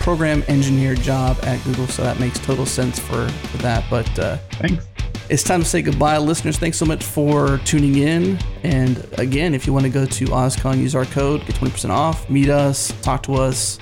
program 0.01 0.45
engineer 0.47 0.95
job 0.95 1.37
at 1.43 1.63
Google, 1.65 1.89
so 1.89 2.03
that 2.03 2.21
makes 2.21 2.39
total 2.39 2.67
sense 2.67 2.99
for, 2.99 3.29
for 3.29 3.57
that. 3.59 3.85
But 3.91 4.19
uh, 4.19 4.37
thanks. 4.53 4.87
It's 5.29 5.43
time 5.43 5.61
to 5.61 5.67
say 5.67 5.83
goodbye, 5.83 6.19
listeners. 6.19 6.57
Thanks 6.57 6.79
so 6.79 6.87
much 6.87 7.03
for 7.03 7.59
tuning 7.65 7.97
in. 7.97 8.39
And 8.63 9.05
again, 9.19 9.55
if 9.55 9.67
you 9.67 9.73
want 9.73 9.85
to 9.85 9.91
go 9.91 10.07
to 10.07 10.25
OSCON, 10.27 10.79
use 10.79 10.95
our 10.95 11.07
code, 11.07 11.45
get 11.47 11.57
20% 11.57 11.91
off, 11.91 12.31
meet 12.31 12.49
us, 12.49 12.93
talk 13.03 13.25
to 13.25 13.35
us, 13.35 13.81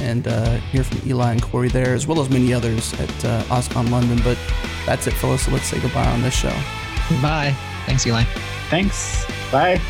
and 0.00 0.26
uh, 0.26 0.56
hear 0.72 0.84
from 0.84 1.00
Eli 1.06 1.32
and 1.32 1.42
Cory 1.42 1.68
there, 1.68 1.94
as 1.94 2.06
well 2.06 2.20
as 2.20 2.30
many 2.30 2.52
others 2.52 2.92
at 2.94 3.24
uh, 3.24 3.42
OSCON 3.44 3.90
London. 3.90 4.18
But 4.24 4.38
that's 4.86 5.06
it, 5.06 5.14
fellas. 5.14 5.44
So 5.44 5.52
let's 5.52 5.66
say 5.66 5.80
goodbye 5.80 6.06
on 6.10 6.22
this 6.22 6.34
show. 6.34 6.54
Bye. 7.22 7.54
Thanks, 7.86 8.06
Eli. 8.06 8.24
Thanks. 8.70 9.24
Bye. 9.50 9.80